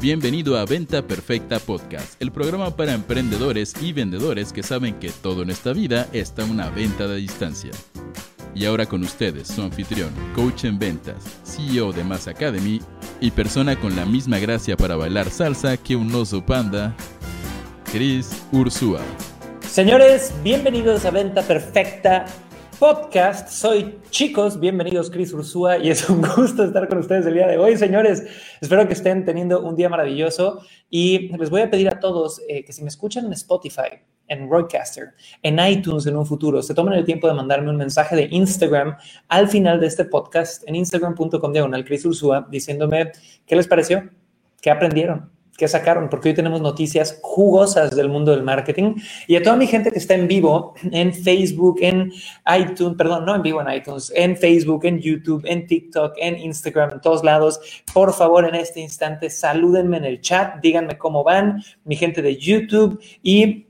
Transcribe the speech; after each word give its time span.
Bienvenido 0.00 0.56
a 0.56 0.64
Venta 0.64 1.02
Perfecta 1.02 1.58
Podcast, 1.58 2.20
el 2.22 2.32
programa 2.32 2.74
para 2.74 2.94
emprendedores 2.94 3.74
y 3.82 3.92
vendedores 3.92 4.50
que 4.50 4.62
saben 4.62 4.98
que 4.98 5.10
todo 5.10 5.42
en 5.42 5.50
esta 5.50 5.74
vida 5.74 6.08
está 6.14 6.42
una 6.46 6.70
venta 6.70 7.06
de 7.06 7.16
distancia. 7.16 7.70
Y 8.54 8.64
ahora 8.64 8.86
con 8.86 9.02
ustedes, 9.02 9.48
su 9.48 9.60
anfitrión, 9.60 10.08
coach 10.34 10.64
en 10.64 10.78
ventas, 10.78 11.16
CEO 11.44 11.92
de 11.92 12.02
Mass 12.02 12.28
Academy 12.28 12.80
y 13.20 13.30
persona 13.30 13.78
con 13.78 13.94
la 13.94 14.06
misma 14.06 14.38
gracia 14.38 14.74
para 14.74 14.96
bailar 14.96 15.28
salsa 15.28 15.76
que 15.76 15.96
un 15.96 16.14
oso 16.14 16.46
panda, 16.46 16.96
Chris 17.92 18.42
Ursúa. 18.52 19.02
Señores, 19.60 20.32
bienvenidos 20.42 21.04
a 21.04 21.10
Venta 21.10 21.42
Perfecta 21.42 22.24
Podcast. 22.80 23.50
Soy 23.50 23.98
chicos, 24.08 24.58
bienvenidos 24.58 25.10
Chris 25.10 25.34
Ursúa 25.34 25.76
y 25.76 25.90
es 25.90 26.08
un 26.08 26.22
gusto 26.36 26.64
estar 26.64 26.88
con 26.88 26.96
ustedes 26.96 27.26
el 27.26 27.34
día 27.34 27.46
de 27.46 27.58
hoy, 27.58 27.76
señores. 27.76 28.24
Espero 28.58 28.86
que 28.88 28.94
estén 28.94 29.26
teniendo 29.26 29.60
un 29.60 29.76
día 29.76 29.90
maravilloso 29.90 30.62
y 30.88 31.28
les 31.36 31.50
voy 31.50 31.60
a 31.60 31.70
pedir 31.70 31.88
a 31.88 32.00
todos 32.00 32.40
eh, 32.48 32.64
que 32.64 32.72
si 32.72 32.82
me 32.82 32.88
escuchan 32.88 33.26
en 33.26 33.34
Spotify, 33.34 34.00
en 34.28 34.48
Roadcaster, 34.48 35.10
en 35.42 35.58
iTunes 35.58 36.06
en 36.06 36.16
un 36.16 36.24
futuro, 36.24 36.62
se 36.62 36.72
tomen 36.72 36.94
el 36.94 37.04
tiempo 37.04 37.28
de 37.28 37.34
mandarme 37.34 37.68
un 37.68 37.76
mensaje 37.76 38.16
de 38.16 38.28
Instagram 38.30 38.96
al 39.28 39.48
final 39.48 39.78
de 39.78 39.86
este 39.86 40.06
podcast 40.06 40.66
en 40.66 40.74
instagram.com 40.74 41.52
diagonal 41.52 41.84
Chris 41.84 42.06
Ursúa 42.06 42.48
diciéndome 42.50 43.12
qué 43.44 43.56
les 43.56 43.68
pareció, 43.68 44.08
qué 44.62 44.70
aprendieron 44.70 45.30
que 45.60 45.68
sacaron, 45.68 46.08
porque 46.08 46.30
hoy 46.30 46.34
tenemos 46.34 46.62
noticias 46.62 47.18
jugosas 47.20 47.94
del 47.94 48.08
mundo 48.08 48.30
del 48.30 48.42
marketing. 48.42 48.94
Y 49.26 49.36
a 49.36 49.42
toda 49.42 49.56
mi 49.56 49.66
gente 49.66 49.92
que 49.92 49.98
está 49.98 50.14
en 50.14 50.26
vivo, 50.26 50.72
en 50.90 51.12
Facebook, 51.12 51.76
en 51.82 52.10
iTunes, 52.58 52.96
perdón, 52.96 53.26
no 53.26 53.34
en 53.34 53.42
vivo 53.42 53.60
en 53.60 53.70
iTunes, 53.70 54.10
en 54.16 54.38
Facebook, 54.38 54.86
en 54.86 55.00
YouTube, 55.00 55.44
en 55.44 55.66
TikTok, 55.66 56.14
en 56.16 56.38
Instagram, 56.38 56.92
en 56.92 57.00
todos 57.02 57.22
lados, 57.22 57.60
por 57.92 58.14
favor, 58.14 58.46
en 58.48 58.54
este 58.54 58.80
instante, 58.80 59.28
salúdenme 59.28 59.98
en 59.98 60.06
el 60.06 60.22
chat, 60.22 60.62
díganme 60.62 60.96
cómo 60.96 61.22
van, 61.24 61.62
mi 61.84 61.94
gente 61.94 62.22
de 62.22 62.38
YouTube 62.38 62.98
y 63.22 63.66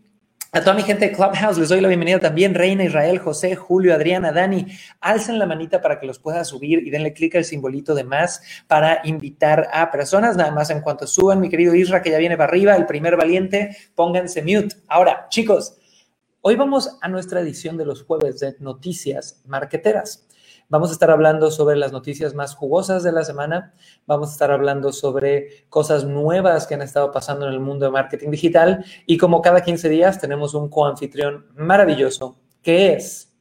a 0.52 0.60
toda 0.60 0.74
mi 0.74 0.82
gente 0.82 1.06
de 1.08 1.12
Clubhouse 1.12 1.58
les 1.58 1.68
doy 1.68 1.80
la 1.80 1.86
bienvenida 1.86 2.18
también. 2.18 2.54
Reina, 2.54 2.82
Israel, 2.82 3.20
José, 3.20 3.54
Julio, 3.54 3.94
Adriana, 3.94 4.32
Dani. 4.32 4.66
Alcen 5.00 5.38
la 5.38 5.46
manita 5.46 5.80
para 5.80 6.00
que 6.00 6.06
los 6.06 6.18
pueda 6.18 6.44
subir 6.44 6.84
y 6.84 6.90
denle 6.90 7.12
clic 7.12 7.36
al 7.36 7.44
simbolito 7.44 7.94
de 7.94 8.02
más 8.02 8.42
para 8.66 9.00
invitar 9.04 9.68
a 9.72 9.92
personas. 9.92 10.36
Nada 10.36 10.50
más 10.50 10.70
en 10.70 10.80
cuanto 10.80 11.06
suban, 11.06 11.38
mi 11.38 11.48
querido 11.48 11.74
Isra, 11.76 12.02
que 12.02 12.10
ya 12.10 12.18
viene 12.18 12.36
para 12.36 12.50
arriba, 12.50 12.74
el 12.74 12.86
primer 12.86 13.16
valiente, 13.16 13.76
pónganse 13.94 14.42
mute. 14.42 14.74
Ahora, 14.88 15.28
chicos, 15.28 15.76
hoy 16.40 16.56
vamos 16.56 16.98
a 17.00 17.08
nuestra 17.08 17.40
edición 17.40 17.76
de 17.76 17.86
los 17.86 18.02
jueves 18.02 18.40
de 18.40 18.56
noticias 18.58 19.42
marqueteras. 19.46 20.26
Vamos 20.70 20.90
a 20.90 20.92
estar 20.92 21.10
hablando 21.10 21.50
sobre 21.50 21.76
las 21.76 21.90
noticias 21.90 22.32
más 22.32 22.54
jugosas 22.54 23.02
de 23.02 23.10
la 23.10 23.24
semana. 23.24 23.74
Vamos 24.06 24.28
a 24.30 24.32
estar 24.32 24.52
hablando 24.52 24.92
sobre 24.92 25.66
cosas 25.68 26.04
nuevas 26.04 26.64
que 26.68 26.74
han 26.74 26.82
estado 26.82 27.10
pasando 27.10 27.48
en 27.48 27.52
el 27.52 27.58
mundo 27.58 27.86
de 27.86 27.90
marketing 27.90 28.30
digital. 28.30 28.84
Y 29.04 29.18
como 29.18 29.42
cada 29.42 29.62
15 29.62 29.88
días 29.88 30.20
tenemos 30.20 30.54
un 30.54 30.68
coanfitrión 30.68 31.46
maravilloso 31.56 32.38
que 32.62 32.92
es 32.92 33.32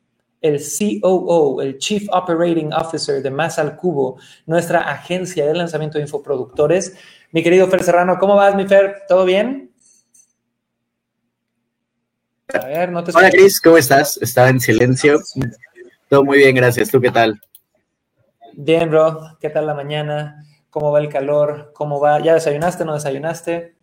el 0.41 0.59
COO, 0.59 1.61
el 1.61 1.77
Chief 1.77 2.07
Operating 2.11 2.73
Officer 2.73 3.21
de 3.21 3.29
Más 3.29 3.59
al 3.59 3.75
Cubo, 3.75 4.17
nuestra 4.47 4.89
agencia 4.89 5.45
de 5.45 5.53
lanzamiento 5.53 5.99
de 5.99 6.05
infoproductores. 6.05 6.95
Mi 7.31 7.43
querido 7.43 7.67
Fer 7.67 7.83
Serrano, 7.83 8.17
¿cómo 8.19 8.37
vas, 8.37 8.55
mi 8.55 8.67
Fer? 8.67 9.03
¿Todo 9.07 9.23
bien? 9.25 9.71
A 12.53 12.65
ver, 12.65 12.91
no 12.91 13.03
te 13.03 13.11
Hola, 13.15 13.29
Cris, 13.29 13.61
¿cómo 13.61 13.77
estás? 13.77 14.17
Estaba 14.17 14.49
en 14.49 14.59
silencio. 14.59 15.19
Todo 16.09 16.25
muy 16.25 16.39
bien, 16.39 16.55
gracias. 16.55 16.89
¿Tú 16.89 16.99
qué 16.99 17.11
tal? 17.11 17.39
Bien, 18.53 18.89
bro. 18.89 19.37
¿Qué 19.39 19.51
tal 19.51 19.67
la 19.67 19.75
mañana? 19.75 20.43
¿Cómo 20.71 20.91
va 20.91 20.99
el 20.99 21.07
calor? 21.07 21.71
¿Cómo 21.75 21.99
va? 21.99 22.19
¿Ya 22.19 22.33
desayunaste 22.33 22.81
o 22.81 22.85
no 22.87 22.95
desayunaste? 22.95 23.75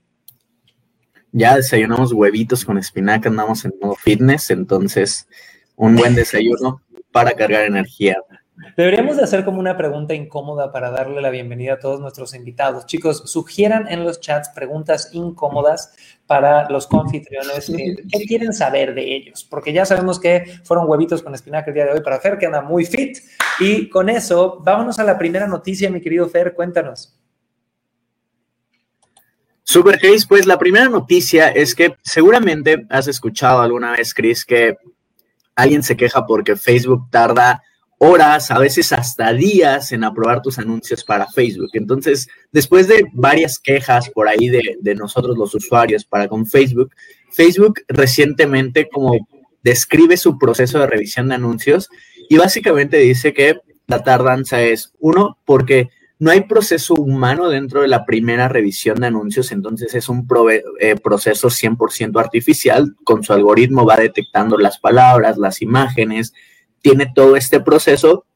Ya 1.31 1.55
desayunamos 1.55 2.13
huevitos 2.13 2.65
con 2.65 2.79
espinaca, 2.79 3.29
andamos 3.29 3.65
en 3.65 3.75
modo 3.81 3.95
fitness, 3.95 4.51
entonces 4.51 5.29
un 5.77 5.95
buen 5.95 6.15
desayuno 6.15 6.81
para 7.13 7.33
cargar 7.33 7.65
energía. 7.65 8.17
Deberíamos 8.77 9.19
de 9.19 9.25
hacer 9.25 9.45
como 9.45 9.61
una 9.61 9.77
pregunta 9.77 10.15
incómoda 10.15 10.73
para 10.73 10.91
darle 10.91 11.21
la 11.21 11.29
bienvenida 11.29 11.75
a 11.75 11.79
todos 11.79 12.01
nuestros 12.01 12.35
invitados. 12.35 12.87
Chicos, 12.87 13.25
sugieran 13.27 13.87
en 13.89 14.03
los 14.03 14.21
chats 14.21 14.49
preguntas 14.49 15.11
incómodas 15.13 15.95
para 16.27 16.69
los 16.71 16.87
confitriones. 16.87 17.67
¿Qué 17.67 18.25
quieren 18.27 18.55
saber 18.55 18.95
de 18.95 19.15
ellos? 19.15 19.45
Porque 19.45 19.75
ya 19.75 19.85
sabemos 19.85 20.19
que 20.19 20.59
fueron 20.65 20.89
huevitos 20.89 21.23
con 21.23 21.35
espinaca 21.35 21.71
el 21.71 21.75
día 21.75 21.85
de 21.85 21.93
hoy 21.93 22.01
para 22.01 22.19
Fer, 22.19 22.39
que 22.39 22.47
anda 22.47 22.63
muy 22.63 22.87
fit. 22.87 23.19
Y 23.61 23.91
con 23.91 24.09
eso, 24.09 24.59
vámonos 24.65 24.99
a 24.99 25.05
la 25.05 25.19
primera 25.19 25.47
noticia, 25.47 25.91
mi 25.91 26.01
querido 26.01 26.27
Fer, 26.27 26.55
cuéntanos. 26.55 27.15
Super, 29.63 29.99
Chris. 29.99 30.25
Pues 30.27 30.47
la 30.47 30.59
primera 30.59 30.89
noticia 30.89 31.49
es 31.49 31.75
que 31.75 31.97
seguramente 32.03 32.87
has 32.89 33.07
escuchado 33.07 33.61
alguna 33.61 33.93
vez, 33.93 34.15
Chris, 34.15 34.47
que 34.47 34.79
alguien 35.55 35.83
se 35.83 35.97
queja 35.97 36.25
porque 36.25 36.57
Facebook 36.57 37.11
tarda 37.11 37.63
horas, 37.99 38.51
a 38.51 38.59
veces 38.59 38.93
hasta 38.93 39.33
días 39.33 39.93
en 39.93 40.05
aprobar 40.05 40.43
tus 40.43 40.59
anuncios 40.59 41.03
para 41.03 41.27
Facebook. 41.29 41.71
Entonces, 41.73 42.29
después 42.53 42.89
de 42.89 43.07
varias 43.13 43.59
quejas 43.59 44.11
por 44.11 44.29
ahí 44.29 44.49
de, 44.49 44.95
nosotros 44.95 45.37
los 45.39 45.55
usuarios 45.55 46.05
para 46.05 46.29
con 46.29 46.47
Facebook, 46.47 46.91
Facebook 47.31 47.81
recientemente 47.89 48.89
como 48.89 49.27
describe 49.63 50.17
su 50.17 50.39
proceso 50.39 50.79
de 50.79 50.87
revisión 50.87 51.29
de 51.29 51.37
anuncios 51.37 51.89
y 52.29 52.37
básicamente 52.37 52.99
dice 52.99 53.33
que 53.33 53.61
la 53.87 54.03
tardanza 54.03 54.63
es, 54.63 54.93
uno, 54.99 55.39
porque 55.45 55.91
no 56.19 56.31
hay 56.31 56.43
proceso 56.43 56.95
humano 56.95 57.49
dentro 57.49 57.83
de 57.83 57.89
la 57.89 58.05
primera 58.05 58.49
revisión 58.49 59.01
de 59.01 59.09
anuncios, 59.09 59.53
entonces 59.53 59.95
es 59.95 60.09
un 60.09 60.27
eh, 60.81 60.97
proceso 61.03 61.49
100% 61.49 62.19
artificial, 62.19 62.97
con 63.05 63.23
su 63.23 63.33
algoritmo 63.33 63.85
va 63.85 63.97
detectando 63.97 64.57
las 64.57 64.79
palabras, 64.79 65.37
las 65.37 65.63
imágenes, 65.63 66.33
tiene 66.87 67.11
todo 67.13 67.35
este 67.35 67.59
proceso 67.59 68.27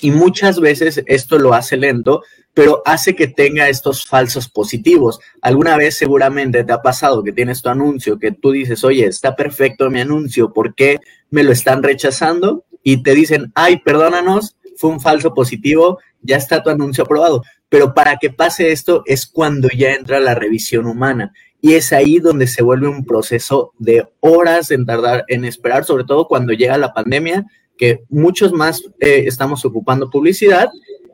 y 0.00 0.10
muchas 0.10 0.58
veces 0.58 1.04
esto 1.06 1.38
lo 1.38 1.54
hace 1.54 1.76
lento, 1.76 2.24
pero 2.52 2.82
hace 2.84 3.14
que 3.14 3.28
tenga 3.28 3.68
estos 3.68 4.04
falsos 4.04 4.48
positivos. 4.48 5.20
Alguna 5.40 5.76
vez 5.76 5.96
seguramente 5.96 6.64
te 6.64 6.72
ha 6.72 6.82
pasado 6.82 7.22
que 7.22 7.30
tienes 7.30 7.62
tu 7.62 7.68
anuncio, 7.68 8.18
que 8.18 8.32
tú 8.32 8.50
dices, 8.50 8.82
oye, 8.82 9.06
está 9.06 9.36
perfecto 9.36 9.90
mi 9.90 10.00
anuncio, 10.00 10.52
¿por 10.52 10.74
qué 10.74 10.98
me 11.30 11.44
lo 11.44 11.52
están 11.52 11.84
rechazando? 11.84 12.64
Y 12.82 13.04
te 13.04 13.14
dicen, 13.14 13.52
ay, 13.54 13.76
perdónanos, 13.76 14.56
fue 14.76 14.90
un 14.90 15.00
falso 15.00 15.32
positivo, 15.32 16.00
ya 16.20 16.36
está 16.36 16.64
tu 16.64 16.70
anuncio 16.70 17.04
aprobado. 17.04 17.44
Pero 17.68 17.94
para 17.94 18.16
que 18.16 18.30
pase 18.30 18.72
esto 18.72 19.04
es 19.06 19.24
cuando 19.24 19.68
ya 19.68 19.92
entra 19.92 20.18
la 20.18 20.34
revisión 20.34 20.86
humana. 20.86 21.32
Y 21.60 21.74
es 21.74 21.92
ahí 21.92 22.18
donde 22.18 22.48
se 22.48 22.64
vuelve 22.64 22.88
un 22.88 23.04
proceso 23.04 23.72
de 23.78 24.04
horas 24.18 24.72
en 24.72 24.84
tardar 24.84 25.24
en 25.28 25.44
esperar, 25.44 25.84
sobre 25.84 26.02
todo 26.02 26.26
cuando 26.26 26.52
llega 26.52 26.76
la 26.76 26.92
pandemia, 26.92 27.46
que 27.76 28.04
muchos 28.08 28.52
más 28.52 28.82
eh, 29.00 29.24
estamos 29.26 29.64
ocupando 29.64 30.10
publicidad 30.10 30.68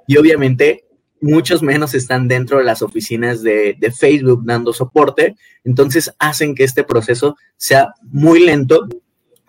y 0.07 0.17
obviamente 0.17 0.85
muchos 1.21 1.63
menos 1.63 1.95
están 1.95 2.29
dentro 2.29 2.59
de 2.59 2.65
las 2.65 2.83
oficinas 2.83 3.43
de, 3.43 3.77
Facebook 3.97 4.43
dando 4.45 4.73
soporte, 4.73 5.37
entonces 5.65 6.15
hacen 6.19 6.55
que 6.55 6.65
este 6.65 6.85
proceso 6.85 7.37
sea 7.57 7.95
muy 8.03 8.45
lento, 8.45 8.89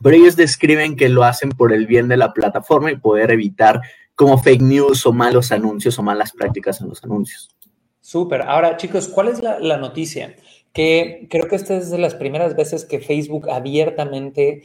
pero 0.02 0.16
ellos 0.16 0.36
describen 0.36 0.96
que 0.96 1.10
lo 1.10 1.24
hacen 1.24 1.50
por 1.50 1.72
el 1.72 1.88
bien 1.88 2.08
de 2.08 2.18
la 2.18 2.34
plataforma 2.34 2.92
y 2.92 2.98
poder 2.98 3.32
evitar 3.32 3.82
como 4.16 4.38
fake 4.38 4.62
news 4.62 5.06
o 5.06 5.14
malos 5.14 5.52
anuncios 5.52 5.98
o 5.98 6.04
malas 6.04 6.32
prácticas 6.32 6.82
en 6.82 6.90
los 6.90 7.04
anuncios. 7.04 7.50
Súper. 8.02 8.42
Ahora, 8.42 8.78
chicos, 8.78 9.08
¿cuál 9.08 9.30
es 9.30 9.42
la, 9.42 9.60
la 9.60 9.78
noticia? 9.78 10.36
Que 10.74 11.28
creo 11.30 11.48
que 11.48 11.56
esta 11.56 11.76
es 11.76 11.92
de 11.92 11.98
las 11.98 12.16
primeras 12.16 12.56
veces 12.56 12.86
que 12.86 13.00
Facebook 13.00 13.50
abiertamente 13.50 14.64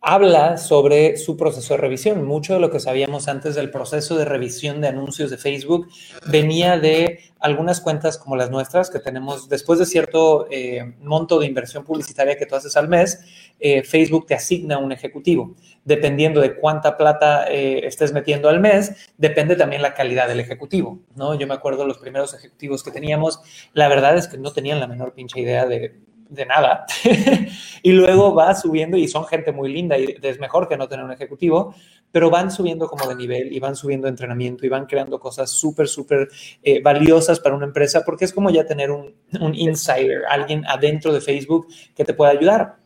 habla 0.00 0.56
sobre 0.56 1.16
su 1.16 1.36
proceso 1.36 1.74
de 1.74 1.80
revisión. 1.80 2.24
Mucho 2.24 2.54
de 2.54 2.60
lo 2.60 2.70
que 2.70 2.80
sabíamos 2.80 3.28
antes 3.28 3.54
del 3.54 3.70
proceso 3.70 4.16
de 4.16 4.24
revisión 4.24 4.80
de 4.80 4.88
anuncios 4.88 5.30
de 5.30 5.38
Facebook 5.38 5.88
venía 6.26 6.78
de 6.78 7.20
algunas 7.40 7.80
cuentas 7.80 8.18
como 8.18 8.36
las 8.36 8.50
nuestras, 8.50 8.90
que 8.90 8.98
tenemos 8.98 9.48
después 9.48 9.78
de 9.78 9.86
cierto 9.86 10.46
eh, 10.50 10.94
monto 11.00 11.38
de 11.38 11.46
inversión 11.46 11.84
publicitaria 11.84 12.36
que 12.36 12.46
tú 12.46 12.54
haces 12.54 12.76
al 12.76 12.88
mes, 12.88 13.20
eh, 13.60 13.82
Facebook 13.82 14.26
te 14.26 14.34
asigna 14.34 14.78
un 14.78 14.92
ejecutivo. 14.92 15.54
Dependiendo 15.84 16.40
de 16.40 16.56
cuánta 16.56 16.96
plata 16.96 17.50
eh, 17.50 17.86
estés 17.86 18.12
metiendo 18.12 18.48
al 18.48 18.60
mes, 18.60 19.10
depende 19.18 19.56
también 19.56 19.82
la 19.82 19.94
calidad 19.94 20.28
del 20.28 20.40
ejecutivo, 20.40 21.00
¿no? 21.14 21.34
Yo 21.34 21.46
me 21.46 21.54
acuerdo 21.54 21.86
los 21.86 21.98
primeros 21.98 22.34
ejecutivos 22.34 22.82
que 22.82 22.90
teníamos, 22.90 23.40
la 23.72 23.88
verdad 23.88 24.16
es 24.16 24.28
que 24.28 24.38
no 24.38 24.52
tenían 24.52 24.80
la 24.80 24.86
menor 24.86 25.14
pinche 25.14 25.40
idea 25.40 25.66
de 25.66 26.00
de 26.28 26.46
nada. 26.46 26.86
y 27.82 27.92
luego 27.92 28.34
va 28.34 28.54
subiendo 28.54 28.96
y 28.96 29.08
son 29.08 29.24
gente 29.26 29.52
muy 29.52 29.72
linda 29.72 29.98
y 29.98 30.16
es 30.20 30.38
mejor 30.38 30.68
que 30.68 30.76
no 30.76 30.88
tener 30.88 31.04
un 31.04 31.12
ejecutivo, 31.12 31.74
pero 32.10 32.30
van 32.30 32.50
subiendo 32.50 32.88
como 32.88 33.08
de 33.08 33.14
nivel 33.14 33.52
y 33.52 33.60
van 33.60 33.76
subiendo 33.76 34.08
entrenamiento 34.08 34.66
y 34.66 34.68
van 34.68 34.86
creando 34.86 35.18
cosas 35.18 35.50
súper, 35.50 35.88
súper 35.88 36.28
eh, 36.62 36.80
valiosas 36.80 37.40
para 37.40 37.54
una 37.54 37.66
empresa 37.66 38.02
porque 38.04 38.24
es 38.24 38.32
como 38.32 38.50
ya 38.50 38.66
tener 38.66 38.90
un, 38.90 39.14
un 39.40 39.54
insider, 39.54 40.22
alguien 40.28 40.64
adentro 40.66 41.12
de 41.12 41.20
Facebook 41.20 41.66
que 41.94 42.04
te 42.04 42.14
pueda 42.14 42.32
ayudar. 42.32 42.76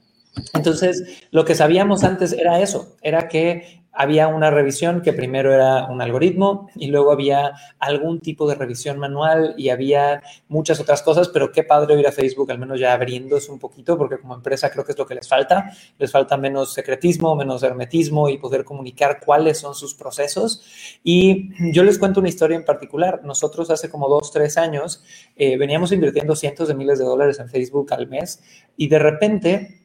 Entonces, 0.54 1.26
lo 1.30 1.44
que 1.44 1.54
sabíamos 1.54 2.04
antes 2.04 2.32
era 2.32 2.60
eso, 2.60 2.96
era 3.02 3.28
que 3.28 3.79
había 3.92 4.28
una 4.28 4.50
revisión 4.50 5.02
que 5.02 5.12
primero 5.12 5.52
era 5.52 5.86
un 5.86 6.00
algoritmo 6.00 6.70
y 6.76 6.88
luego 6.88 7.10
había 7.10 7.52
algún 7.78 8.20
tipo 8.20 8.48
de 8.48 8.54
revisión 8.54 8.98
manual 8.98 9.54
y 9.56 9.70
había 9.70 10.22
muchas 10.48 10.80
otras 10.80 11.02
cosas, 11.02 11.28
pero 11.28 11.50
qué 11.50 11.64
padre 11.64 11.98
ir 11.98 12.06
a 12.06 12.12
Facebook, 12.12 12.50
al 12.50 12.58
menos 12.58 12.78
ya 12.78 12.92
abriéndose 12.92 13.50
un 13.50 13.58
poquito, 13.58 13.98
porque 13.98 14.18
como 14.18 14.34
empresa 14.34 14.70
creo 14.70 14.84
que 14.84 14.92
es 14.92 14.98
lo 14.98 15.06
que 15.06 15.14
les 15.14 15.28
falta. 15.28 15.72
Les 15.98 16.10
falta 16.10 16.36
menos 16.36 16.72
secretismo, 16.72 17.34
menos 17.34 17.62
hermetismo 17.62 18.28
y 18.28 18.38
poder 18.38 18.64
comunicar 18.64 19.20
cuáles 19.24 19.58
son 19.58 19.74
sus 19.74 19.94
procesos. 19.94 20.62
Y 21.02 21.72
yo 21.72 21.82
les 21.82 21.98
cuento 21.98 22.20
una 22.20 22.28
historia 22.28 22.56
en 22.56 22.64
particular. 22.64 23.22
Nosotros 23.24 23.70
hace 23.70 23.90
como 23.90 24.08
dos, 24.08 24.30
tres 24.32 24.56
años 24.56 25.02
eh, 25.36 25.56
veníamos 25.56 25.92
invirtiendo 25.92 26.36
cientos 26.36 26.68
de 26.68 26.74
miles 26.74 26.98
de 26.98 27.04
dólares 27.04 27.40
en 27.40 27.48
Facebook 27.48 27.92
al 27.92 28.08
mes 28.08 28.42
y 28.76 28.88
de 28.88 28.98
repente 28.98 29.79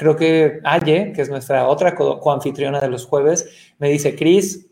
creo 0.00 0.16
que 0.16 0.60
Aye, 0.64 1.12
que 1.12 1.20
es 1.20 1.28
nuestra 1.28 1.68
otra 1.68 1.94
coanfitriona 1.94 2.80
de 2.80 2.88
los 2.88 3.04
jueves, 3.04 3.74
me 3.78 3.90
dice, 3.90 4.16
Cris, 4.16 4.70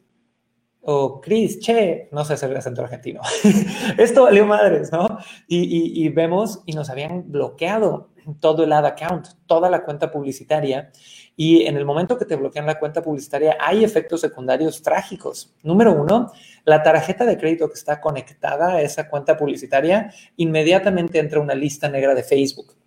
o 0.80 1.20
Cris, 1.20 1.60
che, 1.60 2.08
no 2.12 2.24
sé 2.24 2.32
hacer 2.32 2.50
el 2.50 2.56
acento 2.56 2.80
argentino. 2.80 3.20
Esto 3.98 4.22
valió 4.22 4.46
madres, 4.46 4.90
¿no? 4.90 5.18
Y, 5.46 6.08
vemos 6.08 6.62
y 6.64 6.72
nos 6.72 6.88
habían 6.88 7.30
bloqueado 7.30 8.08
todo 8.40 8.64
el 8.64 8.72
ad 8.72 8.86
account, 8.86 9.26
toda 9.44 9.68
la 9.68 9.84
cuenta 9.84 10.10
publicitaria. 10.10 10.92
Y 11.36 11.66
en 11.66 11.76
el 11.76 11.84
momento 11.84 12.16
que 12.16 12.24
te 12.24 12.36
bloquean 12.36 12.64
la 12.64 12.78
cuenta 12.78 13.02
publicitaria, 13.02 13.58
hay 13.60 13.84
efectos 13.84 14.22
secundarios 14.22 14.80
trágicos. 14.80 15.54
Número 15.62 15.92
uno, 15.92 16.32
la 16.64 16.82
tarjeta 16.82 17.26
de 17.26 17.36
crédito 17.36 17.68
que 17.68 17.74
está 17.74 18.00
conectada 18.00 18.76
a 18.76 18.80
esa 18.80 19.10
cuenta 19.10 19.36
publicitaria 19.36 20.10
inmediatamente 20.38 21.18
entra 21.18 21.38
una 21.38 21.54
lista 21.54 21.90
negra 21.90 22.14
de 22.14 22.22
Facebook. 22.22 22.77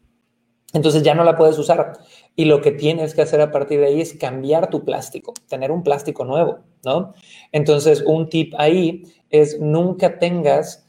Entonces 0.74 1.04
ya 1.04 1.14
no 1.14 1.24
la 1.24 1.36
puedes 1.36 1.58
usar. 1.58 1.94
Y 2.36 2.46
lo 2.46 2.62
que 2.62 2.72
tienes 2.72 3.14
que 3.14 3.22
hacer 3.22 3.42
a 3.42 3.52
partir 3.52 3.80
de 3.80 3.88
ahí 3.88 4.02
es 4.02 4.14
cambiar 4.14 4.70
tu 4.70 4.86
plástico, 4.86 5.34
tener 5.48 5.72
un 5.72 5.84
plástico 5.84 6.24
nuevo, 6.26 6.60
¿no? 6.86 7.14
Entonces, 7.52 8.04
un 8.06 8.30
tip 8.30 8.54
ahí 8.58 9.04
es 9.30 9.60
nunca 9.60 10.20
tengas, 10.20 10.86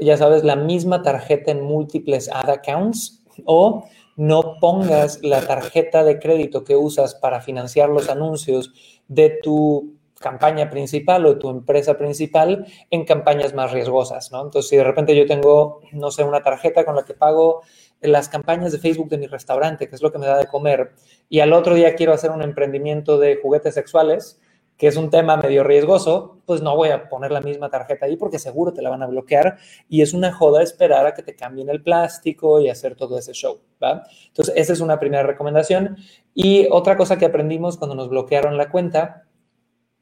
ya 0.00 0.16
sabes, 0.16 0.44
la 0.44 0.56
misma 0.56 1.02
tarjeta 1.02 1.50
en 1.50 1.62
múltiples 1.62 2.28
ad 2.28 2.50
accounts 2.50 3.22
o 3.44 3.84
no 4.16 4.56
pongas 4.60 5.22
la 5.22 5.46
tarjeta 5.46 6.04
de 6.04 6.18
crédito 6.18 6.64
que 6.64 6.76
usas 6.76 7.14
para 7.14 7.40
financiar 7.40 7.88
los 7.88 8.10
anuncios 8.10 8.72
de 9.08 9.38
tu 9.42 9.94
campaña 10.22 10.70
principal 10.70 11.26
o 11.26 11.38
tu 11.38 11.50
empresa 11.50 11.98
principal 11.98 12.66
en 12.90 13.04
campañas 13.04 13.54
más 13.54 13.72
riesgosas, 13.72 14.30
¿no? 14.30 14.42
Entonces, 14.42 14.68
si 14.68 14.76
de 14.76 14.84
repente 14.84 15.16
yo 15.16 15.26
tengo, 15.26 15.80
no 15.92 16.10
sé, 16.10 16.24
una 16.24 16.42
tarjeta 16.42 16.84
con 16.84 16.94
la 16.94 17.04
que 17.04 17.14
pago 17.14 17.62
las 18.02 18.28
campañas 18.28 18.72
de 18.72 18.78
Facebook 18.78 19.08
de 19.08 19.18
mi 19.18 19.26
restaurante, 19.26 19.88
que 19.88 19.94
es 19.94 20.02
lo 20.02 20.12
que 20.12 20.18
me 20.18 20.26
da 20.26 20.38
de 20.38 20.46
comer, 20.46 20.92
y 21.28 21.40
al 21.40 21.52
otro 21.52 21.74
día 21.74 21.94
quiero 21.94 22.12
hacer 22.12 22.30
un 22.30 22.42
emprendimiento 22.42 23.18
de 23.18 23.38
juguetes 23.40 23.74
sexuales, 23.74 24.40
que 24.76 24.88
es 24.88 24.96
un 24.96 25.10
tema 25.10 25.36
medio 25.36 25.62
riesgoso, 25.62 26.38
pues 26.44 26.60
no 26.60 26.74
voy 26.74 26.88
a 26.88 27.08
poner 27.08 27.30
la 27.30 27.40
misma 27.40 27.70
tarjeta 27.70 28.06
ahí 28.06 28.16
porque 28.16 28.40
seguro 28.40 28.72
te 28.72 28.82
la 28.82 28.90
van 28.90 29.02
a 29.02 29.06
bloquear 29.06 29.58
y 29.88 30.02
es 30.02 30.12
una 30.12 30.32
joda 30.32 30.60
esperar 30.60 31.06
a 31.06 31.14
que 31.14 31.22
te 31.22 31.36
cambien 31.36 31.68
el 31.68 31.82
plástico 31.82 32.60
y 32.60 32.68
hacer 32.68 32.96
todo 32.96 33.16
ese 33.16 33.32
show, 33.32 33.60
¿va? 33.80 34.02
Entonces, 34.26 34.54
esa 34.56 34.72
es 34.72 34.80
una 34.80 34.98
primera 34.98 35.22
recomendación. 35.22 35.98
Y 36.34 36.66
otra 36.70 36.96
cosa 36.96 37.16
que 37.16 37.26
aprendimos 37.26 37.76
cuando 37.76 37.94
nos 37.94 38.08
bloquearon 38.08 38.56
la 38.56 38.70
cuenta 38.70 39.28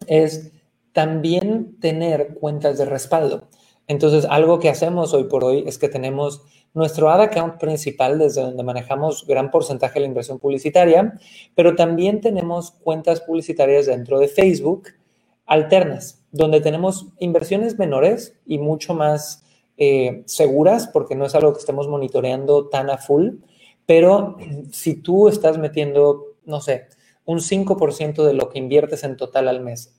es 0.07 0.53
también 0.93 1.79
tener 1.81 2.35
cuentas 2.41 2.79
de 2.79 2.87
respaldo. 2.87 3.49
Entonces, 3.87 4.25
algo 4.31 4.61
que 4.61 4.71
hacemos 4.71 5.13
hoy 5.13 5.25
por 5.25 5.45
hoy 5.45 5.65
es 5.67 5.77
que 5.77 5.89
tenemos 5.89 6.43
nuestro 6.73 7.11
ad 7.11 7.23
account 7.23 7.59
principal 7.59 8.19
desde 8.19 8.43
donde 8.43 8.63
manejamos 8.63 9.27
gran 9.27 9.51
porcentaje 9.51 9.95
de 9.95 10.01
la 10.01 10.07
inversión 10.07 10.39
publicitaria, 10.39 11.19
pero 11.55 11.75
también 11.75 12.21
tenemos 12.21 12.73
cuentas 12.73 13.21
publicitarias 13.21 13.87
dentro 13.87 14.19
de 14.19 14.29
Facebook 14.29 14.89
alternas, 15.47 16.23
donde 16.31 16.61
tenemos 16.61 17.09
inversiones 17.19 17.79
menores 17.79 18.39
y 18.47 18.59
mucho 18.59 18.95
más 18.95 19.45
eh, 19.79 20.23
seguras, 20.27 20.87
porque 20.87 21.17
no 21.17 21.25
es 21.27 21.35
algo 21.35 21.53
que 21.53 21.59
estemos 21.59 21.89
monitoreando 21.89 22.69
tan 22.69 22.89
a 22.89 22.99
full, 22.99 23.31
pero 23.85 24.37
si 24.71 24.95
tú 24.95 25.29
estás 25.29 25.59
metiendo, 25.59 26.37
no 26.45 26.61
sé, 26.61 26.87
un 27.25 27.39
5% 27.39 28.25
de 28.25 28.33
lo 28.33 28.49
que 28.49 28.59
inviertes 28.59 29.03
en 29.03 29.17
total 29.17 29.49
al 29.49 29.61
mes 29.61 29.97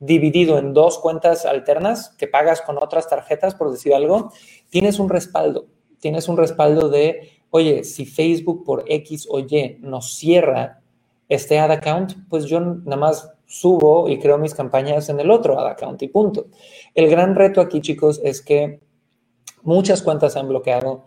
dividido 0.00 0.58
en 0.58 0.72
dos 0.72 0.98
cuentas 0.98 1.44
alternas 1.44 2.16
que 2.18 2.26
pagas 2.26 2.62
con 2.62 2.82
otras 2.82 3.06
tarjetas, 3.08 3.54
por 3.54 3.70
decir 3.70 3.94
algo, 3.94 4.32
tienes 4.70 4.98
un 4.98 5.10
respaldo 5.10 5.66
tienes 6.00 6.28
un 6.28 6.36
respaldo 6.36 6.88
de, 6.88 7.30
oye, 7.50 7.84
si 7.84 8.06
Facebook 8.06 8.64
por 8.64 8.84
X 8.86 9.28
o 9.30 9.38
Y 9.38 9.78
nos 9.80 10.14
cierra 10.14 10.80
este 11.28 11.58
ad 11.58 11.70
account, 11.70 12.14
pues 12.28 12.46
yo 12.46 12.60
nada 12.60 12.96
más 12.96 13.30
subo 13.46 14.08
y 14.08 14.18
creo 14.18 14.38
mis 14.38 14.54
campañas 14.54 15.08
en 15.08 15.20
el 15.20 15.30
otro 15.30 15.58
ad 15.58 15.68
account 15.68 16.02
y 16.02 16.08
punto. 16.08 16.46
El 16.94 17.08
gran 17.08 17.34
reto 17.34 17.60
aquí, 17.60 17.80
chicos, 17.80 18.20
es 18.24 18.42
que 18.42 18.80
muchas 19.62 20.02
cuentas 20.02 20.32
se 20.32 20.38
han 20.38 20.48
bloqueado. 20.48 21.04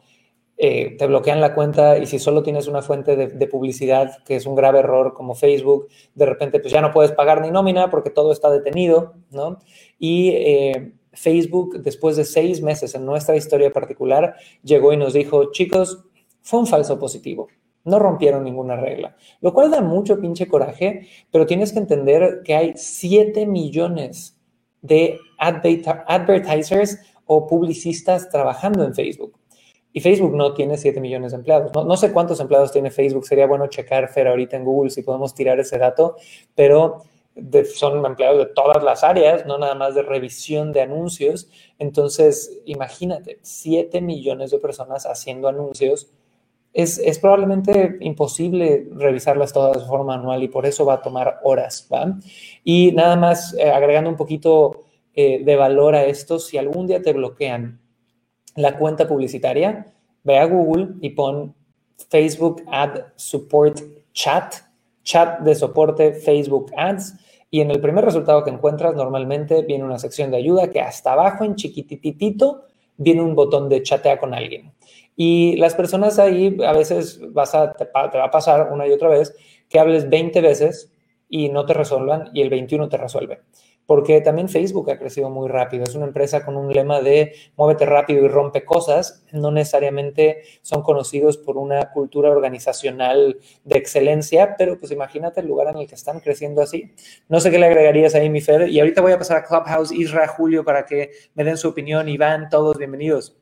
Eh, 0.55 0.95
te 0.97 1.07
bloquean 1.07 1.41
la 1.41 1.55
cuenta 1.55 1.97
y 1.97 2.05
si 2.05 2.19
solo 2.19 2.43
tienes 2.43 2.67
una 2.67 2.81
fuente 2.81 3.15
de, 3.15 3.47
publicidad, 3.47 4.23
que 4.23 4.35
es 4.35 4.45
un 4.45 4.55
grave 4.55 4.79
error 4.79 5.13
como 5.13 5.33
Facebook, 5.33 5.87
de 6.13 6.25
repente 6.25 6.59
pues 6.59 6.71
ya 6.71 6.79
no 6.79 6.91
puedes 6.91 7.11
pagar 7.11 7.41
ni 7.41 7.49
nómina 7.49 7.89
porque 7.89 8.11
todo 8.11 8.31
está 8.31 8.51
detenido, 8.51 9.15
¿no? 9.31 9.59
Y 9.97 10.29
eh, 10.29 10.93
Facebook, 11.13 11.81
después 11.81 12.15
de 12.15 12.25
seis 12.25 12.61
meses 12.61 12.95
en 12.95 13.05
nuestra 13.05 13.35
historia 13.35 13.71
particular, 13.71 14.35
llegó 14.63 14.93
y 14.93 14.97
nos 14.97 15.13
dijo, 15.13 15.51
chicos, 15.51 16.03
fue 16.41 16.59
un 16.59 16.67
falso 16.67 16.99
positivo. 16.99 17.47
No 17.85 17.99
rompieron 17.99 18.43
ninguna 18.43 18.77
regla, 18.77 19.15
lo 19.41 19.53
cual 19.53 19.69
da 19.69 19.81
mucho 19.81 20.19
pinche 20.19 20.47
coraje, 20.47 21.07
pero 21.31 21.45
tienes 21.45 21.73
que 21.73 21.79
entender 21.79 22.41
que 22.43 22.55
hay 22.55 22.73
7 22.75 23.45
millones 23.45 24.37
de 24.81 25.17
advertisers 25.37 26.99
o 27.25 27.47
publicistas 27.47 28.29
trabajando 28.29 28.83
en 28.85 28.93
Facebook. 28.93 29.37
Y 29.91 29.99
Facebook 29.99 30.33
no 30.35 30.53
tiene 30.53 30.77
7 30.77 30.99
millones 30.99 31.31
de 31.31 31.37
empleados. 31.37 31.71
No, 31.73 31.83
no, 31.83 31.95
sé 31.97 32.11
cuántos 32.11 32.39
empleados 32.39 32.71
tiene 32.71 32.89
Facebook. 32.89 33.25
Sería 33.25 33.45
bueno 33.45 33.67
checar, 33.67 34.09
Fer, 34.09 34.27
ahorita 34.27 34.57
en 34.57 34.65
Google 34.65 34.89
si 34.89 35.03
podemos 35.03 35.35
tirar 35.35 35.59
ese 35.59 35.77
dato, 35.77 36.15
pero 36.55 37.03
son 37.73 38.05
empleados 38.05 38.39
de 38.39 38.53
todas 38.53 38.83
las 38.83 39.03
áreas, 39.03 39.45
no 39.45 39.57
nada 39.57 39.75
más 39.75 39.95
de 39.95 40.03
revisión 40.03 40.71
de 40.71 40.81
anuncios. 40.81 41.49
Entonces, 41.79 42.61
imagínate, 42.65 43.39
7 43.41 44.01
millones 44.01 44.51
de 44.51 44.59
personas 44.59 45.05
haciendo 45.05 45.47
anuncios. 45.47 46.11
Es, 46.73 46.97
es, 46.97 47.19
probablemente 47.19 47.97
imposible 48.01 48.87
revisarlas 48.93 49.53
todas 49.53 49.79
de 49.79 49.87
forma 49.87 50.17
manual 50.17 50.41
y 50.41 50.47
por 50.47 50.65
eso 50.65 50.85
va 50.85 50.95
a 50.95 51.01
tomar 51.01 51.39
horas. 51.43 51.87
¿va? 51.91 52.17
Y 52.63 52.91
nada 52.93 53.15
más 53.15 53.53
eh, 53.55 53.69
agregando 53.69 54.09
un 54.09 54.15
poquito 54.15 54.85
eh, 55.13 55.43
de 55.43 55.55
valor 55.55 55.95
a 55.95 56.05
esto, 56.05 56.39
si 56.39 56.57
algún 56.57 56.87
día 56.87 57.01
te 57.01 57.13
bloquean 57.13 57.79
la 58.55 58.77
cuenta 58.77 59.07
publicitaria, 59.07 59.93
ve 60.23 60.37
a 60.39 60.45
Google 60.45 60.95
y 61.01 61.11
pon 61.11 61.55
Facebook 62.09 62.63
Ad 62.67 63.13
Support 63.15 63.81
Chat, 64.13 64.55
chat 65.03 65.39
de 65.39 65.55
soporte 65.55 66.13
Facebook 66.13 66.71
Ads 66.75 67.15
y 67.51 67.61
en 67.61 67.69
el 67.69 67.79
primer 67.79 68.03
resultado 68.03 68.43
que 68.43 68.49
encuentras, 68.49 68.95
normalmente 68.95 69.61
viene 69.61 69.83
una 69.83 69.99
sección 69.99 70.31
de 70.31 70.37
ayuda 70.37 70.71
que 70.71 70.81
hasta 70.81 71.13
abajo, 71.13 71.43
en 71.43 71.55
chiquititito, 71.55 72.63
viene 72.97 73.21
un 73.21 73.35
botón 73.35 73.69
de 73.69 73.83
chatea 73.83 74.17
con 74.17 74.33
alguien. 74.33 74.73
Y 75.15 75.55
las 75.57 75.75
personas 75.75 76.17
ahí, 76.17 76.57
a 76.65 76.73
veces 76.73 77.21
vas 77.31 77.53
a, 77.53 77.73
te, 77.73 77.85
va 77.93 78.25
a 78.25 78.31
pasar 78.31 78.71
una 78.71 78.87
y 78.87 78.91
otra 78.91 79.09
vez 79.09 79.35
que 79.69 79.79
hables 79.79 80.09
20 80.09 80.41
veces 80.41 80.91
y 81.29 81.49
no 81.49 81.65
te 81.65 81.73
resuelvan 81.73 82.31
y 82.33 82.41
el 82.41 82.49
21 82.49 82.89
te 82.89 82.97
resuelve 82.97 83.41
porque 83.85 84.21
también 84.21 84.49
Facebook 84.49 84.89
ha 84.91 84.97
crecido 84.97 85.29
muy 85.29 85.49
rápido. 85.49 85.83
Es 85.83 85.95
una 85.95 86.05
empresa 86.05 86.45
con 86.45 86.55
un 86.55 86.71
lema 86.71 87.01
de 87.01 87.33
muévete 87.57 87.85
rápido 87.85 88.23
y 88.23 88.27
rompe 88.27 88.63
cosas. 88.63 89.23
No 89.31 89.51
necesariamente 89.51 90.43
son 90.61 90.83
conocidos 90.83 91.37
por 91.37 91.57
una 91.57 91.91
cultura 91.91 92.29
organizacional 92.29 93.37
de 93.63 93.77
excelencia, 93.77 94.55
pero 94.57 94.79
pues 94.79 94.91
imagínate 94.91 95.41
el 95.41 95.47
lugar 95.47 95.67
en 95.67 95.81
el 95.81 95.87
que 95.87 95.95
están 95.95 96.19
creciendo 96.19 96.61
así. 96.61 96.93
No 97.27 97.39
sé 97.39 97.51
qué 97.51 97.59
le 97.59 97.65
agregarías 97.65 98.15
ahí, 98.15 98.29
mi 98.29 98.41
Fer. 98.41 98.69
Y 98.69 98.79
ahorita 98.79 99.01
voy 99.01 99.11
a 99.11 99.17
pasar 99.17 99.37
a 99.37 99.43
Clubhouse, 99.43 99.91
Isra, 99.91 100.27
Julio, 100.27 100.63
para 100.63 100.85
que 100.85 101.11
me 101.35 101.43
den 101.43 101.57
su 101.57 101.67
opinión. 101.67 102.07
Iván, 102.07 102.49
todos 102.49 102.77
bienvenidos. 102.77 103.35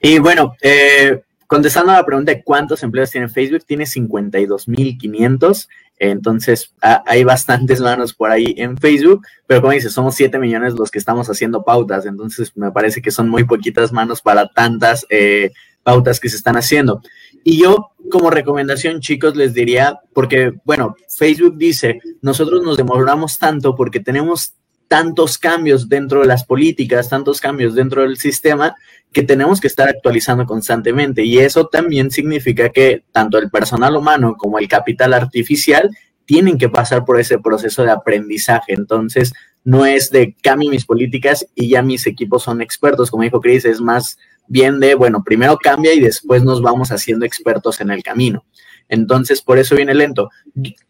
Y 0.00 0.18
bueno, 0.18 0.54
eh, 0.62 1.22
contestando 1.46 1.92
a 1.92 1.96
la 1.96 2.06
pregunta 2.06 2.32
de 2.32 2.42
cuántos 2.42 2.82
empleos 2.82 3.10
tiene 3.10 3.28
Facebook, 3.28 3.64
tiene 3.64 3.84
52.500 3.84 5.68
entonces, 5.98 6.74
hay 6.80 7.24
bastantes 7.24 7.80
manos 7.80 8.12
por 8.12 8.30
ahí 8.30 8.54
en 8.58 8.76
Facebook, 8.76 9.26
pero 9.46 9.62
como 9.62 9.72
dices, 9.72 9.92
somos 9.92 10.14
7 10.14 10.38
millones 10.38 10.74
los 10.74 10.90
que 10.90 10.98
estamos 10.98 11.28
haciendo 11.30 11.64
pautas, 11.64 12.04
entonces 12.04 12.52
me 12.54 12.70
parece 12.70 13.00
que 13.00 13.10
son 13.10 13.28
muy 13.28 13.44
poquitas 13.44 13.92
manos 13.92 14.20
para 14.20 14.48
tantas 14.48 15.06
eh, 15.08 15.52
pautas 15.82 16.20
que 16.20 16.28
se 16.28 16.36
están 16.36 16.56
haciendo. 16.56 17.00
Y 17.44 17.62
yo, 17.62 17.92
como 18.10 18.28
recomendación, 18.28 19.00
chicos, 19.00 19.36
les 19.36 19.54
diría, 19.54 20.00
porque, 20.12 20.52
bueno, 20.64 20.96
Facebook 21.08 21.56
dice, 21.56 22.00
nosotros 22.20 22.62
nos 22.62 22.76
demoramos 22.76 23.38
tanto 23.38 23.74
porque 23.74 24.00
tenemos 24.00 24.54
tantos 24.88 25.38
cambios 25.38 25.88
dentro 25.88 26.20
de 26.20 26.26
las 26.26 26.44
políticas, 26.44 27.08
tantos 27.08 27.40
cambios 27.40 27.74
dentro 27.74 28.02
del 28.02 28.16
sistema, 28.16 28.74
que 29.12 29.22
tenemos 29.22 29.60
que 29.60 29.66
estar 29.66 29.88
actualizando 29.88 30.44
constantemente. 30.46 31.24
Y 31.24 31.38
eso 31.38 31.66
también 31.66 32.10
significa 32.10 32.68
que 32.68 33.04
tanto 33.12 33.38
el 33.38 33.50
personal 33.50 33.96
humano 33.96 34.36
como 34.36 34.58
el 34.58 34.68
capital 34.68 35.14
artificial 35.14 35.90
tienen 36.26 36.58
que 36.58 36.68
pasar 36.68 37.04
por 37.04 37.18
ese 37.18 37.38
proceso 37.38 37.82
de 37.84 37.92
aprendizaje. 37.92 38.74
Entonces, 38.74 39.32
no 39.64 39.86
es 39.86 40.10
de 40.10 40.36
cambio 40.42 40.70
mis 40.70 40.84
políticas 40.84 41.46
y 41.54 41.68
ya 41.68 41.82
mis 41.82 42.06
equipos 42.06 42.42
son 42.42 42.60
expertos, 42.60 43.10
como 43.10 43.22
dijo 43.22 43.40
Chris, 43.40 43.64
es 43.64 43.80
más 43.80 44.18
bien 44.48 44.78
de, 44.78 44.94
bueno, 44.94 45.22
primero 45.24 45.56
cambia 45.56 45.92
y 45.92 46.00
después 46.00 46.44
nos 46.44 46.62
vamos 46.62 46.92
haciendo 46.92 47.26
expertos 47.26 47.80
en 47.80 47.90
el 47.90 48.02
camino. 48.02 48.44
Entonces, 48.88 49.42
por 49.42 49.58
eso 49.58 49.74
viene 49.74 49.94
lento. 49.94 50.30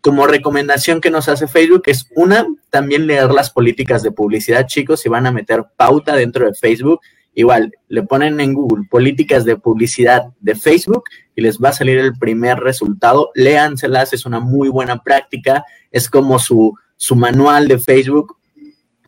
Como 0.01 0.27
recomendación 0.27 1.01
que 1.01 1.11
nos 1.11 1.29
hace 1.29 1.49
Facebook 1.49 1.83
es 1.87 2.11
una, 2.15 2.47
también 2.71 3.07
leer 3.07 3.31
las 3.31 3.51
políticas 3.51 4.03
de 4.03 4.13
publicidad, 4.13 4.67
chicos, 4.67 5.01
si 5.01 5.09
van 5.09 5.27
a 5.27 5.33
meter 5.33 5.65
pauta 5.77 6.15
dentro 6.15 6.47
de 6.47 6.55
Facebook, 6.55 7.01
igual 7.35 7.73
le 7.89 8.03
ponen 8.03 8.41
en 8.41 8.55
Google 8.55 8.87
políticas 8.91 9.45
de 9.45 9.57
publicidad 9.57 10.25
de 10.41 10.55
Facebook 10.55 11.05
y 11.35 11.43
les 11.43 11.59
va 11.59 11.71
a 11.71 11.75
salir 11.75 11.99
el 11.99 12.19
primer 12.19 12.59
resultado. 12.59 13.31
Léanselas, 13.35 14.13
es 14.13 14.27
una 14.27 14.41
muy 14.41 14.69
buena 14.69 15.03
práctica, 15.03 15.65
es 15.91 16.09
como 16.09 16.39
su, 16.39 16.75
su 16.97 17.15
manual 17.15 17.69
de 17.69 17.79
Facebook 17.79 18.37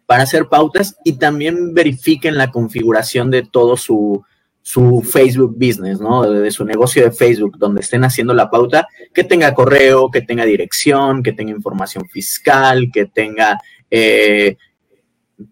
para 0.06 0.22
hacer 0.22 0.48
pautas 0.48 0.96
y 1.04 1.14
también 1.18 1.74
verifiquen 1.74 2.36
la 2.36 2.50
configuración 2.50 3.30
de 3.30 3.42
todo 3.42 3.76
su, 3.76 4.24
su 4.68 5.00
Facebook 5.00 5.54
business, 5.56 5.98
¿no? 5.98 6.30
De, 6.30 6.50
su 6.50 6.62
negocio 6.62 7.02
de 7.02 7.10
Facebook, 7.10 7.56
donde 7.56 7.80
estén 7.80 8.04
haciendo 8.04 8.34
la 8.34 8.50
pauta, 8.50 8.86
que 9.14 9.24
tenga 9.24 9.54
correo, 9.54 10.10
que 10.10 10.20
tenga 10.20 10.44
dirección, 10.44 11.22
que 11.22 11.32
tenga 11.32 11.52
información 11.52 12.06
fiscal, 12.06 12.90
que 12.92 13.06
tenga, 13.06 13.58
eh, 13.90 14.58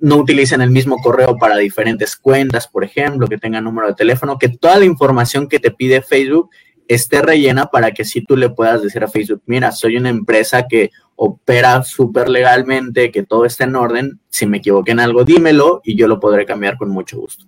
no 0.00 0.16
utilicen 0.16 0.61
el 0.61 0.70
mismo 0.70 0.99
correo 0.99 1.38
para 1.38 1.56
diferentes 1.56 2.14
cuentas, 2.14 2.68
por 2.68 2.85
ejemplo, 2.85 3.26
que 3.26 3.38
tenga 3.38 3.58
número 3.62 3.88
de 3.88 3.94
teléfono, 3.94 4.37
que 4.37 4.50
toda 4.50 4.78
la 4.80 4.85
información 4.85 5.49
que 5.49 5.61
te 5.61 5.70
pide 5.70 6.02
Facebook 6.02 6.50
esté 6.87 7.23
rellena 7.23 7.70
para 7.70 7.92
que 7.92 8.04
si 8.04 8.20
tú 8.20 8.37
le 8.37 8.50
puedas 8.50 8.82
decir 8.82 9.02
a 9.02 9.08
Facebook, 9.08 9.40
mira, 9.46 9.73
soy 9.73 9.96
una 9.96 10.11
empresa 10.11 10.66
que 10.68 10.90
opera 11.14 11.82
súper 11.85 12.28
legalmente, 12.28 13.11
que 13.11 13.23
todo 13.23 13.46
está 13.46 13.64
en 13.64 13.76
orden, 13.76 14.20
si 14.28 14.44
me 14.44 14.58
equivoqué 14.58 14.92
en 14.92 15.00
algo, 15.00 15.25
dímelo 15.25 15.80
y 15.82 15.96
yo 15.96 16.06
lo 16.06 16.20
podré 16.20 16.44
cambiar 16.44 16.76
con 16.76 16.90
mucho 16.90 17.18
gusto. 17.18 17.46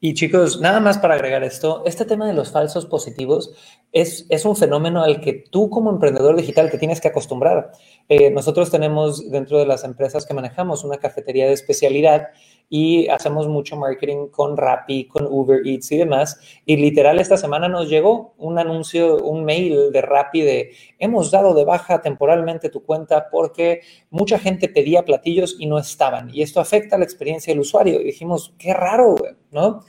Y 0.00 0.14
chicos, 0.14 0.60
nada 0.60 0.78
más 0.78 0.98
para 0.98 1.14
agregar 1.14 1.42
esto, 1.42 1.82
este 1.84 2.04
tema 2.04 2.26
de 2.26 2.32
los 2.32 2.52
falsos 2.52 2.86
positivos 2.86 3.52
es, 3.90 4.26
es 4.28 4.44
un 4.44 4.54
fenómeno 4.54 5.02
al 5.02 5.20
que 5.20 5.32
tú 5.32 5.70
como 5.70 5.90
emprendedor 5.90 6.36
digital 6.36 6.70
te 6.70 6.78
tienes 6.78 7.00
que 7.00 7.08
acostumbrar. 7.08 7.72
Eh, 8.08 8.30
nosotros 8.30 8.70
tenemos 8.70 9.28
dentro 9.28 9.58
de 9.58 9.66
las 9.66 9.82
empresas 9.82 10.24
que 10.24 10.34
manejamos 10.34 10.84
una 10.84 10.98
cafetería 10.98 11.46
de 11.46 11.54
especialidad 11.54 12.28
y 12.70 13.08
hacemos 13.08 13.48
mucho 13.48 13.76
marketing 13.76 14.28
con 14.28 14.56
Rappi, 14.56 15.06
con 15.06 15.26
Uber 15.26 15.66
Eats 15.66 15.90
y 15.92 15.96
demás. 15.96 16.38
Y 16.66 16.76
literal 16.76 17.18
esta 17.18 17.36
semana 17.36 17.68
nos 17.68 17.88
llegó 17.88 18.34
un 18.36 18.58
anuncio, 18.58 19.16
un 19.16 19.44
mail 19.44 19.90
de 19.90 20.02
Rappi 20.02 20.42
de 20.42 20.72
hemos 20.98 21.30
dado 21.30 21.54
de 21.54 21.64
baja 21.64 22.02
temporalmente 22.02 22.68
tu 22.68 22.82
cuenta 22.84 23.28
porque 23.30 23.80
mucha 24.10 24.38
gente 24.38 24.68
pedía 24.68 25.04
platillos 25.04 25.56
y 25.58 25.66
no 25.66 25.78
estaban. 25.78 26.30
Y 26.34 26.42
esto 26.42 26.60
afecta 26.60 26.98
la 26.98 27.04
experiencia 27.04 27.52
del 27.52 27.60
usuario. 27.60 28.00
Y 28.00 28.04
dijimos, 28.04 28.54
qué 28.58 28.74
raro, 28.74 29.16
¿no? 29.50 29.80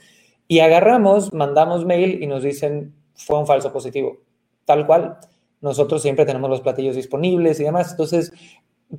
Y 0.48 0.60
agarramos, 0.60 1.32
mandamos 1.32 1.84
mail 1.84 2.22
y 2.22 2.26
nos 2.26 2.42
dicen, 2.42 2.94
fue 3.14 3.38
un 3.38 3.46
falso 3.46 3.72
positivo. 3.72 4.18
Tal 4.64 4.86
cual. 4.86 5.18
Nosotros 5.60 6.00
siempre 6.00 6.24
tenemos 6.24 6.48
los 6.48 6.62
platillos 6.62 6.96
disponibles 6.96 7.60
y 7.60 7.64
demás. 7.64 7.90
Entonces, 7.90 8.32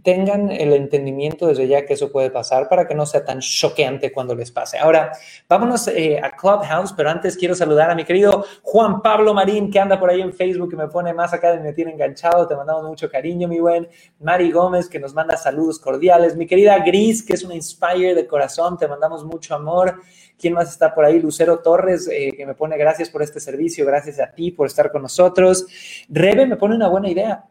tengan 0.03 0.49
el 0.51 0.71
entendimiento 0.73 1.47
desde 1.47 1.67
ya 1.67 1.85
que 1.85 1.93
eso 1.93 2.11
puede 2.11 2.29
pasar 2.31 2.69
para 2.69 2.87
que 2.87 2.95
no 2.95 3.05
sea 3.05 3.25
tan 3.25 3.39
choqueante 3.39 4.11
cuando 4.11 4.33
les 4.35 4.51
pase. 4.51 4.77
Ahora, 4.77 5.11
vámonos 5.49 5.87
eh, 5.89 6.19
a 6.21 6.31
Clubhouse, 6.31 6.93
pero 6.93 7.09
antes 7.09 7.35
quiero 7.35 7.55
saludar 7.55 7.91
a 7.91 7.95
mi 7.95 8.05
querido 8.05 8.45
Juan 8.61 9.01
Pablo 9.01 9.33
Marín, 9.33 9.69
que 9.69 9.79
anda 9.79 9.99
por 9.99 10.09
ahí 10.09 10.21
en 10.21 10.33
Facebook, 10.33 10.69
que 10.69 10.77
me 10.77 10.87
pone 10.87 11.13
más 11.13 11.33
acá 11.33 11.53
y 11.55 11.59
me 11.59 11.73
tiene 11.73 11.91
enganchado. 11.91 12.47
Te 12.47 12.55
mandamos 12.55 12.83
mucho 12.83 13.09
cariño, 13.09 13.47
mi 13.47 13.59
buen. 13.59 13.87
Mari 14.19 14.51
Gómez, 14.51 14.87
que 14.87 14.99
nos 14.99 15.13
manda 15.13 15.35
saludos 15.35 15.77
cordiales. 15.79 16.37
Mi 16.37 16.47
querida 16.47 16.79
Gris, 16.79 17.23
que 17.23 17.33
es 17.33 17.43
una 17.43 17.55
inspire 17.55 18.15
de 18.15 18.25
corazón, 18.27 18.77
te 18.77 18.87
mandamos 18.87 19.25
mucho 19.25 19.55
amor. 19.55 19.99
¿Quién 20.39 20.53
más 20.53 20.69
está 20.71 20.95
por 20.95 21.03
ahí? 21.05 21.19
Lucero 21.19 21.59
Torres, 21.59 22.07
eh, 22.11 22.31
que 22.35 22.45
me 22.45 22.55
pone 22.55 22.77
gracias 22.77 23.09
por 23.09 23.21
este 23.21 23.39
servicio, 23.39 23.85
gracias 23.85 24.19
a 24.19 24.31
ti 24.31 24.51
por 24.51 24.67
estar 24.67 24.91
con 24.91 25.01
nosotros. 25.01 25.65
Rebe 26.09 26.47
me 26.47 26.55
pone 26.55 26.75
una 26.75 26.87
buena 26.87 27.09
idea. 27.09 27.45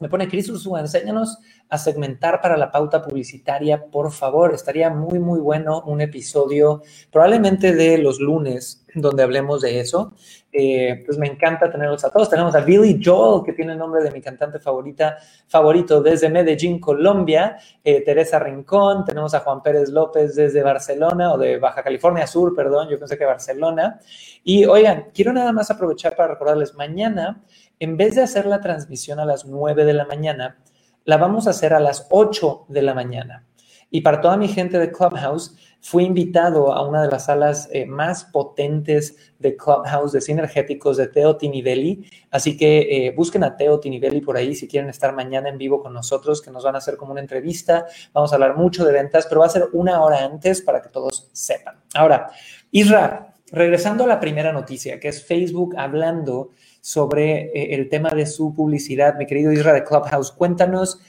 Me 0.00 0.08
pone 0.08 0.28
Cris 0.28 0.48
Ursúa, 0.48 0.80
enséñanos 0.80 1.38
a 1.68 1.76
segmentar 1.76 2.40
para 2.40 2.56
la 2.56 2.72
pauta 2.72 3.02
publicitaria, 3.02 3.84
por 3.84 4.10
favor. 4.10 4.54
Estaría 4.54 4.88
muy, 4.88 5.18
muy 5.18 5.40
bueno 5.40 5.82
un 5.86 6.00
episodio, 6.00 6.82
probablemente 7.12 7.74
de 7.74 7.98
los 7.98 8.18
lunes, 8.18 8.86
donde 8.94 9.22
hablemos 9.22 9.60
de 9.60 9.78
eso. 9.78 10.14
Eh, 10.52 11.02
pues 11.04 11.18
me 11.18 11.26
encanta 11.26 11.70
tenerlos 11.70 12.02
a 12.02 12.10
todos. 12.10 12.30
Tenemos 12.30 12.54
a 12.54 12.60
Billy 12.60 12.98
Joel, 13.04 13.44
que 13.44 13.52
tiene 13.52 13.72
el 13.72 13.78
nombre 13.78 14.02
de 14.02 14.10
mi 14.10 14.22
cantante 14.22 14.58
favorita, 14.58 15.18
favorito 15.46 16.02
desde 16.02 16.30
Medellín, 16.30 16.80
Colombia. 16.80 17.58
Eh, 17.84 18.02
Teresa 18.02 18.38
Rincón. 18.38 19.04
Tenemos 19.04 19.34
a 19.34 19.40
Juan 19.40 19.62
Pérez 19.62 19.90
López 19.90 20.34
desde 20.34 20.62
Barcelona, 20.62 21.34
o 21.34 21.38
de 21.38 21.58
Baja 21.58 21.82
California 21.82 22.26
Sur, 22.26 22.54
perdón, 22.54 22.88
yo 22.88 22.98
pensé 22.98 23.18
que 23.18 23.26
Barcelona. 23.26 24.00
Y 24.42 24.64
oigan, 24.64 25.08
quiero 25.12 25.34
nada 25.34 25.52
más 25.52 25.70
aprovechar 25.70 26.16
para 26.16 26.32
recordarles, 26.32 26.74
mañana, 26.74 27.42
en 27.80 27.96
vez 27.96 28.14
de 28.14 28.22
hacer 28.22 28.46
la 28.46 28.60
transmisión 28.60 29.18
a 29.18 29.24
las 29.24 29.46
9 29.46 29.84
de 29.84 29.94
la 29.94 30.04
mañana, 30.04 30.58
la 31.04 31.16
vamos 31.16 31.46
a 31.46 31.50
hacer 31.50 31.74
a 31.74 31.80
las 31.80 32.06
8 32.10 32.66
de 32.68 32.82
la 32.82 32.94
mañana. 32.94 33.46
Y 33.90 34.02
para 34.02 34.20
toda 34.20 34.36
mi 34.36 34.46
gente 34.46 34.78
de 34.78 34.92
Clubhouse, 34.92 35.56
fui 35.80 36.04
invitado 36.04 36.72
a 36.72 36.86
una 36.86 37.02
de 37.02 37.08
las 37.08 37.24
salas 37.24 37.68
eh, 37.72 37.86
más 37.86 38.24
potentes 38.24 39.16
de 39.38 39.56
Clubhouse 39.56 40.12
de 40.12 40.20
sinergéticos 40.20 40.98
de 40.98 41.08
Teo 41.08 41.36
Tinivelli. 41.36 42.04
Así 42.30 42.56
que 42.56 43.06
eh, 43.06 43.14
busquen 43.16 43.42
a 43.42 43.56
Teo 43.56 43.80
Tinivelli 43.80 44.20
por 44.20 44.36
ahí 44.36 44.54
si 44.54 44.68
quieren 44.68 44.90
estar 44.90 45.14
mañana 45.14 45.48
en 45.48 45.58
vivo 45.58 45.82
con 45.82 45.92
nosotros, 45.92 46.42
que 46.42 46.50
nos 46.50 46.64
van 46.64 46.74
a 46.74 46.78
hacer 46.78 46.96
como 46.96 47.12
una 47.12 47.20
entrevista. 47.20 47.86
Vamos 48.12 48.30
a 48.30 48.36
hablar 48.36 48.56
mucho 48.56 48.84
de 48.84 48.92
ventas, 48.92 49.26
pero 49.26 49.40
va 49.40 49.46
a 49.46 49.50
ser 49.50 49.68
una 49.72 50.02
hora 50.02 50.24
antes 50.24 50.60
para 50.60 50.82
que 50.82 50.90
todos 50.90 51.30
sepan. 51.32 51.80
Ahora, 51.94 52.30
Isra, 52.70 53.29
regresando 53.52 54.04
a 54.04 54.06
la 54.06 54.20
primera 54.20 54.52
noticia, 54.52 55.00
que 55.00 55.08
es 55.08 55.24
Facebook 55.24 55.74
hablando 55.76 56.50
sobre 56.80 57.50
eh, 57.54 57.74
el 57.74 57.88
tema 57.88 58.10
de 58.10 58.26
su 58.26 58.54
publicidad. 58.54 59.16
Mi 59.16 59.26
querido 59.26 59.52
Isra 59.52 59.72
de 59.72 59.84
Clubhouse, 59.84 60.32
cuéntanos, 60.32 61.00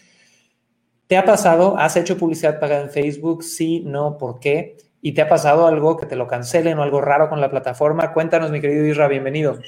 ¿te 1.08 1.18
ha 1.18 1.26
pasado? 1.26 1.78
¿Has 1.78 1.96
hecho 1.96 2.18
publicidad 2.18 2.60
pagada 2.60 2.84
en 2.84 2.90
Facebook? 2.90 3.44
Sí, 3.44 3.82
no, 3.86 4.18
¿por 4.18 4.40
qué? 4.40 4.78
¿Y 5.02 5.14
te 5.14 5.22
ha 5.22 5.30
pasado 5.30 5.66
algo 5.66 5.98
que 5.98 6.06
te 6.06 6.16
lo 6.16 6.28
cancelen 6.28 6.78
o 6.78 6.84
algo 6.84 7.02
raro 7.02 7.30
con 7.30 7.42
la 7.42 7.50
plataforma? 7.50 8.14
Cuéntanos, 8.14 8.52
mi 8.52 8.62
querido 8.62 8.86
Isra, 8.86 9.08
bienvenido. 9.08 9.60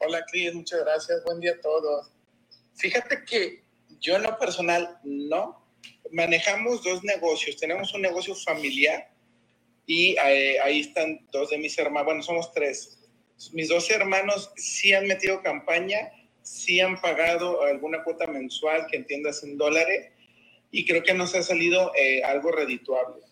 Hola, 0.00 0.24
Cris, 0.30 0.54
muchas 0.54 0.80
gracias. 0.84 1.22
Buen 1.24 1.40
día 1.40 1.52
a 1.52 1.60
todos. 1.60 2.12
Fíjate 2.74 3.24
que 3.24 3.64
yo 4.00 4.16
en 4.16 4.24
lo 4.24 4.38
personal 4.38 4.98
no. 5.04 5.64
Manejamos 6.12 6.82
dos 6.84 7.02
negocios. 7.02 7.56
Tenemos 7.56 7.92
un 7.94 8.02
negocio 8.02 8.34
familiar 8.34 9.08
y 9.86 10.16
eh, 10.16 10.58
ahí 10.62 10.80
están 10.80 11.26
dos 11.30 11.50
de 11.50 11.58
mis 11.58 11.78
hermanos. 11.78 12.06
Bueno, 12.06 12.22
somos 12.22 12.52
tres 12.52 12.96
mis 13.52 13.68
dos 13.68 13.90
hermanos 13.90 14.50
sí 14.56 14.92
han 14.92 15.06
metido 15.06 15.42
campaña, 15.42 16.10
sí 16.42 16.80
han 16.80 17.00
pagado 17.00 17.62
alguna 17.62 18.02
cuota 18.02 18.26
mensual 18.26 18.86
que 18.90 18.96
entiendas 18.96 19.42
en 19.44 19.58
dólares 19.58 20.10
y 20.70 20.86
creo 20.86 21.02
que 21.02 21.14
nos 21.14 21.34
ha 21.34 21.42
salido 21.42 21.92
eh, 21.94 22.22
algo 22.22 22.50
redituable. 22.50 23.22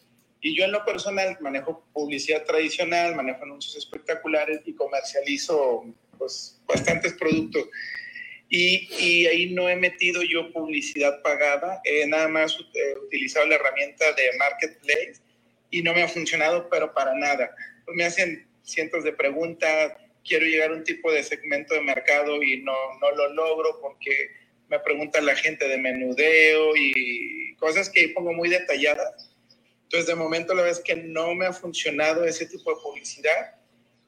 Y 0.40 0.54
yo 0.54 0.64
en 0.64 0.73
lo 0.73 0.84
personal 0.84 1.38
manejo 1.40 1.87
publicidad 1.92 2.44
tradicional, 2.44 3.16
manejo 3.16 3.44
anuncios 3.44 3.76
espectaculares 3.76 4.61
y 4.66 4.75
comercializo 4.75 5.84
pues, 6.18 6.61
bastantes 6.66 7.14
productos. 7.14 7.66
Y, 8.50 8.88
y, 9.00 9.26
ahí 9.26 9.50
no 9.54 9.70
he 9.70 9.75
metido 9.75 10.23
yo 10.23 10.52
publicidad 10.52 11.23
pagada, 11.23 11.80
he 11.82 12.06
nada 12.06 12.28
más 12.28 12.56
he 12.75 12.99
utilizado 12.99 13.46
la 13.46 13.54
herramienta 13.54 14.12
de 14.12 14.30
Marketplace 14.38 15.23
y 15.74 15.82
no 15.82 15.92
me 15.92 16.04
ha 16.04 16.08
funcionado, 16.08 16.68
pero 16.70 16.94
para 16.94 17.14
nada. 17.14 17.52
Pues 17.84 17.96
me 17.96 18.04
hacen 18.04 18.46
cientos 18.62 19.02
de 19.02 19.12
preguntas, 19.12 19.92
quiero 20.24 20.46
llegar 20.46 20.70
a 20.70 20.74
un 20.74 20.84
tipo 20.84 21.10
de 21.10 21.24
segmento 21.24 21.74
de 21.74 21.80
mercado 21.80 22.40
y 22.40 22.62
no, 22.62 22.72
no 23.00 23.10
lo 23.10 23.34
logro 23.34 23.80
porque 23.80 24.12
me 24.68 24.78
pregunta 24.78 25.20
la 25.20 25.34
gente 25.34 25.66
de 25.66 25.76
menudeo 25.76 26.76
y 26.76 27.56
cosas 27.56 27.90
que 27.90 28.10
pongo 28.10 28.32
muy 28.32 28.48
detalladas. 28.48 29.34
Entonces, 29.82 30.06
de 30.06 30.14
momento, 30.14 30.54
la 30.54 30.62
verdad 30.62 30.78
es 30.78 30.84
que 30.84 30.94
no 30.94 31.34
me 31.34 31.46
ha 31.46 31.52
funcionado 31.52 32.24
ese 32.24 32.46
tipo 32.46 32.70
de 32.70 32.80
publicidad 32.80 33.56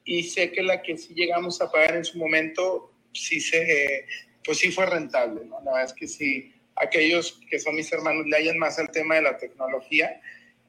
y 0.05 0.23
sé 0.23 0.53
que 0.53 0.63
la 0.63 0.81
que 0.81 0.97
sí 0.97 1.13
llegamos 1.15 1.59
a 1.59 1.69
pagar 1.69 1.97
en 1.97 2.05
su 2.05 2.17
momento, 2.17 2.93
sí 3.13 3.41
se, 3.41 4.05
pues 4.45 4.59
sí 4.59 4.71
fue 4.71 4.85
rentable, 4.85 5.43
¿no? 5.43 5.59
La 5.65 5.73
verdad 5.73 5.85
es 5.85 5.93
que 5.93 6.07
sí, 6.07 6.53
aquellos 6.77 7.41
que 7.49 7.59
son 7.59 7.75
mis 7.75 7.91
hermanos 7.91 8.25
le 8.25 8.37
hayan 8.37 8.57
más 8.57 8.79
al 8.79 8.89
tema 8.89 9.15
de 9.15 9.23
la 9.23 9.37
tecnología, 9.37 10.21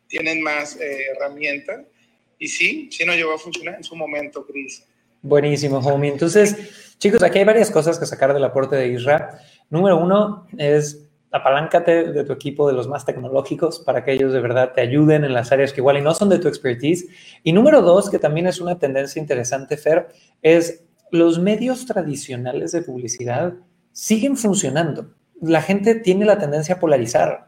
tienen 0.09 0.43
más 0.43 0.77
eh, 0.77 1.13
herramientas 1.15 1.83
y 2.39 2.49
sí, 2.49 2.89
sí 2.91 3.05
nos 3.05 3.17
llegó 3.17 3.35
a 3.35 3.39
funcionar 3.39 3.77
en 3.77 3.85
su 3.85 3.95
momento, 3.95 4.45
Cris. 4.47 4.85
Buenísimo, 5.23 5.79
homie. 5.79 6.13
Entonces, 6.13 6.95
chicos, 6.99 7.23
aquí 7.23 7.39
hay 7.39 7.45
varias 7.45 7.71
cosas 7.71 7.99
que 7.99 8.07
sacar 8.07 8.33
del 8.33 8.45
aporte 8.45 8.77
de 8.77 8.89
Isra. 8.89 9.41
Número 9.71 9.97
uno 9.97 10.47
es 10.57 11.09
apaláncate 11.31 12.13
de 12.13 12.25
tu 12.25 12.33
equipo 12.33 12.67
de 12.67 12.73
los 12.73 12.89
más 12.89 13.05
tecnológicos 13.05 13.81
para 13.81 14.05
que 14.05 14.13
ellos 14.13 14.33
de 14.33 14.41
verdad 14.41 14.73
te 14.75 14.81
ayuden 14.81 15.25
en 15.25 15.35
las 15.35 15.53
áreas 15.53 15.73
que 15.73 15.81
igual 15.81 15.99
y 15.99 16.03
no 16.03 16.15
son 16.15 16.29
de 16.29 16.39
tu 16.39 16.49
expertise. 16.49 17.09
Y 17.43 17.53
número 17.53 17.83
dos, 17.83 18.09
que 18.09 18.19
también 18.19 18.47
es 18.47 18.61
una 18.61 18.79
tendencia 18.79 19.21
interesante, 19.21 19.77
Fer, 19.77 20.09
es 20.43 20.85
los 21.11 21.39
medios 21.39 21.87
tradicionales 21.87 22.73
de 22.73 22.83
publicidad 22.83 23.55
siguen 23.93 24.37
funcionando. 24.37 25.15
la 25.41 25.63
gente 25.63 25.95
tiene 25.95 26.25
la 26.25 26.39
tendencia 26.39 26.77
a 26.77 26.81
polarizar, 26.81 27.48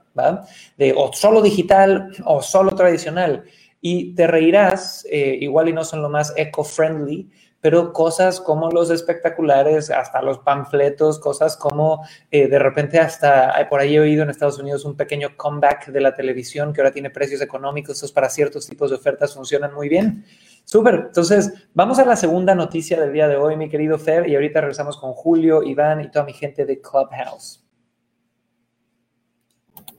De 0.77 0.93
o 0.97 1.13
solo 1.13 1.43
digital 1.43 2.11
o 2.25 2.43
solo 2.43 2.73
tradicional. 2.73 3.45
Y 3.81 4.15
te 4.15 4.27
reirás, 4.27 5.07
eh, 5.11 5.39
igual 5.41 5.69
y 5.69 5.73
no 5.73 5.85
son 5.85 6.03
lo 6.03 6.11
más 6.11 6.35
eco-friendly, 6.37 7.31
pero 7.61 7.93
cosas 7.93 8.41
como 8.41 8.71
los 8.71 8.91
espectaculares, 8.91 9.91
hasta 9.91 10.23
los 10.23 10.39
panfletos, 10.39 11.19
cosas 11.19 11.57
como 11.57 12.07
eh, 12.31 12.49
de 12.49 12.59
repente 12.59 12.99
hasta, 12.99 13.67
por 13.69 13.81
ahí 13.81 13.97
he 13.97 14.01
oído 14.01 14.23
en 14.23 14.31
Estados 14.31 14.59
Unidos 14.59 14.85
un 14.85 14.97
pequeño 14.97 15.37
comeback 15.37 15.89
de 15.89 16.01
la 16.01 16.15
televisión 16.15 16.73
que 16.73 16.81
ahora 16.81 16.93
tiene 16.93 17.11
precios 17.11 17.41
económicos, 17.43 17.99
esos 17.99 18.13
para 18.13 18.31
ciertos 18.31 18.67
tipos 18.67 18.91
de 18.91 18.97
ofertas 18.97 19.35
funcionan 19.35 19.75
muy 19.75 19.89
bien. 19.89 20.25
Súper, 20.65 20.95
entonces 21.09 21.53
vamos 21.75 21.99
a 21.99 22.05
la 22.05 22.17
segunda 22.17 22.55
noticia 22.55 23.01
del 23.01 23.13
día 23.13 23.29
de 23.29 23.37
hoy, 23.37 23.57
mi 23.57 23.69
querido 23.69 23.99
Fer, 23.99 24.29
y 24.29 24.35
ahorita 24.35 24.61
regresamos 24.61 24.97
con 24.97 25.13
Julio, 25.13 25.63
Iván 25.63 26.01
y 26.01 26.11
toda 26.11 26.25
mi 26.25 26.33
gente 26.33 26.65
de 26.65 26.81
Clubhouse. 26.81 27.70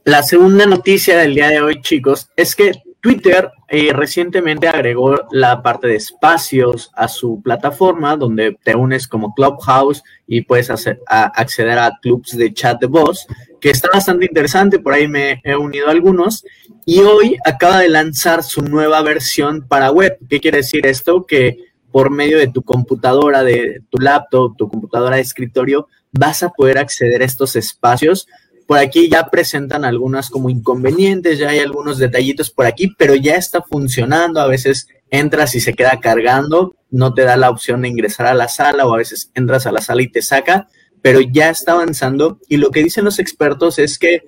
La 0.04 0.24
segunda 0.24 0.66
noticia 0.66 1.16
del 1.16 1.36
día 1.36 1.48
de 1.48 1.60
hoy, 1.60 1.80
chicos, 1.80 2.28
es 2.34 2.56
que 2.56 2.72
Twitter 3.00 3.52
eh, 3.68 3.92
recientemente 3.92 4.66
agregó 4.66 5.14
la 5.30 5.62
parte 5.62 5.86
de 5.86 5.94
espacios 5.94 6.90
a 6.94 7.06
su 7.06 7.40
plataforma 7.40 8.16
donde 8.16 8.58
te 8.64 8.74
unes 8.74 9.06
como 9.06 9.32
Clubhouse 9.32 10.02
y 10.26 10.40
puedes 10.40 10.70
acceder 11.06 11.78
a 11.78 11.98
clubs 12.02 12.36
de 12.36 12.52
chat 12.52 12.80
de 12.80 12.88
voz, 12.88 13.28
que 13.60 13.70
está 13.70 13.90
bastante 13.92 14.24
interesante, 14.24 14.80
por 14.80 14.92
ahí 14.92 15.06
me 15.06 15.40
he 15.44 15.54
unido 15.54 15.86
a 15.86 15.92
algunos. 15.92 16.44
Y 16.84 16.98
hoy 17.02 17.36
acaba 17.44 17.78
de 17.78 17.88
lanzar 17.88 18.42
su 18.42 18.62
nueva 18.62 19.02
versión 19.02 19.68
para 19.68 19.92
web. 19.92 20.18
¿Qué 20.28 20.40
quiere 20.40 20.58
decir 20.58 20.84
esto? 20.84 21.26
Que 21.26 21.58
por 21.92 22.10
medio 22.10 22.38
de 22.38 22.48
tu 22.48 22.62
computadora, 22.62 23.44
de 23.44 23.82
tu 23.88 23.98
laptop, 23.98 24.56
tu 24.56 24.68
computadora 24.68 25.14
de 25.14 25.22
escritorio, 25.22 25.86
vas 26.10 26.42
a 26.42 26.48
poder 26.48 26.78
acceder 26.78 27.22
a 27.22 27.24
estos 27.24 27.54
espacios 27.54 28.26
por 28.72 28.78
aquí 28.78 29.10
ya 29.10 29.28
presentan 29.28 29.84
algunas 29.84 30.30
como 30.30 30.48
inconvenientes, 30.48 31.38
ya 31.38 31.50
hay 31.50 31.58
algunos 31.58 31.98
detallitos 31.98 32.50
por 32.50 32.64
aquí, 32.64 32.94
pero 32.96 33.14
ya 33.14 33.34
está 33.34 33.60
funcionando. 33.60 34.40
A 34.40 34.46
veces 34.46 34.88
entras 35.10 35.54
y 35.54 35.60
se 35.60 35.74
queda 35.74 36.00
cargando, 36.00 36.74
no 36.90 37.12
te 37.12 37.20
da 37.20 37.36
la 37.36 37.50
opción 37.50 37.82
de 37.82 37.88
ingresar 37.88 38.28
a 38.28 38.32
la 38.32 38.48
sala 38.48 38.86
o 38.86 38.94
a 38.94 38.96
veces 38.96 39.30
entras 39.34 39.66
a 39.66 39.72
la 39.72 39.82
sala 39.82 40.00
y 40.00 40.10
te 40.10 40.22
saca, 40.22 40.68
pero 41.02 41.20
ya 41.20 41.50
está 41.50 41.72
avanzando. 41.72 42.38
Y 42.48 42.56
lo 42.56 42.70
que 42.70 42.82
dicen 42.82 43.04
los 43.04 43.18
expertos 43.18 43.78
es 43.78 43.98
que 43.98 44.22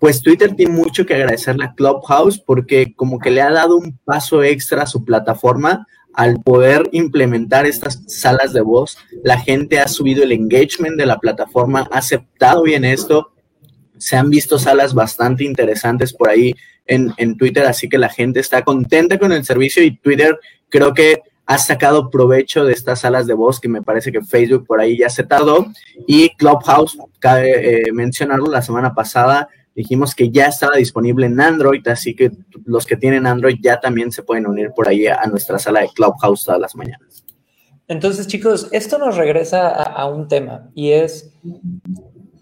pues 0.00 0.22
Twitter 0.22 0.56
tiene 0.56 0.72
mucho 0.72 1.04
que 1.04 1.12
agradecerle 1.12 1.66
a 1.66 1.74
Clubhouse 1.74 2.38
porque 2.38 2.94
como 2.96 3.18
que 3.18 3.30
le 3.30 3.42
ha 3.42 3.50
dado 3.50 3.76
un 3.76 3.98
paso 4.02 4.42
extra 4.42 4.84
a 4.84 4.86
su 4.86 5.04
plataforma 5.04 5.86
al 6.14 6.40
poder 6.40 6.88
implementar 6.92 7.66
estas 7.66 8.02
salas 8.06 8.54
de 8.54 8.62
voz. 8.62 8.96
La 9.22 9.38
gente 9.38 9.78
ha 9.78 9.88
subido 9.88 10.22
el 10.22 10.32
engagement 10.32 10.96
de 10.96 11.04
la 11.04 11.18
plataforma, 11.18 11.86
ha 11.92 11.98
aceptado 11.98 12.62
bien 12.62 12.86
esto 12.86 13.33
se 13.98 14.16
han 14.16 14.30
visto 14.30 14.58
salas 14.58 14.94
bastante 14.94 15.44
interesantes 15.44 16.12
por 16.12 16.28
ahí 16.28 16.54
en, 16.86 17.36
Twitter, 17.36 17.64
así 17.66 17.88
que 17.88 17.98
la 17.98 18.08
gente 18.08 18.40
está 18.40 18.62
contenta 18.62 19.18
con 19.18 19.32
el 19.32 19.44
servicio 19.44 19.82
y 19.82 19.96
Twitter 19.96 20.38
creo 20.68 20.92
que 20.92 21.22
ha 21.46 21.58
sacado 21.58 22.10
provecho 22.10 22.64
de 22.64 22.72
estas 22.72 23.00
salas 23.00 23.26
de 23.26 23.34
voz 23.34 23.60
que 23.60 23.68
me 23.68 23.82
parece 23.82 24.12
que 24.12 24.22
Facebook 24.22 24.66
por 24.66 24.80
ahí 24.80 24.98
ya 24.98 25.08
se 25.08 25.24
tardó 25.24 25.66
y 26.06 26.30
Clubhouse, 26.36 26.98
cabe 27.18 27.88
eh, 27.88 27.92
mencionarlo, 27.92 28.50
la 28.50 28.62
semana 28.62 28.94
pasada 28.94 29.48
dijimos 29.74 30.14
que 30.14 30.30
ya 30.30 30.46
estaba 30.46 30.76
disponible 30.76 31.26
en 31.26 31.40
Android, 31.40 31.86
así 31.88 32.14
que 32.14 32.30
los 32.64 32.86
que 32.86 32.96
tienen 32.96 33.26
Android 33.26 33.56
ya 33.60 33.80
también 33.80 34.12
se 34.12 34.22
pueden 34.22 34.46
unir 34.46 34.70
por 34.74 34.88
ahí 34.88 35.06
a, 35.06 35.24
nuestra 35.26 35.58
sala 35.58 35.80
de 35.80 35.88
Clubhouse 35.88 36.44
todas 36.44 36.60
las 36.60 36.76
mañanas. 36.76 37.24
Entonces, 37.88 38.26
chicos, 38.26 38.68
esto 38.72 38.98
nos 38.98 39.16
regresa 39.16 39.68
a 39.68 40.06
un 40.06 40.28
tema 40.28 40.70
y 40.74 40.92
es 40.92 41.34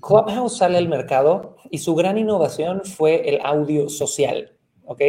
Clubhouse 0.02 0.59
sale 0.59 0.78
al 0.78 0.88
mercado 0.88 1.56
y 1.71 1.78
su 1.78 1.94
gran 1.94 2.18
innovación 2.18 2.82
fue 2.85 3.28
el 3.28 3.40
audio 3.42 3.88
social, 3.88 4.56
¿ok? 4.85 5.00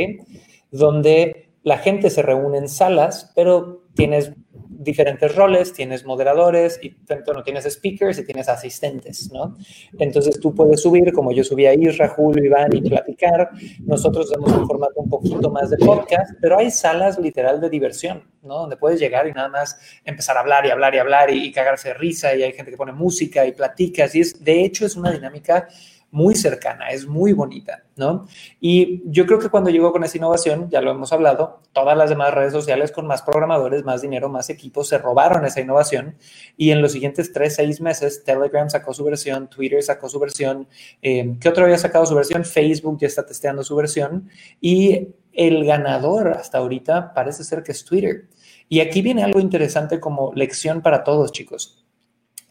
Donde 0.71 1.49
la 1.63 1.79
gente 1.79 2.09
se 2.09 2.21
reúne 2.21 2.59
en 2.59 2.69
salas, 2.69 3.31
pero 3.35 3.83
tienes 3.95 4.33
diferentes 4.77 5.35
roles, 5.35 5.73
tienes 5.73 6.05
moderadores, 6.05 6.79
y 6.81 6.95
no 7.33 7.43
tienes 7.43 7.65
speakers 7.65 8.19
y 8.19 8.25
tienes 8.25 8.49
asistentes, 8.49 9.31
¿no? 9.31 9.55
Entonces 9.99 10.39
tú 10.39 10.53
puedes 10.53 10.81
subir, 10.81 11.11
como 11.13 11.31
yo 11.31 11.43
subí 11.43 11.65
a 11.65 11.73
Isra, 11.73 12.09
Julio, 12.09 12.43
Iván 12.43 12.75
y 12.75 12.81
platicar. 12.81 13.49
Nosotros 13.81 14.29
damos 14.31 14.51
un 14.51 14.67
formato 14.67 14.93
un 14.97 15.09
poquito 15.09 15.49
más 15.49 15.69
de 15.69 15.77
podcast, 15.77 16.33
pero 16.41 16.57
hay 16.57 16.71
salas 16.71 17.17
literal 17.19 17.61
de 17.61 17.69
diversión, 17.69 18.23
¿no? 18.41 18.59
Donde 18.59 18.77
puedes 18.77 18.99
llegar 18.99 19.27
y 19.27 19.31
nada 19.31 19.49
más 19.49 19.77
empezar 20.03 20.37
a 20.37 20.41
hablar 20.41 20.65
y 20.65 20.69
hablar 20.69 20.95
y 20.95 20.97
hablar 20.97 21.29
y, 21.29 21.45
y 21.45 21.51
cagarse 21.51 21.89
de 21.89 21.93
risa 21.95 22.35
y 22.35 22.43
hay 22.43 22.53
gente 22.53 22.71
que 22.71 22.77
pone 22.77 22.91
música 22.91 23.45
y 23.45 23.51
platicas 23.51 24.15
y 24.15 24.21
es, 24.21 24.43
de 24.43 24.63
hecho, 24.63 24.85
es 24.85 24.95
una 24.95 25.11
dinámica 25.11 25.67
muy 26.13 26.35
cercana, 26.35 26.89
es 26.91 27.07
muy 27.07 27.33
bonita, 27.33 27.85
¿no? 27.95 28.27
Y 28.61 29.01
yo 29.05 29.25
creo 29.25 29.39
que 29.39 29.49
cuando 29.49 29.71
llegó 29.71 29.91
con 29.91 30.03
esa 30.03 30.17
innovación, 30.17 30.69
ya 30.69 30.79
lo 30.79 30.91
hemos 30.91 31.11
hablado, 31.11 31.61
todas 31.73 31.97
las 31.97 32.11
demás 32.11 32.31
redes 32.31 32.53
sociales 32.53 32.91
con 32.91 33.07
más 33.07 33.23
programadores, 33.23 33.83
más 33.83 34.03
dinero, 34.03 34.29
más 34.29 34.51
equipos, 34.51 34.87
se 34.87 34.99
robaron 34.99 35.43
esa 35.43 35.59
innovación 35.59 36.15
y 36.55 36.69
en 36.69 36.83
los 36.83 36.91
siguientes 36.91 37.33
tres, 37.33 37.55
seis 37.55 37.81
meses, 37.81 38.23
Telegram 38.23 38.69
sacó 38.69 38.93
su 38.93 39.03
versión, 39.03 39.49
Twitter 39.49 39.81
sacó 39.81 40.07
su 40.07 40.19
versión, 40.19 40.67
eh, 41.01 41.35
¿qué 41.41 41.49
otro 41.49 41.65
había 41.65 41.79
sacado 41.79 42.05
su 42.05 42.13
versión? 42.13 42.45
Facebook 42.45 42.99
ya 42.99 43.07
está 43.07 43.25
testeando 43.25 43.63
su 43.63 43.75
versión 43.75 44.29
y 44.61 45.15
el 45.33 45.65
ganador 45.65 46.29
hasta 46.29 46.59
ahorita 46.59 47.15
parece 47.15 47.43
ser 47.43 47.63
que 47.63 47.71
es 47.71 47.83
Twitter. 47.83 48.27
Y 48.69 48.81
aquí 48.81 49.01
viene 49.01 49.23
algo 49.23 49.39
interesante 49.39 49.99
como 49.99 50.31
lección 50.35 50.83
para 50.83 51.03
todos, 51.03 51.31
chicos. 51.31 51.83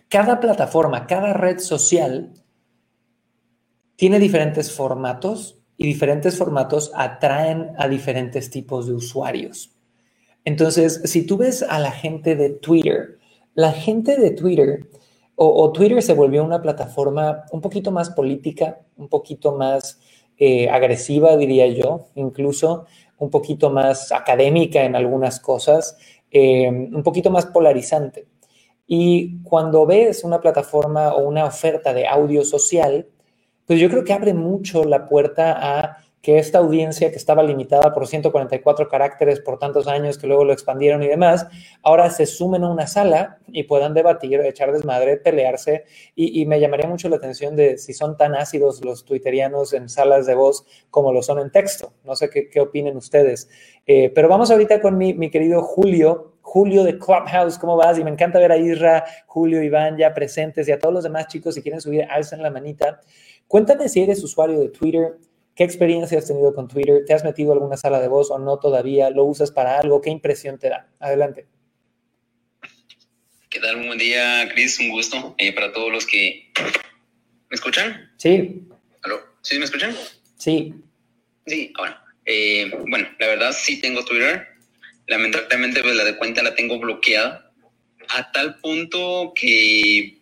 Cada 0.09 0.41
plataforma, 0.41 1.07
cada 1.07 1.33
red 1.33 1.59
social 1.59 2.33
tiene 4.03 4.19
diferentes 4.19 4.73
formatos 4.73 5.61
y 5.77 5.87
diferentes 5.87 6.37
formatos 6.37 6.91
atraen 6.93 7.71
a 7.79 7.87
diferentes 7.87 8.51
tipos 8.51 8.89
de 8.89 8.95
usuarios. 8.95 9.77
Entonces, 10.45 11.03
si 11.05 11.25
tú 11.25 11.37
ves 11.37 11.63
a 11.63 11.79
la 11.79 11.93
gente 11.93 12.35
de 12.35 12.51
Twitter, 12.51 13.21
la 13.55 13.71
gente 13.71 14.19
de 14.19 14.33
Twitter 14.33 14.89
o, 15.37 15.71
Twitter 15.71 16.03
se 16.03 16.15
volvió 16.15 16.43
una 16.43 16.61
plataforma 16.61 17.45
un 17.53 17.61
poquito 17.61 17.93
más 17.93 18.11
política, 18.11 18.81
un 18.97 19.07
poquito 19.07 19.53
más 19.53 20.01
eh, 20.37 20.69
agresiva, 20.69 21.37
diría 21.37 21.69
yo, 21.69 22.09
incluso 22.17 22.87
un 23.19 23.31
poquito 23.31 23.71
más 23.71 24.11
académica 24.11 24.83
en 24.83 24.97
algunas 24.97 25.39
cosas, 25.39 25.97
eh, 26.33 26.69
un 26.69 27.05
poquito 27.05 27.31
más 27.31 27.47
polarizante. 27.47 28.27
Y 28.85 29.41
cuando 29.45 29.87
ves 29.87 30.25
una 30.25 30.41
plataforma 30.41 31.15
o 31.15 31.23
una 31.23 31.45
oferta 31.45 31.95
de 31.95 32.09
audio 32.09 32.45
social, 32.45 33.07
pues 33.67 33.81
yo 33.81 33.89
creo 33.89 34.05
que 34.05 34.13
abre 34.13 34.35
mucho 34.35 34.85
la 34.85 35.09
puerta 35.09 35.57
a 35.59 35.99
que 36.23 36.39
esta 36.39 36.59
audiencia 36.59 37.11
que 37.11 37.17
estaba 37.17 37.43
limitada 37.43 37.93
por 37.93 38.07
144 38.07 38.89
caracteres 38.89 39.41
por 39.41 39.59
tantos 39.59 39.89
años, 39.89 40.17
que 40.19 40.29
luego 40.29 40.45
lo 40.45 40.53
expandieron 40.53 41.03
y 41.03 41.09
demás, 41.09 41.49
ahora 41.83 42.11
se 42.11 42.27
sumen 42.27 42.63
a 42.63 42.71
una 42.71 42.87
sala 42.87 43.39
y 43.49 43.65
puedan 43.65 43.93
debatir, 43.93 44.41
echar 44.41 44.73
desmadre, 44.73 45.17
pelearse. 45.17 45.85
Y, 46.15 46.47
me 46.47 46.61
llamaría 46.61 46.87
mucho 46.87 47.09
la 47.09 47.17
atención 47.17 47.57
de 47.57 47.77
si 47.77 47.93
son 47.93 48.17
tan 48.17 48.37
ácidos 48.37 48.85
los 48.85 49.05
twitterianos 49.05 49.73
en 49.73 49.89
salas 49.89 50.25
de 50.27 50.37
voz 50.37 50.65
como 50.91 51.13
lo 51.13 51.23
son 51.23 51.41
en 51.41 51.51
texto. 51.51 51.93
No 52.05 52.15
sé 52.15 52.31
qué, 52.31 52.49
qué 52.49 52.61
opinen 52.61 52.97
ustedes. 52.97 53.49
Eh, 53.85 54.13
pero 54.15 54.29
vamos 54.29 54.51
ahorita 54.51 54.81
con 54.81 54.97
mi, 54.97 55.31
querido 55.31 55.63
Julio, 55.63 56.35
Julio 56.41 56.85
de 56.85 56.99
Clubhouse, 56.99 57.59
¿cómo 57.59 57.77
vas? 57.77 57.99
Y 57.99 58.05
me 58.05 58.11
encanta 58.11 58.39
ver 58.39 58.53
a 58.53 58.57
Isra, 58.57 59.05
Julio, 59.27 59.61
Iván 59.61 59.97
ya 59.97 60.15
presentes 60.15 60.69
y 60.69 60.73
a 60.73 60.79
todos 60.79 60.95
los 60.95 61.05
demás 61.05 61.27
chicos, 61.27 61.55
si 61.57 61.63
quieren 61.63 61.81
subir, 61.81 62.05
alcen 62.09 62.43
la 62.43 62.51
manita. 62.51 63.01
Cuéntame 63.47 63.89
si 63.89 64.01
eres 64.03 64.23
usuario 64.23 64.59
de 64.59 64.69
Twitter, 64.69 65.19
qué 65.55 65.65
experiencia 65.65 66.19
has 66.19 66.27
tenido 66.27 66.55
con 66.55 66.69
Twitter, 66.69 67.05
te 67.07 67.15
has 67.15 67.25
metido 67.25 67.51
a 67.53 67.55
alguna 67.55 67.77
sala 67.77 68.01
de 68.01 68.09
voz 68.09 68.31
o 68.31 68.39
no 68.39 68.59
todavía, 68.59 69.11
lo 69.11 69.25
usas 69.25 69.51
para 69.51 69.79
algo, 69.79 70.01
qué 70.01 70.11
impresión 70.11 70.59
te 70.59 70.69
da. 70.71 70.89
Adelante. 70.99 71.47
¿Qué 73.51 73.61
tal? 73.61 73.85
Buen 73.87 73.99
día, 73.99 74.49
Chris, 74.53 74.81
un 74.81 74.89
gusto 74.89 75.35
eh, 75.37 75.53
para 75.53 75.73
todos 75.73 75.93
los 75.93 76.07
que... 76.07 76.51
¿Me 77.51 77.55
escuchan? 77.55 78.11
Sí. 78.17 78.67
¿Aló? 79.03 79.21
¿Sí 79.43 79.59
me 79.59 79.67
escuchan? 79.67 79.95
Sí. 80.39 80.75
Sí, 81.47 81.73
bueno. 81.77 81.97
Eh, 82.25 82.71
bueno, 82.89 83.09
la 83.19 83.27
verdad 83.27 83.53
sí 83.53 83.81
tengo 83.81 84.05
Twitter. 84.05 84.47
Lamentablemente 85.07 85.83
pues, 85.83 85.95
la 85.97 86.05
de 86.05 86.17
cuenta 86.17 86.43
la 86.43 86.55
tengo 86.55 86.79
bloqueada 86.79 87.53
a 88.09 88.33
tal 88.33 88.57
punto 88.57 89.33
que 89.35 90.19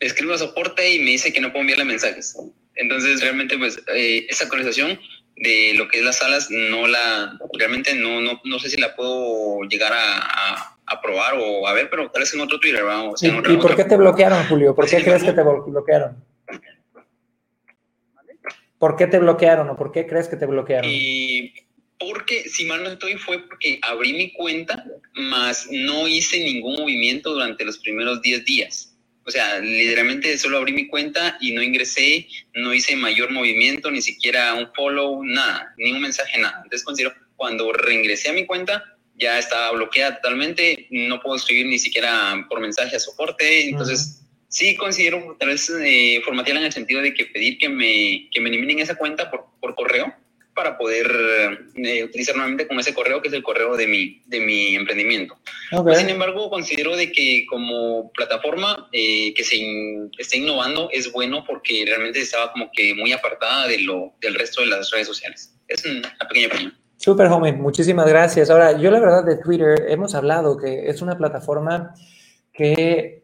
escribo 0.00 0.34
a 0.34 0.38
soporte 0.38 0.94
y 0.94 1.00
me 1.00 1.10
dice 1.12 1.32
que 1.32 1.40
no 1.40 1.50
puedo 1.50 1.62
enviarle 1.62 1.84
mensajes. 1.84 2.36
Entonces, 2.74 3.20
realmente, 3.20 3.56
pues, 3.58 3.80
eh, 3.94 4.26
esa 4.28 4.44
actualización 4.44 4.98
de 5.36 5.74
lo 5.74 5.88
que 5.88 5.98
es 5.98 6.04
las 6.04 6.18
salas, 6.18 6.50
no 6.50 6.86
la, 6.86 7.38
realmente 7.58 7.94
no, 7.94 8.20
no, 8.20 8.40
no 8.44 8.58
sé 8.58 8.70
si 8.70 8.80
la 8.80 8.96
puedo 8.96 9.62
llegar 9.62 9.92
a, 9.92 10.78
a, 10.86 11.00
probar 11.02 11.34
o 11.38 11.66
a 11.68 11.72
ver, 11.72 11.90
pero 11.90 12.10
tal 12.10 12.20
vez 12.20 12.32
en 12.34 12.40
otro 12.40 12.58
Twitter, 12.58 12.82
vamos. 12.84 13.22
¿Y, 13.22 13.28
¿y 13.28 13.56
por 13.58 13.76
qué 13.76 13.84
te 13.84 13.96
bloquearon, 13.96 14.46
Julio? 14.48 14.74
¿Por 14.74 14.88
qué 14.88 15.02
crees 15.02 15.22
que 15.22 15.32
te 15.32 15.42
bloquearon? 15.42 16.24
¿Por 18.78 18.96
qué 18.96 19.06
te 19.06 19.18
bloquearon 19.18 19.70
o 19.70 19.76
por 19.76 19.92
qué 19.92 20.06
crees 20.06 20.28
que 20.28 20.36
te 20.36 20.46
bloquearon? 20.46 20.90
Y 20.90 21.54
porque, 21.98 22.48
si 22.48 22.66
mal 22.66 22.82
no 22.82 22.90
estoy, 22.90 23.14
fue 23.16 23.38
porque 23.46 23.78
abrí 23.82 24.12
mi 24.12 24.32
cuenta, 24.32 24.84
más 25.14 25.68
no 25.70 26.06
hice 26.06 26.38
ningún 26.44 26.76
movimiento 26.76 27.32
durante 27.32 27.64
los 27.64 27.78
primeros 27.78 28.20
10 28.20 28.44
días. 28.44 28.95
O 29.26 29.30
sea, 29.30 29.58
literalmente 29.58 30.38
solo 30.38 30.58
abrí 30.58 30.72
mi 30.72 30.86
cuenta 30.86 31.36
y 31.40 31.52
no 31.52 31.60
ingresé, 31.60 32.28
no 32.54 32.72
hice 32.72 32.94
mayor 32.94 33.32
movimiento, 33.32 33.90
ni 33.90 34.00
siquiera 34.00 34.54
un 34.54 34.72
follow, 34.72 35.24
nada, 35.24 35.74
ni 35.76 35.92
un 35.92 36.00
mensaje, 36.00 36.38
nada. 36.38 36.60
Entonces 36.62 36.84
considero, 36.84 37.12
cuando 37.34 37.72
reingresé 37.72 38.28
a 38.28 38.32
mi 38.32 38.46
cuenta, 38.46 38.84
ya 39.18 39.38
estaba 39.38 39.72
bloqueada 39.72 40.16
totalmente, 40.16 40.86
no 40.90 41.20
puedo 41.20 41.36
escribir 41.36 41.66
ni 41.66 41.78
siquiera 41.78 42.46
por 42.48 42.60
mensaje 42.60 42.94
a 42.94 43.00
soporte, 43.00 43.68
entonces 43.68 44.22
sí 44.48 44.76
considero 44.76 45.36
tal 45.40 45.48
vez 45.48 45.70
eh, 45.70 46.20
formatearla 46.24 46.60
en 46.60 46.66
el 46.66 46.72
sentido 46.72 47.02
de 47.02 47.12
que 47.12 47.26
pedir 47.26 47.58
que 47.58 47.68
me, 47.68 48.28
que 48.30 48.40
me 48.40 48.48
eliminen 48.48 48.78
esa 48.78 48.94
cuenta 48.94 49.30
por, 49.30 49.46
por 49.60 49.74
correo 49.74 50.14
para 50.56 50.78
poder 50.78 51.06
eh, 51.76 52.02
utilizar 52.02 52.34
nuevamente 52.34 52.66
con 52.66 52.80
ese 52.80 52.94
correo 52.94 53.20
que 53.20 53.28
es 53.28 53.34
el 53.34 53.42
correo 53.42 53.76
de 53.76 53.86
mi, 53.86 54.22
de 54.26 54.40
mi 54.40 54.74
emprendimiento. 54.74 55.38
sin 55.94 56.08
embargo, 56.08 56.50
considero 56.50 56.96
de 56.96 57.12
que 57.12 57.46
como 57.48 58.10
plataforma 58.12 58.88
eh, 58.90 59.34
que 59.34 59.44
se 59.44 59.58
esté 60.18 60.38
innovando 60.38 60.88
es 60.90 61.12
bueno 61.12 61.44
porque 61.46 61.84
realmente 61.86 62.20
estaba 62.20 62.50
como 62.52 62.70
que 62.72 62.94
muy 62.94 63.12
apartada 63.12 63.68
de 63.68 63.80
lo, 63.80 64.14
del 64.20 64.34
resto 64.34 64.62
de 64.62 64.68
las 64.68 64.90
redes 64.90 65.06
sociales. 65.06 65.54
Es 65.68 65.84
una 65.84 66.16
pequeña 66.28 66.48
opinión. 66.48 66.74
Súper, 66.96 67.26
homie. 67.26 67.52
Muchísimas 67.52 68.08
gracias. 68.08 68.48
Ahora, 68.48 68.80
yo 68.80 68.90
la 68.90 68.98
verdad 68.98 69.24
de 69.24 69.36
Twitter 69.36 69.84
hemos 69.88 70.14
hablado 70.14 70.56
que 70.56 70.88
es 70.88 71.02
una 71.02 71.18
plataforma 71.18 71.94
que 72.52 73.22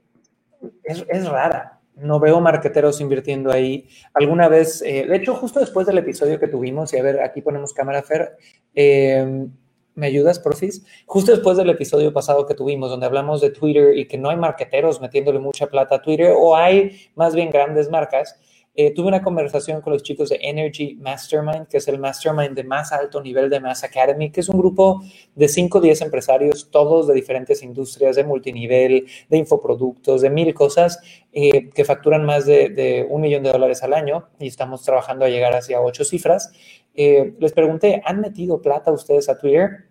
es, 0.85 1.05
es 1.09 1.27
rara 1.27 1.82
no 1.97 2.21
veo 2.21 2.41
marqueteros 2.41 3.01
invirtiendo 3.01 3.53
ahí. 3.53 3.89
Alguna 4.15 4.49
vez, 4.49 4.83
eh, 4.83 5.07
de 5.07 5.17
hecho, 5.17 5.35
justo 5.35 5.61
después 5.61 5.87
del 5.87 5.99
episodio 5.99 6.39
que 6.39 6.49
tuvimos, 6.49 6.93
y 6.93 6.99
a 6.99 7.03
ver, 7.03 7.21
aquí 7.21 7.43
ponemos 7.43 7.73
cámara, 7.73 8.03
Fer, 8.03 8.37
eh, 8.75 9.47
¿me 9.95 10.07
ayudas, 10.07 10.39
profis? 10.39 10.85
Justo 11.07 11.33
después 11.33 11.57
del 11.57 11.71
episodio 11.71 12.13
pasado 12.13 12.47
que 12.47 12.55
tuvimos, 12.55 12.91
donde 12.91 13.07
hablamos 13.07 13.41
de 13.41 13.51
Twitter 13.51 13.97
y 13.97 14.07
que 14.07 14.19
no 14.19 14.31
hay 14.31 14.37
marqueteros 14.37 15.01
metiéndole 15.01 15.39
mucha 15.39 15.67
plata 15.67 15.97
a 15.97 16.03
Twitter, 16.03 16.33
o 16.37 16.57
hay 16.57 17.11
más 17.15 17.35
bien 17.35 17.51
grandes 17.51 17.91
marcas, 17.91 18.39
eh, 18.75 18.95
tuve 18.95 19.09
una 19.09 19.23
conversación 19.23 19.83
con 19.83 19.93
los 19.93 20.03
chicos 20.03 20.31
de 20.31 20.39
Energy 20.41 20.95
Mastermind, 20.95 21.67
que 21.67 21.77
es 21.77 21.89
el 21.89 21.99
mastermind 21.99 22.55
de 22.55 22.65
más 22.65 22.91
alto 22.91 23.21
nivel 23.21 23.51
de 23.51 23.61
Mass 23.61 23.85
Academy, 23.85 24.31
que 24.31 24.41
es 24.41 24.49
un 24.49 24.59
grupo 24.59 25.03
de 25.35 25.47
5 25.47 25.77
o 25.77 25.81
10 25.81 26.01
empresarios, 26.01 26.71
todos 26.71 27.07
de 27.07 27.15
diferentes 27.15 27.63
industrias, 27.63 28.17
de 28.17 28.25
multinivel, 28.25 29.07
de 29.29 29.37
infoproductos, 29.37 30.23
de 30.23 30.31
mil 30.31 30.55
cosas, 30.55 31.01
eh, 31.33 31.69
que 31.69 31.85
facturan 31.85 32.25
más 32.25 32.47
de, 32.47 33.07
un 33.11 33.21
millón 33.21 33.43
de 33.43 33.53
dólares 33.53 33.83
al 33.83 33.93
año 33.93 34.29
y 34.39 34.47
estamos 34.47 34.83
trabajando 34.83 35.27
a 35.27 35.29
llegar 35.29 35.55
hacia 35.55 35.81
ocho 35.81 36.05
cifras. 36.05 36.53
Eh, 36.95 37.35
les 37.39 37.53
pregunté, 37.53 38.01
¿han 38.07 38.21
metido 38.21 38.63
plata 38.63 38.91
ustedes 38.91 39.29
a 39.29 39.39
Twitter? 39.39 39.89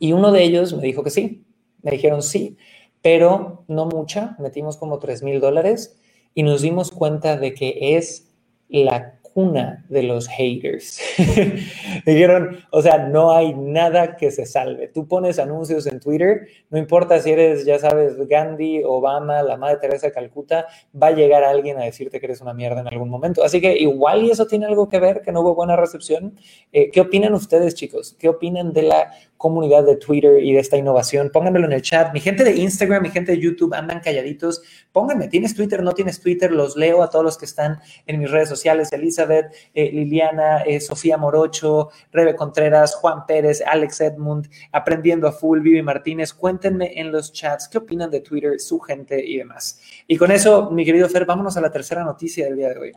Y 0.00 0.12
uno 0.12 0.32
de 0.32 0.42
ellos 0.42 0.74
me 0.74 0.82
dijo 0.82 1.04
que 1.04 1.10
sí. 1.10 1.44
Me 1.82 1.92
dijeron 1.92 2.22
sí, 2.22 2.56
pero 3.02 3.64
no 3.68 3.86
mucha. 3.86 4.36
Metimos 4.40 4.76
como 4.76 4.98
3 4.98 5.22
mil 5.22 5.40
dólares 5.40 5.99
y 6.40 6.42
nos 6.42 6.62
dimos 6.62 6.90
cuenta 6.90 7.36
de 7.36 7.52
que 7.52 7.98
es 7.98 8.26
la 8.70 9.20
cuna 9.20 9.84
de 9.90 10.04
los 10.04 10.26
haters. 10.26 10.98
Dijeron, 12.06 12.60
o 12.70 12.80
sea, 12.80 12.96
no 12.96 13.30
hay 13.32 13.52
nada 13.52 14.16
que 14.16 14.30
se 14.30 14.46
salve. 14.46 14.88
Tú 14.88 15.06
pones 15.06 15.38
anuncios 15.38 15.86
en 15.86 16.00
Twitter, 16.00 16.48
no 16.70 16.78
importa 16.78 17.18
si 17.20 17.32
eres, 17.32 17.66
ya 17.66 17.78
sabes, 17.78 18.16
Gandhi, 18.26 18.82
Obama, 18.86 19.42
la 19.42 19.58
Madre 19.58 19.76
Teresa 19.82 20.06
de 20.06 20.14
Calcuta, 20.14 20.64
va 21.00 21.08
a 21.08 21.12
llegar 21.12 21.44
alguien 21.44 21.76
a 21.76 21.84
decirte 21.84 22.20
que 22.20 22.24
eres 22.24 22.40
una 22.40 22.54
mierda 22.54 22.80
en 22.80 22.88
algún 22.88 23.10
momento. 23.10 23.44
Así 23.44 23.60
que 23.60 23.76
igual 23.76 24.24
y 24.24 24.30
eso 24.30 24.46
tiene 24.46 24.64
algo 24.64 24.88
que 24.88 24.98
ver, 24.98 25.20
que 25.20 25.30
no 25.30 25.42
hubo 25.42 25.54
buena 25.54 25.76
recepción. 25.76 26.38
Eh, 26.72 26.90
¿Qué 26.90 27.02
opinan 27.02 27.34
ustedes, 27.34 27.74
chicos? 27.74 28.16
¿Qué 28.18 28.30
opinan 28.30 28.72
de 28.72 28.84
la 28.84 29.12
comunidad 29.40 29.84
de 29.84 29.96
Twitter 29.96 30.38
y 30.44 30.52
de 30.52 30.60
esta 30.60 30.76
innovación? 30.76 31.30
Pónganmelo 31.32 31.64
en 31.64 31.72
el 31.72 31.80
chat. 31.80 32.12
Mi 32.12 32.20
gente 32.20 32.44
de 32.44 32.54
Instagram, 32.56 33.02
mi 33.02 33.08
gente 33.08 33.32
de 33.32 33.38
YouTube 33.38 33.72
andan 33.72 34.00
calladitos. 34.00 34.60
Pónganme, 34.92 35.28
¿tienes 35.28 35.54
Twitter? 35.54 35.82
¿No 35.82 35.92
tienes 35.92 36.20
Twitter? 36.20 36.52
Los 36.52 36.76
leo 36.76 37.02
a 37.02 37.08
todos 37.08 37.24
los 37.24 37.38
que 37.38 37.46
están 37.46 37.80
en 38.06 38.18
mis 38.18 38.30
redes 38.30 38.50
sociales. 38.50 38.92
Elizabeth, 38.92 39.46
eh, 39.72 39.90
Liliana, 39.90 40.60
eh, 40.64 40.78
Sofía 40.78 41.16
Morocho, 41.16 41.88
Rebe 42.12 42.36
Contreras, 42.36 42.94
Juan 42.96 43.24
Pérez, 43.24 43.62
Alex 43.66 44.02
Edmund, 44.02 44.50
Aprendiendo 44.72 45.26
a 45.26 45.32
Full, 45.32 45.60
Vivi 45.60 45.80
Martínez. 45.80 46.34
Cuéntenme 46.34 47.00
en 47.00 47.10
los 47.10 47.32
chats 47.32 47.66
qué 47.66 47.78
opinan 47.78 48.10
de 48.10 48.20
Twitter, 48.20 48.60
su 48.60 48.78
gente 48.78 49.24
y 49.24 49.38
demás. 49.38 49.80
Y 50.06 50.18
con 50.18 50.30
eso, 50.30 50.70
mi 50.70 50.84
querido 50.84 51.08
Fer, 51.08 51.24
vámonos 51.24 51.56
a 51.56 51.62
la 51.62 51.70
tercera 51.70 52.04
noticia 52.04 52.44
del 52.44 52.56
día 52.56 52.68
de 52.68 52.78
hoy. 52.78 52.92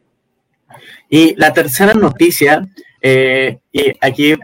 Y 1.09 1.35
la 1.35 1.53
tercera 1.53 1.93
noticia, 1.93 2.67
eh, 3.01 3.59
y 3.71 3.93
aquí 4.01 4.35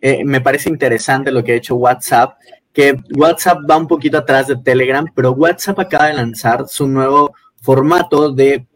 eh, 0.00 0.24
me 0.24 0.40
parece 0.40 0.68
interesante 0.68 1.32
lo 1.32 1.42
que 1.42 1.52
ha 1.52 1.56
hecho 1.56 1.76
WhatsApp, 1.76 2.38
que 2.72 2.96
WhatsApp 3.16 3.58
va 3.68 3.76
un 3.76 3.88
poquito 3.88 4.18
atrás 4.18 4.46
de 4.46 4.56
Telegram, 4.56 5.04
pero 5.14 5.32
WhatsApp 5.32 5.80
acaba 5.80 6.06
de 6.06 6.14
lanzar 6.14 6.68
su 6.68 6.86
nuevo 6.86 7.32
formato 7.60 8.32
de 8.32 8.66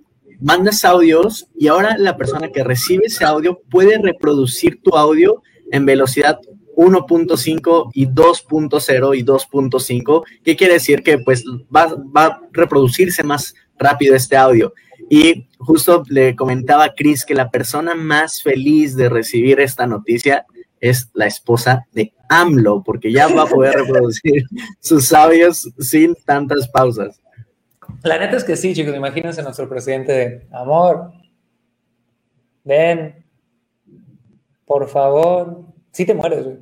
mandas 0.41 0.85
audios 0.85 1.47
y 1.55 1.69
ahora 1.69 1.97
la 1.97 2.17
persona 2.17 2.49
que 2.49 2.65
recibe 2.65 3.07
ese 3.07 3.25
audio 3.25 3.61
puede 3.71 3.99
reproducir 3.99 4.81
tu 4.83 4.97
audio 4.97 5.43
en 5.71 5.87
velocidad 5.87 6.41
1.5 6.77 7.91
y 7.95 8.07
2.0 8.07 9.19
y 9.19 9.25
2.5, 9.25 10.25
¿qué 10.43 10.57
quiere 10.57 10.75
decir? 10.75 11.03
Que 11.03 11.19
pues 11.19 11.45
va, 11.75 11.95
va, 11.95 12.27
a 12.27 12.41
reproducirse 12.51 13.23
más 13.23 13.55
rápido 13.79 14.17
este 14.17 14.37
audio. 14.37 14.73
Y 15.09 15.47
justo 15.59 16.03
le 16.09 16.35
comentaba 16.35 16.85
a 16.85 16.95
Chris 16.95 17.25
que 17.25 17.35
la 17.35 17.51
persona 17.51 17.95
más 17.95 18.43
feliz 18.43 18.97
de 18.97 19.09
recibir 19.09 19.61
esta 19.61 19.87
noticia 19.87 20.47
es 20.83 21.11
la 21.15 21.27
esposa 21.27 21.87
de 21.93 22.13
AMLO, 22.29 22.83
porque 22.83 23.13
ya 23.13 23.29
va 23.29 23.45
a 23.45 23.47
poder 23.47 23.75
reproducir 23.75 24.45
sus 24.81 25.07
sabios 25.07 25.71
sin 25.79 26.15
tantas 26.27 26.69
pausas. 26.69 27.21
La 28.03 28.19
neta 28.19 28.37
es 28.37 28.45
que 28.45 28.57
sí, 28.57 28.75
chicos, 28.75 28.95
imagínense 28.95 29.43
nuestro 29.43 29.69
presidente 29.69 30.13
de 30.13 30.47
amor, 30.51 31.13
ven, 32.65 33.25
por 34.67 34.89
favor, 34.89 35.67
sí 35.93 36.05
te 36.05 36.15
mueres, 36.15 36.45
güey. 36.45 36.59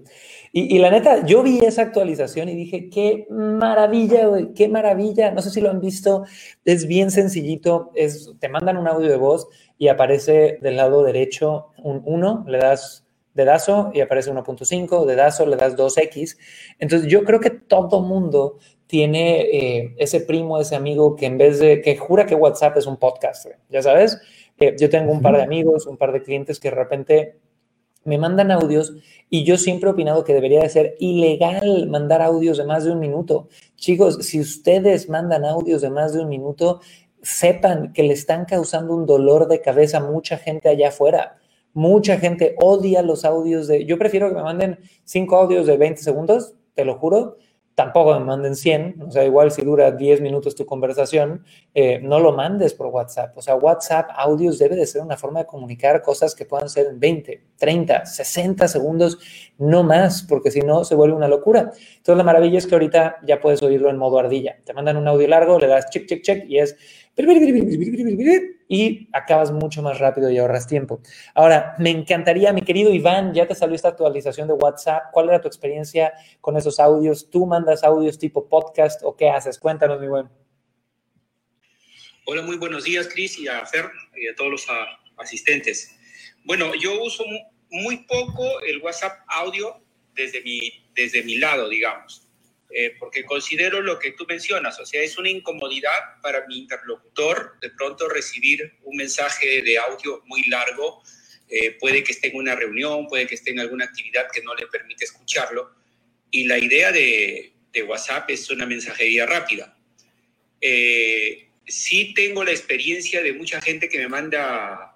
Y, 0.53 0.77
y, 0.77 0.79
la 0.81 0.91
neta, 0.91 1.25
yo 1.25 1.45
vi 1.45 1.61
esa 1.61 1.83
actualización 1.83 2.49
y 2.49 2.57
dije, 2.57 2.91
qué 2.91 3.27
maravilla, 3.31 4.27
güey, 4.27 4.53
qué 4.53 4.69
maravilla. 4.69 5.31
No 5.31 5.43
sé 5.43 5.51
si 5.51 5.61
lo 5.61 5.71
han 5.71 5.81
visto, 5.81 6.25
es 6.65 6.89
bien 6.89 7.13
sencillito, 7.13 7.93
es, 7.95 8.33
te 8.41 8.49
mandan 8.49 8.77
un 8.77 8.89
audio 8.89 9.09
de 9.09 9.17
voz 9.17 9.47
y 9.79 9.87
aparece 9.87 10.59
del 10.61 10.77
lado 10.77 11.05
derecho 11.05 11.69
un 11.79 12.03
1, 12.05 12.47
le 12.49 12.59
das 12.59 13.07
dedazo 13.41 13.91
y 13.93 14.01
aparece 14.01 14.33
1.5, 14.33 15.05
dedazo 15.05 15.47
le 15.47 15.57
das 15.57 15.77
2x. 15.77 16.37
Entonces 16.79 17.09
yo 17.09 17.25
creo 17.25 17.41
que 17.41 17.51
todo 17.51 18.01
mundo 18.01 18.59
tiene 18.87 19.41
eh, 19.43 19.95
ese 19.99 20.21
primo, 20.21 20.61
ese 20.61 20.77
amigo 20.77 21.17
que 21.17 21.27
en 21.27 21.39
vez 21.39 21.59
de, 21.59 21.81
que 21.81 21.97
jura 21.97 22.27
que 22.27 22.35
WhatsApp 22.35 22.77
es 22.77 22.87
un 22.87 22.97
podcast, 22.97 23.47
ya 23.69 23.83
sabes. 23.83 24.21
Eh, 24.59 24.77
yo 24.79 24.91
tengo 24.91 25.13
un 25.13 25.23
par 25.23 25.37
de 25.37 25.43
amigos, 25.43 25.87
un 25.87 25.97
par 25.97 26.13
de 26.13 26.23
clientes 26.23 26.61
que 26.61 26.71
de 26.71 26.77
repente 26.77 27.39
me 28.05 28.19
mandan 28.19 28.51
audios 28.51 28.95
y 29.29 29.45
yo 29.45 29.57
siempre 29.57 29.89
he 29.89 29.93
opinado 29.93 30.25
que 30.25 30.35
debería 30.35 30.61
de 30.61 30.69
ser 30.69 30.97
ilegal 30.99 31.87
mandar 31.89 32.23
audios 32.23 32.59
de 32.59 32.65
más 32.65 32.85
de 32.85 32.93
un 32.93 32.99
minuto. 32.99 33.49
Chicos, 33.77 34.27
si 34.27 34.41
ustedes 34.41 35.09
mandan 35.09 35.45
audios 35.45 35.83
de 35.83 35.91
más 35.91 36.13
de 36.13 36.21
un 36.21 36.29
minuto, 36.29 36.81
sepan 37.23 37.93
que 37.93 38.03
le 38.03 38.15
están 38.15 38.45
causando 38.45 38.95
un 38.95 39.07
dolor 39.07 39.49
de 39.49 39.61
cabeza 39.61 39.99
a 39.99 40.01
mucha 40.01 40.39
gente 40.39 40.69
allá 40.69 40.89
afuera. 40.89 41.40
Mucha 41.73 42.19
gente 42.19 42.57
odia 42.59 43.03
los 43.03 43.25
audios 43.25 43.69
de... 43.69 43.85
Yo 43.85 43.99
prefiero 43.99 44.29
que 44.29 44.35
me 44.35 44.43
manden 44.43 44.79
cinco 45.05 45.37
audios 45.37 45.67
de 45.67 45.77
20 45.77 46.03
segundos, 46.03 46.55
te 46.75 46.85
lo 46.85 46.99
juro. 46.99 47.37
Tampoco 47.81 48.19
me 48.19 48.27
manden 48.27 48.57
100, 48.57 49.05
o 49.07 49.11
sea, 49.11 49.25
igual 49.25 49.51
si 49.53 49.63
dura 49.63 49.91
10 49.91 50.21
minutos 50.21 50.55
tu 50.55 50.67
conversación, 50.67 51.45
eh, 51.73 51.99
no 52.03 52.21
lo 52.21 52.33
mandes 52.33 52.75
por 52.75 52.89
WhatsApp. 52.89 53.39
O 53.39 53.41
sea, 53.41 53.55
WhatsApp 53.55 54.11
audios 54.17 54.59
debe 54.59 54.77
de 54.77 54.85
ser 54.85 55.01
una 55.01 55.17
forma 55.17 55.41
de 55.41 55.47
comunicar 55.47 56.03
cosas 56.03 56.35
que 56.35 56.45
puedan 56.45 56.69
ser 56.69 56.89
en 56.89 57.01
20, 57.01 57.43
30, 57.57 58.05
60 58.05 58.69
segundos, 58.69 59.19
no 59.57 59.83
más, 59.83 60.23
porque 60.25 60.51
si 60.51 60.61
no 60.61 60.85
se 60.85 60.95
vuelve 60.95 61.17
una 61.17 61.29
locura. 61.29 61.71
Entonces 61.71 62.17
la 62.19 62.25
maravilla 62.25 62.59
es 62.59 62.67
que 62.67 62.75
ahorita 62.75 63.17
ya 63.27 63.41
puedes 63.41 63.63
oírlo 63.63 63.89
en 63.89 63.97
modo 63.97 64.19
ardilla. 64.19 64.59
Te 64.63 64.75
mandan 64.75 64.99
un 64.99 65.09
audio 65.09 65.29
largo, 65.29 65.59
le 65.59 65.69
das 65.69 65.89
check, 65.89 66.07
check, 66.07 66.23
check 66.23 66.45
y 66.51 66.59
es 66.59 66.77
y 68.69 69.09
acabas 69.13 69.51
mucho 69.51 69.83
más 69.83 69.99
rápido 69.99 70.31
y 70.31 70.39
ahorras 70.39 70.67
tiempo. 70.67 71.01
Ahora, 71.35 71.75
me 71.79 71.91
encantaría, 71.91 72.53
mi 72.53 72.63
querido 72.63 72.93
Iván, 72.95 73.35
ya 73.35 73.47
te 73.47 73.55
salió 73.55 73.75
esta 73.75 73.89
actualización 73.89 74.47
de 74.47 74.55
WhatsApp. 74.55 75.11
¿Cuál 75.13 75.29
era 75.29 75.41
tu 75.41 75.49
experiencia 75.49 76.13
con 76.41 76.57
esos 76.57 76.79
audios? 76.79 77.29
¿Tú 77.31 77.47
mandas 77.47 77.83
audios 77.83 78.19
tipo 78.19 78.49
podcast 78.49 79.03
o 79.03 79.17
qué 79.17 79.29
haces? 79.29 79.59
Cuéntanos, 79.59 80.01
mi 80.01 80.07
buen. 80.07 80.29
Hola, 82.27 82.43
muy 82.43 82.57
buenos 82.59 82.85
días, 82.85 83.09
Cris, 83.09 83.39
y 83.41 83.49
a 83.49 83.67
Fer 83.67 83.91
y 84.17 84.29
a 84.29 84.35
todos 84.37 84.53
los 84.53 84.67
asistentes. 85.17 85.99
Bueno, 86.45 86.73
yo 86.81 87.03
uso 87.03 87.25
muy 87.71 88.05
poco 88.07 88.61
el 88.61 88.81
WhatsApp 88.83 89.19
audio 89.27 89.83
desde 90.15 90.43
mi, 90.43 90.61
desde 90.95 91.25
mi 91.25 91.39
lado, 91.39 91.69
digamos. 91.69 92.30
Eh, 92.73 92.95
porque 93.01 93.25
considero 93.25 93.81
lo 93.81 93.99
que 93.99 94.13
tú 94.13 94.25
mencionas, 94.29 94.79
o 94.79 94.87
sea, 94.87 95.03
es 95.03 95.19
una 95.19 95.29
incomodidad 95.29 96.21
para 96.23 96.47
mi 96.47 96.59
interlocutor 96.59 97.59
de 97.61 97.71
pronto 97.71 98.09
recibir 98.09 98.75
un 98.85 98.97
mensaje 98.97 99.61
de 99.63 99.77
audio 99.79 100.23
muy 100.27 100.45
largo, 100.45 101.03
eh, 101.49 101.73
puede 101.81 102.05
que 102.05 102.13
esté 102.13 102.29
en 102.29 102.37
una 102.37 102.55
reunión, 102.55 103.09
puede 103.09 103.27
que 103.27 103.35
esté 103.35 103.51
en 103.51 103.59
alguna 103.59 103.87
actividad 103.87 104.29
que 104.33 104.43
no 104.43 104.55
le 104.55 104.69
permite 104.69 105.05
escucharlo, 105.05 105.75
y 106.31 106.45
la 106.45 106.59
idea 106.59 106.93
de, 106.93 107.53
de 107.73 107.83
WhatsApp 107.83 108.31
es 108.31 108.49
una 108.51 108.67
mensajería 108.67 109.27
rápida. 109.27 109.77
Eh, 110.61 111.49
sí 111.67 112.15
tengo 112.15 112.45
la 112.45 112.53
experiencia 112.53 113.21
de 113.21 113.33
mucha 113.33 113.61
gente 113.61 113.89
que 113.89 113.99
me 113.99 114.09
manda 114.09 114.95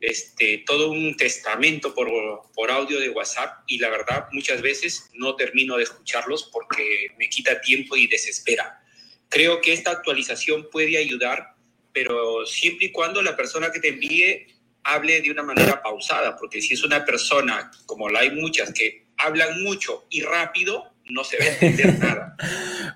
este, 0.00 0.62
todo 0.66 0.90
un 0.90 1.16
testamento 1.16 1.94
por, 1.94 2.08
por 2.54 2.70
audio 2.70 3.00
de 3.00 3.10
WhatsApp 3.10 3.62
y 3.66 3.78
la 3.78 3.90
verdad 3.90 4.26
muchas 4.32 4.62
veces 4.62 5.10
no 5.14 5.34
termino 5.34 5.76
de 5.76 5.84
escucharlos 5.84 6.50
porque 6.52 7.08
me 7.18 7.28
quita 7.28 7.60
tiempo 7.60 7.96
y 7.96 8.06
desespera. 8.06 8.80
Creo 9.28 9.60
que 9.60 9.72
esta 9.72 9.90
actualización 9.90 10.68
puede 10.70 10.98
ayudar, 10.98 11.54
pero 11.92 12.46
siempre 12.46 12.86
y 12.86 12.92
cuando 12.92 13.22
la 13.22 13.36
persona 13.36 13.70
que 13.72 13.80
te 13.80 13.88
envíe 13.88 14.46
hable 14.84 15.20
de 15.20 15.30
una 15.30 15.42
manera 15.42 15.82
pausada, 15.82 16.36
porque 16.36 16.62
si 16.62 16.74
es 16.74 16.84
una 16.84 17.04
persona, 17.04 17.70
como 17.84 18.08
la 18.08 18.20
hay 18.20 18.30
muchas, 18.30 18.72
que 18.72 19.08
hablan 19.18 19.62
mucho 19.62 20.06
y 20.08 20.22
rápido, 20.22 20.92
no 21.10 21.24
se 21.24 21.38
va 21.38 21.44
a 21.44 21.48
entender 21.48 21.98
nada. 21.98 22.36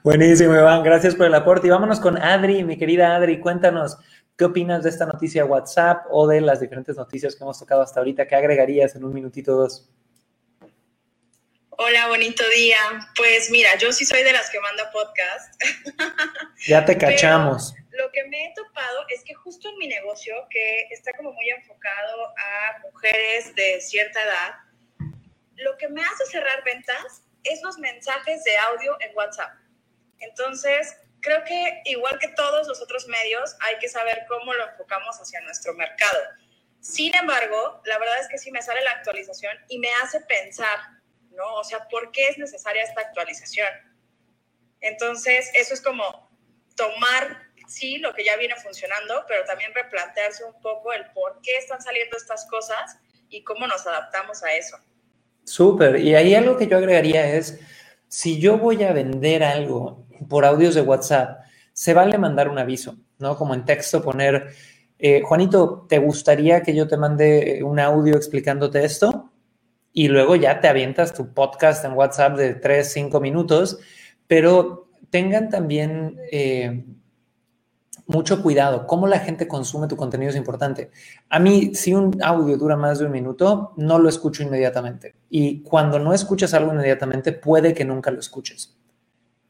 Buenísimo, 0.03 0.55
Iván. 0.55 0.83
Gracias 0.83 1.15
por 1.15 1.27
el 1.27 1.35
aporte. 1.35 1.67
Y 1.67 1.71
vámonos 1.71 2.01
con 2.01 2.17
Adri, 2.17 2.65
mi 2.65 2.79
querida 2.79 3.15
Adri. 3.15 3.41
Cuéntanos, 3.41 3.99
¿qué 4.43 4.47
opinas 4.47 4.83
de 4.83 4.91
esta 4.91 5.07
noticia 5.07 5.45
WhatsApp 5.45 6.05
o 6.11 6.27
de 6.27 6.41
las 6.41 6.59
diferentes 6.59 6.97
noticias 6.97 7.37
que 7.37 7.45
hemos 7.45 7.61
tocado 7.61 7.81
hasta 7.81 8.01
ahorita? 8.01 8.27
¿Qué 8.27 8.35
agregarías 8.35 8.97
en 8.97 9.05
un 9.05 9.15
minutito 9.15 9.53
o 9.53 9.61
dos? 9.61 9.89
Hola, 11.71 12.09
bonito 12.09 12.43
día. 12.49 12.77
Pues 13.17 13.53
mira, 13.53 13.77
yo 13.79 13.93
sí 13.93 14.05
soy 14.05 14.25
de 14.25 14.33
las 14.33 14.51
que 14.51 14.59
manda 14.59 14.91
podcast. 14.91 15.63
Ya 16.67 16.85
te 16.85 16.99
cachamos. 16.99 17.73
lo 17.93 18.11
que 18.11 18.25
me 18.25 18.47
he 18.47 18.55
topado 18.57 19.05
es 19.15 19.23
que 19.23 19.33
justo 19.35 19.69
en 19.69 19.79
mi 19.79 19.87
negocio, 19.87 20.35
que 20.51 20.89
está 20.91 21.13
como 21.17 21.33
muy 21.33 21.49
enfocado 21.51 22.27
a 22.37 22.81
mujeres 22.83 23.55
de 23.55 23.81
cierta 23.81 24.21
edad, 24.25 25.13
lo 25.55 25.77
que 25.79 25.89
me 25.89 26.03
hace 26.03 26.27
cerrar 26.27 26.65
ventas 26.65 27.23
es 27.45 27.63
los 27.63 27.79
mensajes 27.79 28.43
de 28.43 28.59
audio 28.59 28.97
en 29.03 29.17
WhatsApp. 29.17 29.53
Entonces, 30.19 30.97
creo 31.23 31.43
que 31.45 31.81
igual 31.87 32.19
que 32.19 32.29
todos 32.29 32.69
los 32.69 32.83
otros 32.83 33.07
medios, 33.07 33.57
hay 33.61 33.79
que 33.79 33.89
saber 33.89 34.25
cómo 34.29 34.53
lo 34.53 34.69
enfocamos 34.69 35.17
hacia 35.17 35.41
nuestro 35.41 35.73
mercado. 35.75 36.19
Sin 36.81 37.15
embargo, 37.15 37.81
la 37.85 37.99
verdad 37.99 38.21
es 38.21 38.29
que 38.29 38.39
sí 38.39 38.51
me 38.51 38.61
sale 38.61 38.83
la 38.83 38.91
actualización 38.91 39.57
y 39.69 39.79
me 39.79 39.89
hace 40.03 40.21
pensar, 40.21 40.79
¿no? 41.31 41.55
O 41.55 41.65
sea, 41.65 41.87
¿por 41.89 42.11
qué 42.11 42.29
es 42.29 42.39
necesaria 42.39 42.83
esta 42.83 43.03
actualización? 43.03 43.69
Entonces, 44.81 45.49
eso 45.55 45.75
es 45.75 45.81
como 45.81 46.29
tomar, 46.75 47.47
sí, 47.69 47.99
lo 47.99 48.13
que 48.13 48.25
ya 48.25 48.37
viene 48.37 48.57
funcionando, 48.57 49.25
pero 49.29 49.45
también 49.45 49.73
replantearse 49.73 50.45
un 50.45 50.61
poco 50.61 50.93
el 50.93 51.07
por 51.13 51.41
qué 51.41 51.57
están 51.57 51.81
saliendo 51.81 52.17
estas 52.17 52.47
cosas 52.47 52.99
y 53.29 53.45
cómo 53.45 53.69
nos 53.69 53.87
adaptamos 53.87 54.43
a 54.43 54.53
eso. 54.53 54.77
Súper. 55.45 55.97
Y 56.01 56.17
ahí 56.17 56.35
algo 56.35 56.57
que 56.57 56.67
yo 56.67 56.79
agregaría 56.79 57.37
es, 57.37 57.61
si 58.09 58.41
yo 58.41 58.59
voy 58.59 58.83
a 58.83 58.93
vender 58.93 59.45
algo 59.45 60.05
por 60.33 60.47
audios 60.47 60.75
de 60.75 60.81
WhatsApp, 60.81 61.43
se 61.75 61.93
vale 61.93 62.17
mandar 62.17 62.49
un 62.49 62.59
aviso, 62.59 62.97
¿no? 63.19 63.37
Como 63.37 63.53
en 63.53 63.67
texto 63.67 64.01
poner, 64.01 64.49
eh, 64.99 65.21
Juanito, 65.23 65.85
¿te 65.87 65.99
gustaría 65.99 66.63
que 66.63 66.75
yo 66.75 66.89
te 66.89 66.97
mande 66.97 67.61
un 67.63 67.79
audio 67.79 68.17
explicándote 68.17 68.83
esto? 68.83 69.31
Y 69.93 70.09
luego 70.09 70.35
ya 70.35 70.59
te 70.59 70.69
avientas 70.69 71.13
tu 71.13 71.35
podcast 71.35 71.85
en 71.85 71.93
WhatsApp 71.93 72.39
de 72.39 72.55
3, 72.55 72.91
5 72.91 73.21
minutos, 73.21 73.79
pero 74.27 74.89
tengan 75.11 75.51
también... 75.51 76.17
Eh, 76.31 76.83
mucho 78.07 78.43
cuidado. 78.43 78.87
Cómo 78.89 79.07
la 79.07 79.21
gente 79.21 79.47
consume 79.47 79.87
tu 79.87 79.97
contenido 79.97 80.31
es 80.31 80.37
importante. 80.37 80.91
A 81.31 81.39
mí, 81.39 81.73
si 81.75 81.95
un 81.95 82.21
audio 82.21 82.59
dura 82.59 82.77
más 82.77 82.99
de 82.99 83.07
un 83.07 83.13
minuto, 83.13 83.73
no 83.77 83.99
lo 84.01 84.09
escucho 84.09 84.43
inmediatamente. 84.43 85.15
Y 85.31 85.63
cuando 85.63 86.01
no 86.01 86.13
escuchas 86.13 86.53
algo 86.53 86.73
inmediatamente, 86.73 87.33
puede 87.33 87.73
que 87.73 87.85
nunca 87.85 88.11
lo 88.11 88.19
escuches. 88.19 88.77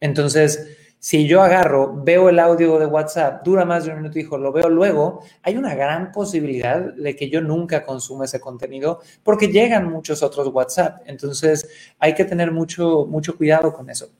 Entonces, 0.02 0.76
si 0.98 1.28
yo 1.28 1.42
agarro, 1.42 1.94
veo 2.02 2.28
el 2.28 2.40
audio 2.40 2.76
de 2.78 2.86
WhatsApp, 2.86 3.44
dura 3.44 3.64
más 3.64 3.84
de 3.84 3.90
un 3.90 3.98
minuto 3.98 4.14
dijo, 4.14 4.36
lo 4.36 4.50
veo 4.50 4.68
luego, 4.68 5.22
hay 5.42 5.56
una 5.56 5.76
gran 5.76 6.10
posibilidad 6.10 6.80
de 6.80 7.14
que 7.14 7.30
yo 7.30 7.40
nunca 7.40 7.84
consuma 7.84 8.24
ese 8.24 8.40
contenido 8.40 9.00
porque 9.22 9.46
llegan 9.46 9.88
muchos 9.88 10.24
otros 10.24 10.48
WhatsApp. 10.48 11.02
Entonces, 11.06 11.68
hay 12.00 12.14
que 12.14 12.24
tener 12.24 12.50
mucho, 12.50 13.06
mucho 13.06 13.36
cuidado 13.36 13.72
con 13.72 13.90
eso. 13.90 14.10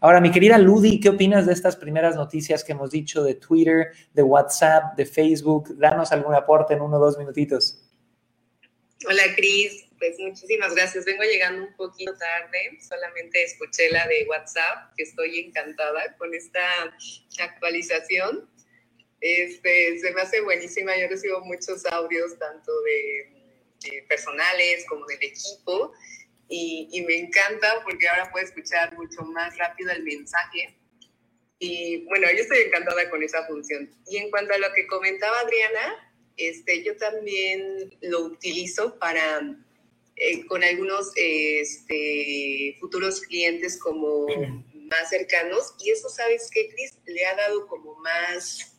Ahora, 0.00 0.20
mi 0.20 0.32
querida 0.32 0.58
Ludi, 0.58 0.98
¿qué 0.98 1.10
opinas 1.10 1.46
de 1.46 1.52
estas 1.52 1.76
primeras 1.76 2.16
noticias 2.16 2.64
que 2.64 2.72
hemos 2.72 2.90
dicho 2.90 3.22
de 3.22 3.34
Twitter, 3.34 3.88
de 4.12 4.22
WhatsApp, 4.24 4.96
de 4.96 5.06
Facebook? 5.06 5.76
Danos 5.78 6.10
algún 6.10 6.34
aporte 6.34 6.74
en 6.74 6.80
uno 6.80 6.96
o 6.96 7.00
dos 7.00 7.18
minutitos. 7.18 7.78
Hola, 9.06 9.22
Cris 9.36 9.89
pues 10.00 10.18
muchísimas 10.18 10.74
gracias. 10.74 11.04
Vengo 11.04 11.22
llegando 11.22 11.62
un 11.62 11.76
poquito 11.76 12.16
tarde, 12.16 12.78
solamente 12.80 13.44
escuché 13.44 13.90
la 13.90 14.08
de 14.08 14.26
WhatsApp, 14.28 14.94
que 14.96 15.04
estoy 15.04 15.38
encantada 15.40 16.16
con 16.16 16.34
esta 16.34 16.96
actualización. 17.38 18.50
Este, 19.20 19.98
se 19.98 20.12
me 20.12 20.22
hace 20.22 20.40
buenísima, 20.40 20.96
yo 20.96 21.06
recibo 21.06 21.40
muchos 21.42 21.84
audios, 21.86 22.38
tanto 22.38 22.72
de, 22.82 24.02
personales 24.08 24.84
como 24.88 25.06
del 25.06 25.22
equipo, 25.22 25.92
y, 26.48 26.88
y, 26.90 27.02
me 27.02 27.16
encanta 27.18 27.82
porque 27.84 28.08
ahora 28.08 28.30
puedo 28.32 28.44
escuchar 28.44 28.94
mucho 28.96 29.22
más 29.22 29.56
rápido 29.58 29.92
el 29.92 30.02
mensaje. 30.02 30.76
Y 31.58 32.04
bueno, 32.06 32.26
yo 32.30 32.38
estoy 32.38 32.58
encantada 32.62 33.08
con 33.10 33.22
esa 33.22 33.46
función. 33.46 33.90
Y 34.06 34.16
en 34.16 34.30
cuanto 34.30 34.54
a 34.54 34.58
lo 34.58 34.72
que 34.72 34.86
comentaba 34.86 35.38
Adriana, 35.40 36.14
este, 36.36 36.82
yo 36.82 36.96
también 36.96 37.94
lo 38.00 38.20
utilizo 38.20 38.98
para 38.98 39.40
eh, 40.22 40.44
con 40.44 40.62
algunos 40.62 41.12
este, 41.16 42.76
futuros 42.78 43.22
clientes 43.22 43.78
como 43.78 44.26
más 44.90 45.08
cercanos 45.08 45.74
y 45.78 45.92
eso, 45.92 46.10
¿sabes 46.10 46.50
qué, 46.52 46.68
Cris? 46.68 46.98
Le 47.06 47.24
ha 47.24 47.34
dado 47.36 47.66
como 47.66 47.94
más, 48.00 48.78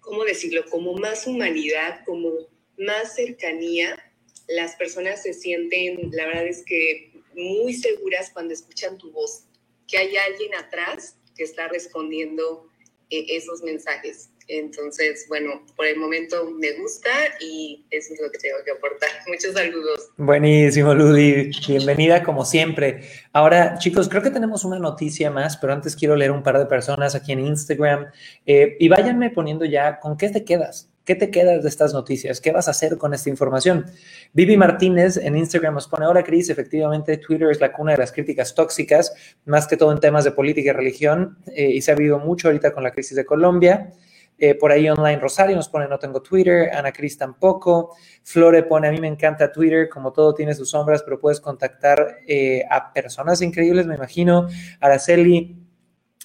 ¿cómo 0.00 0.24
decirlo? 0.24 0.64
Como 0.68 0.94
más 0.94 1.28
humanidad, 1.28 2.00
como 2.04 2.32
más 2.76 3.14
cercanía. 3.14 4.12
Las 4.48 4.74
personas 4.74 5.22
se 5.22 5.32
sienten, 5.32 6.10
la 6.10 6.26
verdad 6.26 6.48
es 6.48 6.64
que 6.64 7.12
muy 7.34 7.74
seguras 7.74 8.30
cuando 8.32 8.52
escuchan 8.52 8.98
tu 8.98 9.12
voz, 9.12 9.44
que 9.86 9.98
hay 9.98 10.16
alguien 10.16 10.56
atrás 10.56 11.16
que 11.36 11.44
está 11.44 11.68
respondiendo 11.68 12.68
eh, 13.10 13.26
esos 13.28 13.62
mensajes. 13.62 14.30
Entonces, 14.48 15.26
bueno, 15.28 15.62
por 15.74 15.86
el 15.86 15.98
momento 15.98 16.50
me 16.50 16.72
gusta 16.72 17.10
y 17.40 17.84
eso 17.90 18.14
es 18.14 18.20
lo 18.20 18.30
que 18.30 18.38
tengo 18.38 18.56
que 18.64 18.70
aportar. 18.70 19.08
Muchos 19.26 19.52
saludos. 19.54 20.10
Buenísimo, 20.16 20.94
Ludi. 20.94 21.50
Bienvenida 21.66 22.22
como 22.22 22.44
siempre. 22.44 23.02
Ahora, 23.32 23.78
chicos, 23.78 24.08
creo 24.08 24.22
que 24.22 24.30
tenemos 24.30 24.64
una 24.64 24.78
noticia 24.78 25.30
más, 25.30 25.56
pero 25.56 25.72
antes 25.72 25.96
quiero 25.96 26.16
leer 26.16 26.30
un 26.30 26.42
par 26.42 26.58
de 26.58 26.66
personas 26.66 27.14
aquí 27.14 27.32
en 27.32 27.40
Instagram 27.40 28.06
eh, 28.46 28.76
y 28.78 28.88
váyanme 28.88 29.30
poniendo 29.30 29.64
ya 29.64 29.98
con 29.98 30.16
qué 30.16 30.28
te 30.28 30.44
quedas. 30.44 30.90
¿Qué 31.06 31.14
te 31.14 31.30
quedas 31.30 31.62
de 31.62 31.68
estas 31.68 31.92
noticias? 31.92 32.40
¿Qué 32.40 32.50
vas 32.50 32.66
a 32.66 32.72
hacer 32.72 32.98
con 32.98 33.14
esta 33.14 33.30
información? 33.30 33.86
Vivi 34.32 34.56
Martínez 34.56 35.16
en 35.16 35.36
Instagram 35.36 35.74
nos 35.74 35.86
pone, 35.86 36.04
ahora 36.04 36.24
Cris, 36.24 36.50
efectivamente 36.50 37.16
Twitter 37.16 37.48
es 37.48 37.60
la 37.60 37.72
cuna 37.72 37.92
de 37.92 37.98
las 37.98 38.10
críticas 38.10 38.56
tóxicas, 38.56 39.14
más 39.44 39.68
que 39.68 39.76
todo 39.76 39.92
en 39.92 40.00
temas 40.00 40.24
de 40.24 40.32
política 40.32 40.70
y 40.70 40.72
religión, 40.72 41.38
eh, 41.54 41.70
y 41.70 41.80
se 41.80 41.92
ha 41.92 41.94
habido 41.94 42.18
mucho 42.18 42.48
ahorita 42.48 42.72
con 42.72 42.82
la 42.82 42.90
crisis 42.90 43.16
de 43.16 43.24
Colombia. 43.24 43.92
Eh, 44.38 44.54
por 44.54 44.70
ahí 44.70 44.88
online 44.88 45.18
Rosario 45.18 45.56
nos 45.56 45.68
pone 45.68 45.88
no 45.88 45.98
tengo 45.98 46.20
Twitter, 46.20 46.70
Ana 46.74 46.92
Cris 46.92 47.16
tampoco, 47.16 47.96
Flore 48.22 48.62
pone 48.64 48.88
a 48.88 48.90
mí 48.90 49.00
me 49.00 49.08
encanta 49.08 49.50
Twitter, 49.50 49.88
como 49.88 50.12
todo 50.12 50.34
tiene 50.34 50.54
sus 50.54 50.70
sombras, 50.70 51.02
pero 51.02 51.18
puedes 51.18 51.40
contactar 51.40 52.18
eh, 52.26 52.64
a 52.70 52.92
personas 52.92 53.40
increíbles, 53.40 53.86
me 53.86 53.94
imagino. 53.94 54.48
Araceli 54.80 55.65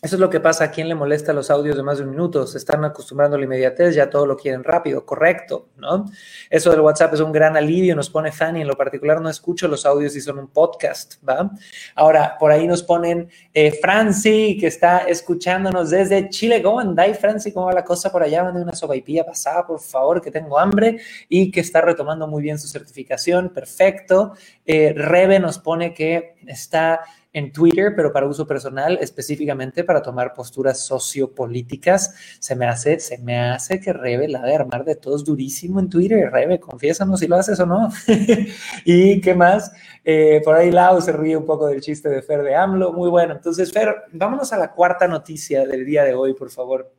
eso 0.03 0.15
es 0.15 0.19
lo 0.19 0.31
que 0.31 0.39
pasa. 0.39 0.63
¿A 0.63 0.71
quién 0.71 0.89
le 0.89 0.95
molesta 0.95 1.31
los 1.31 1.51
audios 1.51 1.77
de 1.77 1.83
más 1.83 1.99
de 1.99 2.05
un 2.05 2.09
minuto? 2.09 2.47
Se 2.47 2.57
están 2.57 2.83
acostumbrando 2.83 3.35
a 3.35 3.39
la 3.39 3.45
inmediatez, 3.45 3.93
ya 3.93 4.09
todo 4.09 4.25
lo 4.25 4.35
quieren 4.35 4.63
rápido, 4.63 5.05
correcto, 5.05 5.69
¿no? 5.77 6.09
Eso 6.49 6.71
del 6.71 6.79
WhatsApp 6.79 7.13
es 7.13 7.19
un 7.19 7.31
gran 7.31 7.55
alivio, 7.55 7.95
nos 7.95 8.09
pone 8.09 8.31
Fanny. 8.31 8.61
En 8.61 8.67
lo 8.67 8.75
particular, 8.75 9.21
no 9.21 9.29
escucho 9.29 9.67
los 9.67 9.85
audios 9.85 10.13
si 10.13 10.21
son 10.21 10.39
un 10.39 10.47
podcast, 10.47 11.15
¿va? 11.23 11.51
Ahora, 11.93 12.35
por 12.39 12.51
ahí 12.51 12.65
nos 12.65 12.81
ponen 12.81 13.29
eh, 13.53 13.71
Franci, 13.79 14.57
que 14.59 14.65
está 14.65 14.99
escuchándonos 14.99 15.91
desde 15.91 16.29
Chile. 16.29 16.63
¿Cómo 16.63 16.79
andáis, 16.79 17.19
Franci? 17.19 17.51
¿Cómo 17.51 17.67
va 17.67 17.73
la 17.73 17.83
cosa 17.83 18.11
por 18.11 18.23
allá? 18.23 18.43
Mande 18.43 18.63
una 18.63 18.73
sobaipilla 18.73 19.23
pasada, 19.23 19.67
por 19.67 19.79
favor, 19.79 20.19
que 20.19 20.31
tengo 20.31 20.57
hambre 20.57 20.99
y 21.29 21.51
que 21.51 21.59
está 21.59 21.79
retomando 21.79 22.25
muy 22.25 22.41
bien 22.41 22.57
su 22.57 22.67
certificación. 22.67 23.49
Perfecto. 23.49 24.33
Eh, 24.65 24.93
Rebe 24.97 25.39
nos 25.39 25.59
pone 25.59 25.93
que 25.93 26.37
está 26.47 27.01
en 27.33 27.51
Twitter, 27.51 27.93
pero 27.95 28.11
para 28.11 28.27
uso 28.27 28.45
personal, 28.45 28.97
específicamente 29.01 29.83
para 29.83 30.01
tomar 30.01 30.33
posturas 30.33 30.85
sociopolíticas. 30.85 32.13
Se 32.39 32.55
me 32.55 32.65
hace, 32.65 32.99
se 32.99 33.17
me 33.19 33.39
hace 33.39 33.79
que 33.79 33.93
Rebe 33.93 34.27
la 34.27 34.41
de 34.41 34.55
armar 34.55 34.83
de 34.83 34.95
todos 34.95 35.23
durísimo 35.23 35.79
en 35.79 35.89
Twitter. 35.89 36.29
Rebe, 36.31 36.59
confiésanos 36.59 37.19
si 37.19 37.27
lo 37.27 37.37
haces 37.37 37.59
o 37.59 37.65
no. 37.65 37.89
y 38.85 39.21
qué 39.21 39.33
más, 39.33 39.71
eh, 40.03 40.41
por 40.43 40.55
ahí 40.55 40.71
Lau 40.71 41.01
se 41.01 41.11
ríe 41.11 41.37
un 41.37 41.45
poco 41.45 41.67
del 41.67 41.81
chiste 41.81 42.09
de 42.09 42.21
Fer 42.21 42.43
de 42.43 42.55
AMLO. 42.55 42.91
Muy 42.91 43.09
bueno. 43.09 43.33
Entonces, 43.33 43.71
Fer, 43.71 43.95
vámonos 44.11 44.51
a 44.51 44.57
la 44.57 44.71
cuarta 44.71 45.07
noticia 45.07 45.65
del 45.65 45.85
día 45.85 46.03
de 46.03 46.13
hoy, 46.13 46.33
por 46.33 46.49
favor. 46.49 46.91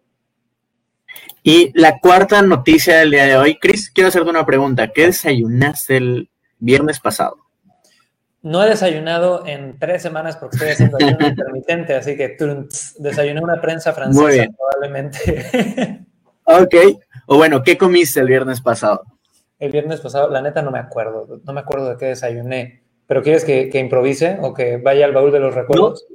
Y 1.42 1.78
la 1.78 1.98
cuarta 1.98 2.40
noticia 2.40 2.98
del 2.98 3.10
día 3.10 3.24
de 3.26 3.36
hoy, 3.36 3.58
Chris, 3.58 3.90
quiero 3.90 4.08
hacerte 4.08 4.30
una 4.30 4.46
pregunta. 4.46 4.92
¿Qué 4.92 5.06
desayunaste 5.06 5.96
el 5.96 6.30
viernes 6.58 7.00
pasado? 7.00 7.41
No 8.42 8.62
he 8.62 8.68
desayunado 8.68 9.46
en 9.46 9.78
tres 9.78 10.02
semanas 10.02 10.37
porque 10.37 10.57
estoy 10.57 10.70
haciendo 10.70 10.96
ayuno 10.96 11.26
intermitente, 11.28 11.94
así 11.94 12.16
que 12.16 12.37
desayuné 12.98 13.40
una 13.40 13.61
prensa 13.61 13.92
francesa 13.92 14.48
probablemente. 14.57 16.05
ok. 16.44 16.74
O 17.26 17.37
bueno, 17.37 17.62
¿qué 17.62 17.78
comiste 17.78 18.18
el 18.18 18.26
viernes 18.26 18.61
pasado? 18.61 19.05
El 19.61 19.70
viernes 19.70 20.00
pasado, 20.00 20.28
la 20.28 20.42
neta 20.42 20.61
no 20.61 20.72
me 20.72 20.81
acuerdo, 20.81 21.40
no 21.44 21.52
me 21.52 21.61
acuerdo 21.61 21.90
de 21.90 21.96
qué 21.96 22.07
desayuné. 22.07 22.83
¿Pero 23.07 23.22
quieres 23.22 23.44
que, 23.44 23.70
improvise 23.78 24.38
o 24.40 24.52
que 24.55 24.76
vaya 24.78 25.05
al 25.05 25.12
baúl 25.12 25.31
de 25.31 25.38
los 25.38 25.55
recuerdos? 25.55 26.07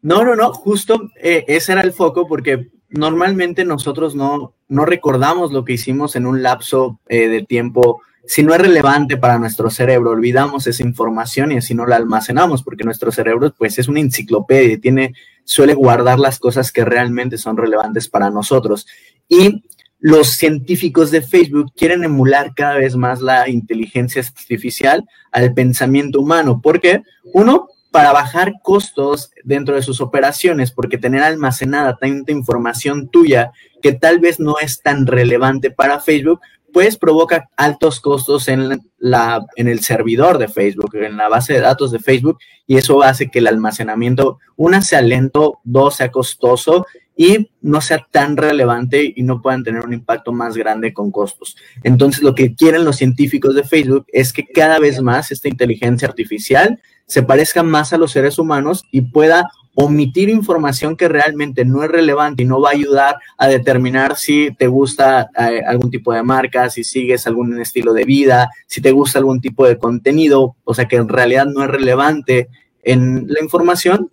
No, 0.00 0.24
no, 0.24 0.34
no, 0.34 0.54
justo 0.54 1.10
eh, 1.20 1.44
ese 1.48 1.72
era 1.72 1.82
el 1.82 1.92
foco 1.92 2.26
porque 2.26 2.70
normalmente 2.88 3.64
nosotros 3.64 4.14
no, 4.14 4.54
no 4.68 4.84
recordamos 4.84 5.52
lo 5.52 5.64
que 5.64 5.74
hicimos 5.74 6.16
en 6.16 6.26
un 6.26 6.42
lapso 6.42 6.98
eh, 7.08 7.28
de 7.28 7.42
tiempo 7.42 8.00
si 8.32 8.42
no 8.42 8.54
es 8.54 8.62
relevante 8.62 9.18
para 9.18 9.38
nuestro 9.38 9.68
cerebro, 9.68 10.12
olvidamos 10.12 10.66
esa 10.66 10.82
información 10.82 11.52
y 11.52 11.58
así 11.58 11.74
no 11.74 11.84
la 11.84 11.96
almacenamos, 11.96 12.62
porque 12.62 12.82
nuestro 12.82 13.12
cerebro 13.12 13.52
pues 13.58 13.78
es 13.78 13.88
una 13.88 14.00
enciclopedia 14.00 14.80
tiene, 14.80 15.12
suele 15.44 15.74
guardar 15.74 16.18
las 16.18 16.38
cosas 16.38 16.72
que 16.72 16.82
realmente 16.82 17.36
son 17.36 17.58
relevantes 17.58 18.08
para 18.08 18.30
nosotros. 18.30 18.86
Y 19.28 19.62
los 19.98 20.28
científicos 20.28 21.10
de 21.10 21.20
Facebook 21.20 21.74
quieren 21.76 22.04
emular 22.04 22.54
cada 22.54 22.76
vez 22.76 22.96
más 22.96 23.20
la 23.20 23.50
inteligencia 23.50 24.22
artificial 24.22 25.04
al 25.30 25.52
pensamiento 25.52 26.18
humano, 26.18 26.62
porque 26.62 27.02
uno, 27.34 27.68
para 27.90 28.12
bajar 28.12 28.54
costos 28.62 29.30
dentro 29.44 29.74
de 29.74 29.82
sus 29.82 30.00
operaciones, 30.00 30.72
porque 30.72 30.96
tener 30.96 31.22
almacenada 31.22 31.98
tanta 31.98 32.32
información 32.32 33.10
tuya 33.10 33.52
que 33.82 33.92
tal 33.92 34.20
vez 34.20 34.40
no 34.40 34.54
es 34.58 34.80
tan 34.80 35.06
relevante 35.06 35.70
para 35.70 36.00
Facebook, 36.00 36.40
pues 36.72 36.96
provoca 36.96 37.48
altos 37.56 38.00
costos 38.00 38.48
en, 38.48 38.80
la, 38.98 39.44
en 39.56 39.68
el 39.68 39.80
servidor 39.80 40.38
de 40.38 40.48
Facebook, 40.48 40.94
en 40.94 41.16
la 41.16 41.28
base 41.28 41.52
de 41.52 41.60
datos 41.60 41.92
de 41.92 41.98
Facebook, 41.98 42.38
y 42.66 42.76
eso 42.76 43.02
hace 43.02 43.30
que 43.30 43.40
el 43.40 43.46
almacenamiento, 43.46 44.38
una, 44.56 44.82
sea 44.82 45.02
lento, 45.02 45.60
dos, 45.64 45.96
sea 45.96 46.10
costoso 46.10 46.86
y 47.16 47.50
no 47.60 47.80
sea 47.80 48.06
tan 48.10 48.36
relevante 48.36 49.12
y 49.14 49.22
no 49.22 49.42
puedan 49.42 49.62
tener 49.62 49.84
un 49.84 49.92
impacto 49.92 50.32
más 50.32 50.56
grande 50.56 50.94
con 50.94 51.10
costos. 51.10 51.56
Entonces, 51.82 52.22
lo 52.22 52.34
que 52.34 52.54
quieren 52.54 52.84
los 52.84 52.96
científicos 52.96 53.54
de 53.54 53.64
Facebook 53.64 54.06
es 54.12 54.32
que 54.32 54.46
cada 54.46 54.78
vez 54.78 55.02
más 55.02 55.30
esta 55.30 55.48
inteligencia 55.48 56.08
artificial 56.08 56.80
se 57.06 57.22
parezca 57.22 57.62
más 57.62 57.92
a 57.92 57.98
los 57.98 58.12
seres 58.12 58.38
humanos 58.38 58.84
y 58.90 59.02
pueda 59.02 59.50
omitir 59.74 60.28
información 60.28 60.96
que 60.96 61.08
realmente 61.08 61.64
no 61.64 61.82
es 61.82 61.90
relevante 61.90 62.42
y 62.42 62.46
no 62.46 62.60
va 62.60 62.70
a 62.70 62.74
ayudar 62.74 63.16
a 63.38 63.48
determinar 63.48 64.16
si 64.16 64.50
te 64.54 64.66
gusta 64.66 65.30
eh, 65.38 65.62
algún 65.66 65.90
tipo 65.90 66.12
de 66.12 66.22
marca, 66.22 66.68
si 66.68 66.84
sigues 66.84 67.26
algún 67.26 67.58
estilo 67.60 67.92
de 67.92 68.04
vida, 68.04 68.50
si 68.66 68.80
te 68.80 68.92
gusta 68.92 69.18
algún 69.18 69.40
tipo 69.40 69.66
de 69.66 69.78
contenido, 69.78 70.56
o 70.64 70.74
sea 70.74 70.86
que 70.86 70.96
en 70.96 71.08
realidad 71.08 71.46
no 71.46 71.64
es 71.64 71.70
relevante 71.70 72.48
en 72.82 73.26
la 73.28 73.42
información, 73.42 74.10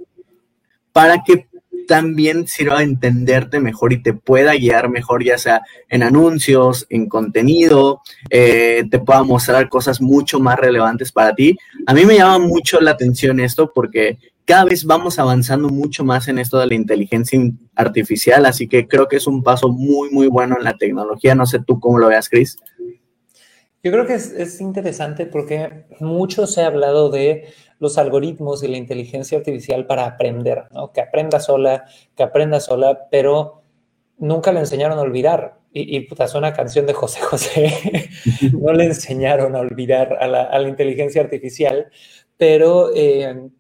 para 0.94 1.24
que 1.24 1.48
también 1.88 2.48
sirva 2.48 2.80
a 2.80 2.84
entenderte 2.84 3.60
mejor 3.60 3.94
y 3.94 4.04
te 4.04 4.14
pueda 4.14 4.54
guiar 4.54 4.90
mejor, 4.90 5.24
ya 5.24 5.40
sea 5.40 5.64
en 5.90 6.04
anuncios, 6.04 6.86
en 6.90 7.08
contenido, 7.08 8.02
eh, 8.30 8.84
te 8.92 9.00
pueda 9.00 9.24
mostrar 9.24 9.70
cosas 9.70 10.00
mucho 10.00 10.40
más 10.40 10.60
relevantes 10.60 11.12
para 11.12 11.34
ti. 11.34 11.58
A 11.88 11.96
mí 11.96 12.06
me 12.06 12.18
llama 12.18 12.46
mucho 12.46 12.80
la 12.80 12.92
atención 12.92 13.40
esto 13.40 13.72
porque 13.74 14.20
cada 14.50 14.66
vez 14.66 14.84
vamos 14.84 15.20
avanzando 15.20 15.70
mucho 15.70 16.04
más 16.04 16.28
en 16.28 16.40
esto 16.40 16.58
de 16.58 16.66
la 16.66 16.74
inteligencia 16.74 17.40
artificial, 17.76 18.48
así 18.48 18.68
que 18.68 18.88
creo 18.88 19.08
que 19.08 19.18
es 19.18 19.28
un 19.28 19.44
paso 19.44 19.70
muy, 19.70 20.10
muy 20.10 20.26
bueno 20.26 20.56
en 20.58 20.64
la 20.64 20.76
tecnología. 20.76 21.36
No 21.36 21.46
sé 21.46 21.60
tú 21.60 21.80
cómo 21.80 22.00
lo 22.00 22.08
veas, 22.08 22.30
Chris. 22.30 22.58
Yo 23.84 23.92
creo 23.92 24.08
que 24.08 24.16
es, 24.16 24.60
interesante 24.60 25.28
porque 25.28 25.86
mucho 26.00 26.48
se 26.48 26.64
ha 26.64 26.66
hablado 26.66 27.12
de 27.12 27.46
los 27.78 28.00
algoritmos 28.00 28.64
y 28.64 28.70
la 28.70 28.78
inteligencia 28.78 29.38
artificial 29.38 29.86
para 29.86 30.08
aprender, 30.08 30.64
¿no? 30.72 30.92
Que 30.94 31.02
aprenda 31.02 31.40
sola, 31.40 31.86
que 32.16 32.24
aprenda 32.24 32.60
sola, 32.60 33.08
pero 33.12 33.62
nunca 34.18 34.52
le 34.52 34.62
enseñaron 34.62 34.98
a 34.98 35.04
olvidar. 35.04 35.60
Y, 35.72 35.96
y 35.96 36.00
puta, 36.08 36.28
suena 36.28 36.54
canción 36.54 36.88
de 36.88 36.94
José 36.94 37.22
José. 37.22 38.10
no 38.60 38.74
le 38.74 38.86
enseñaron 38.86 39.56
a 39.56 39.60
olvidar 39.60 40.18
a 40.20 40.28
la, 40.28 40.68
inteligencia 40.68 41.22
artificial, 41.22 41.92
pero 42.36 42.90
eh, 42.96 43.52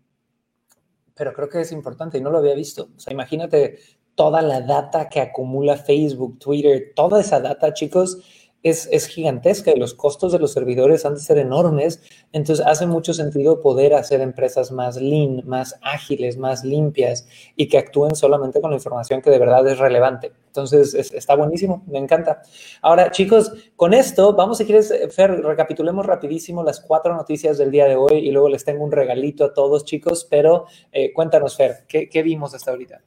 pero 1.19 1.33
creo 1.33 1.49
que 1.49 1.59
es 1.59 1.73
importante 1.73 2.17
y 2.17 2.21
no 2.21 2.29
lo 2.29 2.37
había 2.37 2.55
visto. 2.55 2.91
O 2.95 2.99
sea, 2.99 3.11
imagínate 3.11 3.77
toda 4.15 4.41
la 4.41 4.61
data 4.61 5.09
que 5.09 5.19
acumula 5.19 5.75
Facebook, 5.75 6.39
Twitter, 6.39 6.93
toda 6.95 7.19
esa 7.19 7.41
data, 7.41 7.73
chicos, 7.73 8.19
es, 8.63 9.07
gigantesca 9.07 9.71
y 9.71 9.79
los 9.79 9.93
costos 9.93 10.31
de 10.31 10.39
los 10.39 10.51
servidores 10.53 11.05
han 11.05 11.15
de 11.15 11.19
ser 11.19 11.37
enormes. 11.37 12.01
Entonces 12.31 12.65
hace 12.65 12.85
mucho 12.85 13.13
sentido 13.13 13.61
poder 13.61 13.93
hacer 13.93 14.21
empresas 14.21 14.71
más 14.71 14.97
lean, 14.97 15.43
más 15.45 15.79
ágiles, 15.81 16.37
más 16.37 16.63
limpias 16.63 17.27
y 17.55 17.67
que 17.67 17.77
actúen 17.77 18.15
solamente 18.15 18.61
con 18.61 18.71
la 18.71 18.77
información 18.77 19.21
que 19.21 19.29
de 19.29 19.39
verdad 19.39 19.67
es 19.67 19.77
relevante. 19.77 20.31
Entonces 20.47 20.93
está 20.93 21.35
buenísimo, 21.35 21.83
me 21.87 21.99
encanta. 21.99 22.41
Ahora, 22.81 23.11
chicos, 23.11 23.51
con 23.75 23.93
esto 23.93 24.33
vamos, 24.33 24.57
si 24.57 24.65
quieres, 24.65 24.93
Fer, 25.11 25.31
recapitulemos 25.41 26.05
rapidísimo 26.05 26.63
las 26.63 26.79
cuatro 26.79 27.15
noticias 27.15 27.57
del 27.57 27.71
día 27.71 27.85
de 27.85 27.95
hoy 27.95 28.17
y 28.17 28.31
luego 28.31 28.49
les 28.49 28.65
tengo 28.65 28.83
un 28.83 28.91
regalito 28.91 29.45
a 29.45 29.53
todos, 29.53 29.85
chicos, 29.85 30.27
pero 30.29 30.65
eh, 30.91 31.13
cuéntanos, 31.13 31.55
Fer, 31.55 31.85
¿qué, 31.87 32.09
¿qué 32.09 32.23
vimos 32.23 32.53
hasta 32.53 32.71
ahorita? 32.71 33.01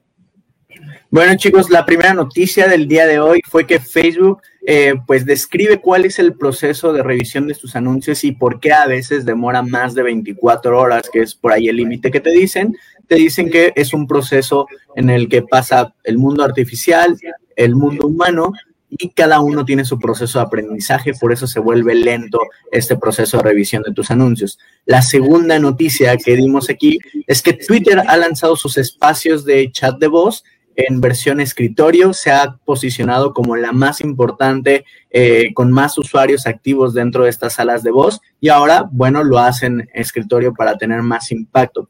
Bueno, 1.11 1.37
chicos, 1.37 1.71
la 1.71 1.85
primera 1.85 2.15
noticia 2.15 2.69
del 2.69 2.89
día 2.89 3.07
de 3.07 3.21
hoy 3.21 3.41
fue 3.47 3.67
que 3.67 3.81
Facebook 3.81 4.41
eh, 4.67 4.95
pues 5.07 5.27
describe 5.27 5.81
cuál 5.81 6.05
es 6.05 6.19
el 6.19 6.35
proceso 6.35 6.93
de 6.93 7.03
revisión 7.03 7.49
de 7.49 7.55
sus 7.55 7.77
anuncios 7.77 8.25
y 8.25 8.33
por 8.33 8.61
qué 8.61 8.73
a 8.73 8.87
veces 8.87 9.25
demora 9.25 9.63
más 9.63 9.95
de 9.95 10.03
24 10.03 10.79
horas, 10.79 11.11
que 11.13 11.21
es 11.21 11.35
por 11.35 11.53
ahí 11.53 11.69
el 11.69 11.77
límite 11.77 12.11
que 12.11 12.21
te 12.21 12.31
dicen. 12.31 12.77
Te 13.09 13.17
dicen 13.17 13.51
que 13.51 13.73
es 13.77 13.93
un 13.93 14.07
proceso 14.07 14.67
en 14.97 15.11
el 15.11 15.29
que 15.29 15.43
pasa 15.43 15.95
el 16.05 16.17
mundo 16.17 16.45
artificial, 16.45 17.19
el 17.57 17.75
mundo 17.75 18.07
humano 18.07 18.53
y 18.89 19.09
cada 19.11 19.41
uno 19.41 19.65
tiene 19.65 19.85
su 19.85 19.99
proceso 19.99 20.39
de 20.39 20.45
aprendizaje, 20.45 21.15
por 21.15 21.33
eso 21.33 21.47
se 21.47 21.61
vuelve 21.61 21.95
lento 21.95 22.39
este 22.71 22.97
proceso 22.97 23.39
de 23.39 23.43
revisión 23.43 23.83
de 23.83 23.93
tus 23.93 24.11
anuncios. 24.11 24.59
La 24.85 25.03
segunda 25.03 25.59
noticia 25.59 26.17
que 26.17 26.37
dimos 26.37 26.69
aquí 26.69 26.99
es 27.27 27.43
que 27.43 27.55
Twitter 27.55 28.03
ha 28.07 28.17
lanzado 28.17 28.55
sus 28.55 28.77
espacios 28.77 29.45
de 29.45 29.71
chat 29.73 29.99
de 29.99 30.09
voz 30.09 30.45
en 30.77 31.01
versión 31.01 31.41
escritorio, 31.41 32.13
se 32.13 32.31
ha 32.31 32.57
posicionado 32.65 33.33
como 33.33 33.57
la 33.57 33.73
más 33.73 34.01
importante, 34.01 34.85
eh, 35.11 35.53
con 35.55 35.71
más 35.71 35.99
usuarios 35.99 36.47
activos 36.47 36.95
dentro 36.95 37.25
de 37.25 37.31
estas 37.31 37.55
salas 37.55 37.83
de 37.83 37.91
voz 37.91 38.21
y 38.41 38.49
ahora, 38.49 38.89
bueno, 38.91 39.23
lo 39.25 39.39
hacen 39.39 39.89
escritorio 39.95 40.55
para 40.55 40.77
tener 40.77 41.03
más 41.03 41.31
impacto. 41.33 41.89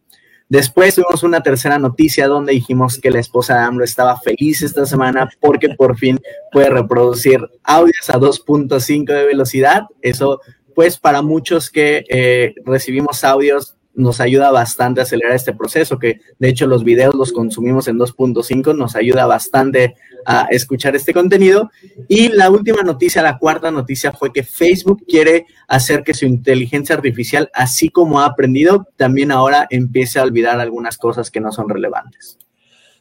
Después 0.53 0.95
tuvimos 0.95 1.23
una 1.23 1.43
tercera 1.43 1.79
noticia 1.79 2.29
donde 2.29 2.53
dijimos 2.53 2.99
que 2.99 3.11
la 3.11 3.21
esposa 3.21 3.55
de 3.55 3.61
AMLO 3.61 3.85
estaba 3.85 4.21
feliz 4.21 4.61
esta 4.61 4.85
semana 4.85 5.31
porque 5.41 5.71
por 5.71 5.97
fin 5.97 6.21
puede 6.51 6.69
reproducir 6.69 7.41
audios 7.65 8.11
a 8.11 8.19
2.5 8.19 9.07
de 9.07 9.25
velocidad. 9.25 9.85
Eso, 10.03 10.43
pues, 10.75 10.99
para 10.99 11.23
muchos 11.23 11.71
que 11.71 12.05
eh, 12.07 12.55
recibimos 12.67 13.25
audios 13.25 13.77
nos 13.95 14.21
ayuda 14.21 14.51
bastante 14.51 15.01
a 15.01 15.05
acelerar 15.05 15.35
este 15.35 15.53
proceso, 15.53 15.99
que 15.99 16.21
de 16.39 16.49
hecho 16.49 16.67
los 16.67 16.85
videos 16.85 17.15
los 17.15 17.33
consumimos 17.33 17.89
en 17.89 17.99
2.5, 17.99 18.77
nos 18.77 18.97
ayuda 18.97 19.27
bastante 19.27 19.97
a 20.25 20.47
escuchar 20.51 20.97
este 20.97 21.13
contenido. 21.13 21.71
Y 22.09 22.29
la 22.29 22.51
última 22.51 22.83
noticia, 22.83 23.23
la 23.23 23.39
cuarta 23.39 23.71
noticia 23.71 24.13
fue 24.13 24.33
que 24.33 24.43
Facebook 24.43 25.05
quiere 25.07 25.47
hacer 25.69 26.03
que 26.03 26.15
su 26.15 26.27
inteligencia 26.27 26.95
artificial, 26.95 27.51
así 27.55 27.89
como 27.89 28.21
ha 28.21 28.27
aprendido, 28.27 28.87
también 28.97 29.31
ahora 29.31 29.67
empiece 29.71 30.19
a 30.19 30.23
olvidar 30.23 30.61
algunas 30.61 30.99
cosas 30.99 31.31
que 31.31 31.41
no 31.41 31.53
son 31.53 31.69
relevantes. 31.69 32.39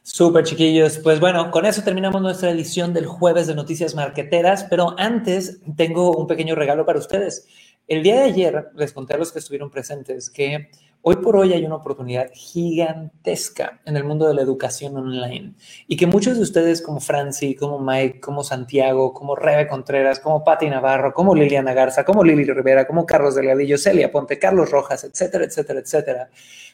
Súper 0.04 0.44
chiquillos, 0.44 0.98
pues 0.98 1.20
bueno, 1.20 1.52
con 1.52 1.64
eso 1.64 1.84
terminamos 1.84 2.20
nuestra 2.20 2.50
edición 2.50 2.92
del 2.92 3.06
jueves 3.06 3.46
de 3.46 3.54
Noticias 3.54 3.94
Marqueteras, 3.94 4.66
pero 4.68 4.96
antes 4.98 5.60
tengo 5.76 6.16
un 6.16 6.26
pequeño 6.26 6.56
regalo 6.56 6.84
para 6.84 6.98
ustedes. 6.98 7.46
El 7.88 8.02
día 8.04 8.14
de 8.14 8.22
ayer 8.22 8.70
les 8.76 8.92
conté 8.92 9.14
a 9.14 9.18
los 9.18 9.32
que 9.32 9.40
estuvieron 9.40 9.68
presentes 9.68 10.30
que 10.30 10.70
hoy 11.02 11.16
por 11.16 11.34
hoy 11.36 11.52
hay 11.52 11.64
una 11.64 11.74
oportunidad 11.74 12.30
gigantesca 12.32 13.80
en 13.84 13.96
el 13.96 14.04
mundo 14.04 14.28
de 14.28 14.34
la 14.34 14.42
educación 14.42 14.96
online 14.96 15.54
y 15.88 15.96
que 15.96 16.06
muchos 16.06 16.36
de 16.36 16.44
ustedes 16.44 16.80
como 16.80 17.00
Franci, 17.00 17.56
como 17.56 17.80
Mike, 17.80 18.20
como 18.20 18.44
Santiago, 18.44 19.12
como 19.12 19.34
Rebe 19.34 19.66
Contreras, 19.66 20.20
como 20.20 20.44
Patti 20.44 20.70
Navarro, 20.70 21.12
como 21.12 21.34
Liliana 21.34 21.74
Garza, 21.74 22.04
como 22.04 22.22
Lili 22.22 22.44
Rivera, 22.44 22.86
como 22.86 23.04
Carlos 23.04 23.34
Delgadillo, 23.34 23.76
Celia 23.76 24.12
Ponte, 24.12 24.38
Carlos 24.38 24.70
Rojas, 24.70 25.02
etcétera, 25.02 25.44
etcétera, 25.44 25.80
etcétera, 25.80 26.30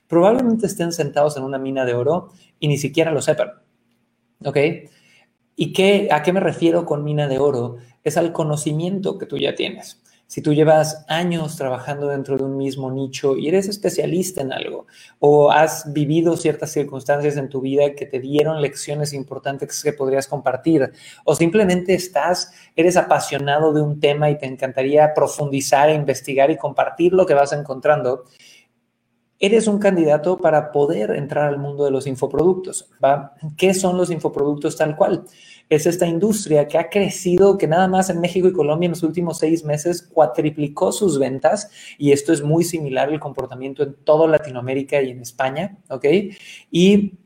probablemente 0.07 0.67
estén 0.67 0.93
sentados 0.93 1.39
en 1.39 1.43
una 1.43 1.59
mina 1.59 1.87
de 1.87 1.95
oro 1.95 2.33
y 2.61 2.69
ni 2.69 2.77
siquiera 2.77 3.13
lo 3.13 3.23
sepan. 3.23 3.53
¿Ok? 4.45 4.59
¿Y 5.57 5.73
qué, 5.73 6.09
a 6.13 6.23
qué 6.23 6.35
me 6.35 6.41
refiero 6.41 6.85
con 6.85 7.03
mina 7.03 7.27
de 7.27 7.39
oro? 7.39 7.79
Es 8.05 8.19
al 8.19 8.33
conocimiento 8.33 9.17
que 9.17 9.27
tú 9.27 9.39
ya 9.39 9.55
tienes 9.55 10.03
si 10.29 10.43
tú 10.43 10.53
llevas 10.53 11.07
años 11.09 11.57
trabajando 11.57 12.09
dentro 12.09 12.37
de 12.37 12.45
un 12.45 12.59
mismo 12.59 12.91
nicho 12.91 13.37
y 13.39 13.49
eres 13.49 13.67
especialista 13.67 14.43
en 14.43 14.53
algo 14.53 14.87
o 15.19 15.51
has 15.51 15.91
vivido 15.91 16.37
ciertas 16.37 16.71
circunstancias 16.71 17.39
en 17.39 17.49
tu 17.49 17.63
vida 17.63 17.95
que 17.95 18.05
te 18.05 18.21
dieron 18.21 18.61
lecciones 18.61 19.15
importantes 19.15 19.83
que 19.83 19.95
podrías 19.95 20.29
compartir 20.29 20.93
o 21.25 21.35
simplemente 21.35 21.95
estás, 21.95 22.53
eres 22.77 22.99
apasionado 22.99 23.73
de 23.73 23.81
un 23.81 24.01
tema 24.01 24.29
y 24.29 24.37
te 24.37 24.45
encantaría 24.45 25.15
profundizar, 25.15 25.89
e 25.89 25.95
investigar 25.95 26.51
y 26.51 26.59
compartir 26.59 27.15
lo 27.15 27.25
que 27.25 27.33
vas 27.33 27.55
encontrando, 27.55 28.25
eres 29.39 29.67
un 29.67 29.79
candidato 29.79 30.37
para 30.37 30.73
poder 30.73 31.13
entrar 31.13 31.49
al 31.49 31.59
mundo 31.59 31.85
de 31.85 31.91
los 31.91 32.07
infoproductos. 32.07 32.91
¿Qué 33.57 33.73
son 33.73 33.97
los 33.97 34.11
infoproductos 34.11 34.77
tal 34.77 34.97
cual? 34.97 35.25
Es 35.69 35.87
esta 35.87 36.07
industria 36.07 36.67
que 36.67 36.79
ha 36.79 36.89
crecido, 36.89 37.59
que 37.59 37.67
nada 37.67 37.89
más 37.89 38.09
en 38.11 38.21
México 38.21 38.49
y 38.49 38.53
Colombia 38.53 38.87
en 38.87 38.93
los 38.93 39.03
últimos 39.03 39.39
seis 39.39 39.65
meses 39.65 40.03
cuatriplicó 40.03 40.93
sus 40.93 41.19
ventas 41.19 41.71
y 41.99 42.13
esto 42.13 42.33
es 42.33 42.43
muy 42.43 42.65
similar 42.65 43.09
al 43.09 43.21
comportamiento 43.21 43.83
en 43.83 43.95
toda 44.05 44.27
Latinoamérica 44.27 45.03
y 45.03 45.11
en 45.11 45.21
España, 45.21 45.79
¿ok? 45.91 46.07
Y 46.71 47.19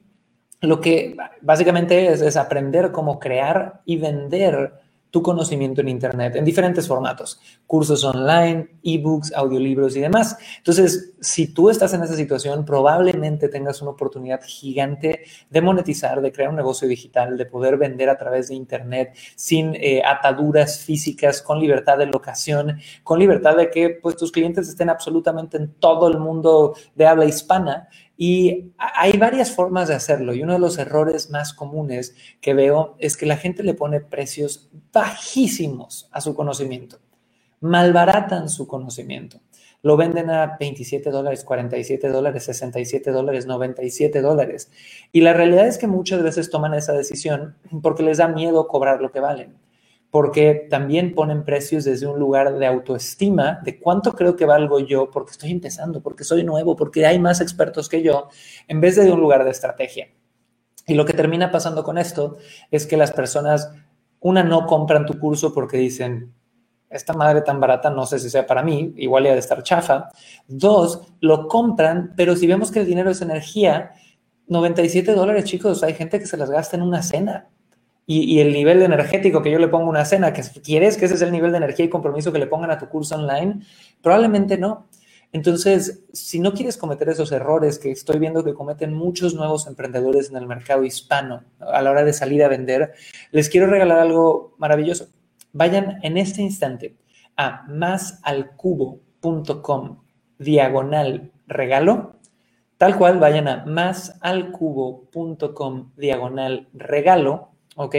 lo 0.60 0.80
que 0.80 1.16
básicamente 1.40 2.06
es 2.12 2.36
aprender 2.36 2.92
cómo 2.92 3.18
crear 3.18 3.82
y 3.84 3.96
vender 3.96 4.81
tu 5.12 5.22
conocimiento 5.22 5.82
en 5.82 5.90
Internet 5.90 6.36
en 6.36 6.44
diferentes 6.44 6.88
formatos, 6.88 7.38
cursos 7.66 8.02
online, 8.02 8.70
ebooks, 8.82 9.34
audiolibros 9.34 9.94
y 9.94 10.00
demás. 10.00 10.38
Entonces, 10.56 11.12
si 11.20 11.52
tú 11.52 11.68
estás 11.68 11.92
en 11.92 12.02
esa 12.02 12.16
situación, 12.16 12.64
probablemente 12.64 13.50
tengas 13.50 13.82
una 13.82 13.90
oportunidad 13.90 14.40
gigante 14.42 15.24
de 15.50 15.60
monetizar, 15.60 16.22
de 16.22 16.32
crear 16.32 16.48
un 16.48 16.56
negocio 16.56 16.88
digital, 16.88 17.36
de 17.36 17.44
poder 17.44 17.76
vender 17.76 18.08
a 18.08 18.16
través 18.16 18.48
de 18.48 18.54
Internet 18.54 19.14
sin 19.36 19.74
eh, 19.74 20.02
ataduras 20.02 20.78
físicas, 20.78 21.42
con 21.42 21.60
libertad 21.60 21.98
de 21.98 22.06
locación, 22.06 22.78
con 23.04 23.18
libertad 23.18 23.54
de 23.54 23.70
que 23.70 23.90
pues, 23.90 24.16
tus 24.16 24.32
clientes 24.32 24.66
estén 24.66 24.88
absolutamente 24.88 25.58
en 25.58 25.74
todo 25.74 26.08
el 26.08 26.18
mundo 26.18 26.74
de 26.94 27.06
habla 27.06 27.26
hispana 27.26 27.86
y 28.24 28.72
hay 28.78 29.18
varias 29.18 29.50
formas 29.50 29.88
de 29.88 29.96
hacerlo 29.96 30.32
y 30.32 30.44
uno 30.44 30.52
de 30.52 30.60
los 30.60 30.78
errores 30.78 31.30
más 31.30 31.52
comunes 31.52 32.14
que 32.40 32.54
veo 32.54 32.94
es 33.00 33.16
que 33.16 33.26
la 33.26 33.36
gente 33.36 33.64
le 33.64 33.74
pone 33.74 33.98
precios 33.98 34.70
bajísimos 34.92 36.08
a 36.12 36.20
su 36.20 36.32
conocimiento, 36.32 37.00
malbaratan 37.58 38.48
su 38.48 38.68
conocimiento. 38.68 39.40
Lo 39.82 39.96
venden 39.96 40.30
a 40.30 40.56
27 40.60 41.10
dólares, 41.10 41.42
47 41.42 42.10
dólares, 42.10 42.44
67 42.44 43.10
dólares, 43.10 43.46
97 43.46 44.20
dólares. 44.20 44.70
Y 45.10 45.22
la 45.22 45.32
realidad 45.32 45.66
es 45.66 45.76
que 45.76 45.88
muchas 45.88 46.22
veces 46.22 46.48
toman 46.48 46.74
esa 46.74 46.92
decisión 46.92 47.56
porque 47.82 48.04
les 48.04 48.18
da 48.18 48.28
miedo 48.28 48.68
cobrar 48.68 49.02
lo 49.02 49.10
que 49.10 49.18
valen 49.18 49.56
porque 50.12 50.66
también 50.68 51.14
ponen 51.14 51.42
precios 51.42 51.84
desde 51.84 52.06
un 52.06 52.18
lugar 52.18 52.58
de 52.58 52.66
autoestima, 52.66 53.60
de 53.64 53.80
cuánto 53.80 54.12
creo 54.12 54.36
que 54.36 54.44
valgo 54.44 54.78
yo, 54.78 55.10
porque 55.10 55.30
estoy 55.30 55.50
empezando, 55.50 56.02
porque 56.02 56.22
soy 56.22 56.44
nuevo, 56.44 56.76
porque 56.76 57.06
hay 57.06 57.18
más 57.18 57.40
expertos 57.40 57.88
que 57.88 58.02
yo, 58.02 58.28
en 58.68 58.82
vez 58.82 58.96
de, 58.96 59.04
de 59.04 59.12
un 59.12 59.20
lugar 59.20 59.42
de 59.42 59.50
estrategia. 59.50 60.08
Y 60.86 60.92
lo 60.96 61.06
que 61.06 61.14
termina 61.14 61.50
pasando 61.50 61.82
con 61.82 61.96
esto 61.96 62.36
es 62.70 62.86
que 62.86 62.98
las 62.98 63.10
personas, 63.10 63.72
una, 64.20 64.42
no 64.42 64.66
compran 64.66 65.06
tu 65.06 65.18
curso 65.18 65.54
porque 65.54 65.78
dicen, 65.78 66.34
esta 66.90 67.14
madre 67.14 67.40
tan 67.40 67.58
barata 67.58 67.88
no 67.88 68.04
sé 68.04 68.18
si 68.18 68.28
sea 68.28 68.46
para 68.46 68.62
mí, 68.62 68.92
igual 68.98 69.24
ya 69.24 69.32
de 69.32 69.38
estar 69.38 69.62
chafa. 69.62 70.10
Dos, 70.46 71.00
lo 71.20 71.48
compran, 71.48 72.12
pero 72.18 72.36
si 72.36 72.46
vemos 72.46 72.70
que 72.70 72.80
el 72.80 72.86
dinero 72.86 73.10
es 73.10 73.22
energía, 73.22 73.92
97 74.46 75.14
dólares, 75.14 75.44
chicos, 75.44 75.82
hay 75.82 75.94
gente 75.94 76.18
que 76.18 76.26
se 76.26 76.36
las 76.36 76.50
gasta 76.50 76.76
en 76.76 76.82
una 76.82 77.02
cena 77.02 77.48
y, 78.20 78.40
el 78.40 78.52
nivel 78.52 78.82
energético 78.82 79.42
que 79.42 79.50
yo 79.50 79.58
le 79.58 79.68
pongo 79.68 79.86
a 79.86 79.90
una 79.90 80.04
cena, 80.04 80.32
que 80.32 80.42
quieres 80.62 80.96
que 80.96 81.06
ese 81.06 81.14
es 81.14 81.22
el 81.22 81.32
nivel 81.32 81.52
de 81.52 81.58
energía 81.58 81.86
y 81.86 81.88
compromiso 81.88 82.32
que 82.32 82.38
le 82.38 82.46
pongan 82.46 82.70
a 82.70 82.78
tu 82.78 82.88
curso 82.88 83.16
online, 83.16 83.60
probablemente 84.02 84.58
no. 84.58 84.86
Entonces, 85.32 86.04
si 86.12 86.38
no 86.40 86.52
quieres 86.52 86.76
cometer 86.76 87.08
esos 87.08 87.32
errores 87.32 87.78
que 87.78 87.90
estoy 87.90 88.18
viendo 88.18 88.44
que 88.44 88.52
cometen 88.52 88.92
muchos 88.92 89.34
nuevos 89.34 89.66
emprendedores 89.66 90.28
en 90.28 90.36
el 90.36 90.46
mercado 90.46 90.84
hispano 90.84 91.42
a 91.58 91.80
la 91.80 91.90
hora 91.90 92.04
de 92.04 92.12
salir 92.12 92.44
a 92.44 92.48
vender, 92.48 92.92
les 93.30 93.48
quiero 93.48 93.66
regalar 93.66 93.98
algo 93.98 94.54
maravilloso. 94.58 95.08
Vayan 95.52 96.00
en 96.02 96.18
este 96.18 96.42
instante 96.42 96.98
a 97.36 97.64
másalcubo.com 97.68 100.02
diagonal 100.38 101.32
regalo. 101.46 102.16
Tal 102.76 102.98
cual, 102.98 103.18
vayan 103.18 103.48
a 103.48 103.64
másalcubo.com 103.64 105.92
diagonal 105.96 106.68
regalo 106.74 107.51
¿ok? 107.82 107.96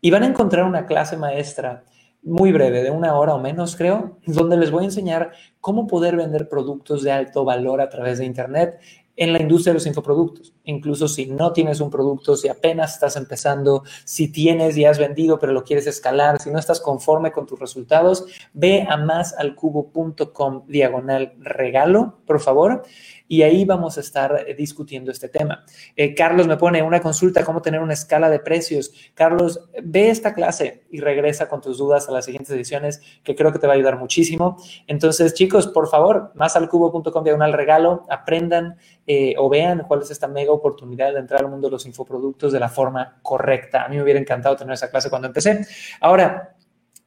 Y 0.00 0.10
van 0.10 0.22
a 0.22 0.26
encontrar 0.26 0.64
una 0.64 0.86
clase 0.86 1.16
maestra 1.16 1.84
muy 2.22 2.52
breve, 2.52 2.82
de 2.82 2.90
una 2.90 3.16
hora 3.16 3.34
o 3.34 3.40
menos, 3.40 3.76
creo, 3.76 4.18
donde 4.26 4.56
les 4.56 4.70
voy 4.70 4.82
a 4.82 4.86
enseñar 4.86 5.32
cómo 5.60 5.86
poder 5.86 6.16
vender 6.16 6.48
productos 6.48 7.02
de 7.02 7.12
alto 7.12 7.44
valor 7.44 7.80
a 7.80 7.88
través 7.88 8.18
de 8.18 8.26
Internet 8.26 8.80
en 9.18 9.32
la 9.32 9.42
industria 9.42 9.72
de 9.72 9.78
los 9.78 9.86
infoproductos. 9.86 10.54
Incluso 10.64 11.08
si 11.08 11.26
no 11.26 11.52
tienes 11.52 11.80
un 11.80 11.90
producto, 11.90 12.36
si 12.36 12.48
apenas 12.48 12.94
estás 12.94 13.16
empezando, 13.16 13.82
si 14.04 14.28
tienes 14.28 14.76
y 14.76 14.84
has 14.84 14.98
vendido 14.98 15.38
pero 15.38 15.52
lo 15.52 15.64
quieres 15.64 15.86
escalar, 15.86 16.40
si 16.40 16.50
no 16.50 16.58
estás 16.58 16.80
conforme 16.80 17.32
con 17.32 17.44
tus 17.44 17.58
resultados, 17.58 18.26
ve 18.52 18.86
a 18.88 18.96
másalcubo.com 18.96 20.66
diagonal 20.68 21.34
regalo, 21.40 22.18
por 22.26 22.40
favor, 22.40 22.84
y 23.28 23.42
ahí 23.42 23.64
vamos 23.64 23.98
a 23.98 24.00
estar 24.00 24.44
eh, 24.46 24.54
discutiendo 24.54 25.12
este 25.12 25.28
tema. 25.28 25.64
Eh, 25.94 26.14
Carlos 26.14 26.46
me 26.46 26.56
pone 26.56 26.82
una 26.82 27.00
consulta, 27.00 27.44
cómo 27.44 27.62
tener 27.62 27.80
una 27.80 27.92
escala 27.92 28.30
de 28.30 28.40
precios. 28.40 28.92
Carlos, 29.14 29.68
ve 29.82 30.08
esta 30.08 30.34
clase 30.34 30.84
y 30.90 31.00
regresa 31.00 31.48
con 31.48 31.60
tus 31.60 31.78
dudas 31.78 32.08
a 32.08 32.12
las 32.12 32.24
siguientes 32.24 32.50
ediciones, 32.54 33.00
que 33.22 33.36
creo 33.36 33.52
que 33.52 33.58
te 33.58 33.66
va 33.66 33.74
a 33.74 33.76
ayudar 33.76 33.98
muchísimo. 33.98 34.56
Entonces, 34.86 35.34
chicos, 35.34 35.66
por 35.68 35.88
favor, 35.88 36.32
más 36.34 36.56
al 36.56 36.68
cubo.com 36.68 37.22
diagonal 37.22 37.52
regalo, 37.52 38.04
aprendan 38.08 38.76
eh, 39.06 39.34
o 39.38 39.48
vean 39.48 39.84
cuál 39.86 40.02
es 40.02 40.10
esta 40.10 40.26
mega 40.26 40.52
oportunidad 40.52 41.12
de 41.12 41.20
entrar 41.20 41.42
al 41.42 41.50
mundo 41.50 41.68
de 41.68 41.72
los 41.72 41.86
infoproductos 41.86 42.52
de 42.52 42.60
la 42.60 42.68
forma 42.68 43.18
correcta. 43.22 43.84
A 43.84 43.88
mí 43.88 43.96
me 43.96 44.02
hubiera 44.02 44.20
encantado 44.20 44.56
tener 44.56 44.74
esa 44.74 44.90
clase 44.90 45.10
cuando 45.10 45.28
empecé. 45.28 45.66
Ahora, 46.00 46.54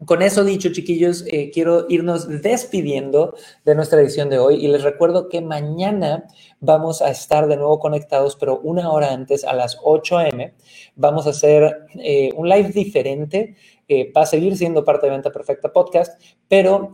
con 0.05 0.21
eso 0.21 0.43
dicho, 0.43 0.71
chiquillos, 0.71 1.23
eh, 1.27 1.51
quiero 1.53 1.85
irnos 1.89 2.27
despidiendo 2.41 3.35
de 3.65 3.75
nuestra 3.75 4.01
edición 4.01 4.29
de 4.29 4.39
hoy 4.39 4.55
y 4.55 4.67
les 4.67 4.83
recuerdo 4.83 5.29
que 5.29 5.41
mañana 5.41 6.25
vamos 6.59 7.01
a 7.01 7.11
estar 7.11 7.47
de 7.47 7.57
nuevo 7.57 7.79
conectados, 7.79 8.35
pero 8.35 8.59
una 8.61 8.91
hora 8.91 9.11
antes, 9.13 9.43
a 9.43 9.53
las 9.53 9.77
8 9.83 10.17
a.m., 10.17 10.53
vamos 10.95 11.27
a 11.27 11.31
hacer 11.31 11.87
eh, 11.95 12.31
un 12.35 12.49
live 12.49 12.69
diferente. 12.69 13.55
Eh, 13.87 14.11
va 14.15 14.21
a 14.21 14.25
seguir 14.25 14.55
siendo 14.55 14.85
parte 14.85 15.05
de 15.05 15.11
Venta 15.11 15.31
Perfecta 15.31 15.73
Podcast, 15.73 16.21
pero 16.47 16.93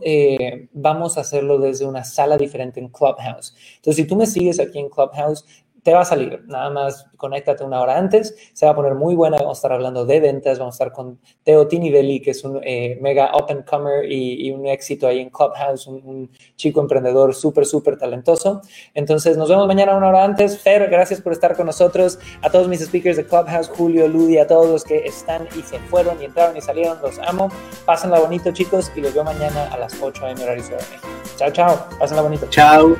vamos 0.72 1.16
a 1.16 1.20
hacerlo 1.20 1.58
desde 1.58 1.86
una 1.86 2.02
sala 2.02 2.36
diferente 2.36 2.80
en 2.80 2.88
Clubhouse. 2.88 3.54
Entonces, 3.76 4.02
si 4.02 4.08
tú 4.08 4.16
me 4.16 4.26
sigues 4.26 4.58
aquí 4.58 4.80
en 4.80 4.88
Clubhouse, 4.88 5.44
te 5.88 5.94
va 5.94 6.02
a 6.02 6.04
salir. 6.04 6.44
Nada 6.46 6.68
más 6.68 7.06
conéctate 7.16 7.64
una 7.64 7.80
hora 7.80 7.96
antes. 7.96 8.36
Se 8.52 8.66
va 8.66 8.72
a 8.72 8.74
poner 8.74 8.94
muy 8.94 9.14
buena. 9.14 9.38
Vamos 9.38 9.56
a 9.56 9.60
estar 9.60 9.72
hablando 9.72 10.04
de 10.04 10.20
ventas. 10.20 10.58
Vamos 10.58 10.74
a 10.74 10.84
estar 10.84 10.92
con 10.92 11.18
Teo 11.42 11.66
Tinivelli, 11.66 12.20
que 12.20 12.32
es 12.32 12.44
un 12.44 12.60
eh, 12.62 12.98
mega 13.00 13.30
open 13.32 13.62
comer 13.62 14.04
y, 14.12 14.50
un 14.50 14.66
éxito 14.66 15.06
ahí 15.06 15.20
en 15.20 15.30
Clubhouse, 15.30 15.86
un, 15.86 16.30
chico 16.56 16.82
emprendedor 16.82 17.34
súper, 17.34 17.64
súper 17.64 17.96
talentoso. 17.96 18.60
Entonces, 18.92 19.38
nos 19.38 19.48
vemos 19.48 19.66
mañana 19.66 19.96
una 19.96 20.08
hora 20.08 20.24
antes. 20.24 20.58
Fer, 20.58 20.90
gracias 20.90 21.22
por 21.22 21.32
estar 21.32 21.56
con 21.56 21.64
nosotros. 21.64 22.18
A 22.42 22.50
todos 22.50 22.68
mis 22.68 22.84
speakers 22.84 23.16
de 23.16 23.24
Clubhouse, 23.24 23.68
Julio, 23.68 24.08
Ludi, 24.08 24.36
a 24.36 24.46
todos 24.46 24.68
los 24.68 24.84
que 24.84 25.06
están 25.06 25.48
y 25.58 25.62
se 25.62 25.78
fueron 25.78 26.20
y 26.20 26.26
entraron 26.26 26.54
y 26.54 26.60
salieron, 26.60 27.00
los 27.00 27.18
amo. 27.20 27.48
Pásenla 27.86 28.20
bonito, 28.20 28.52
chicos, 28.52 28.92
y 28.94 29.00
los 29.00 29.14
veo 29.14 29.24
mañana 29.24 29.72
a 29.72 29.78
las 29.78 29.98
8 30.02 30.26
a.m. 30.26 30.42
horario 30.42 30.62
Ciudad 30.62 30.80
de 30.80 30.86
México. 30.90 31.08
Chao, 31.36 31.50
chao. 31.50 31.88
Pásenla 31.98 32.20
bonito. 32.20 32.46
Chao. 32.50 32.94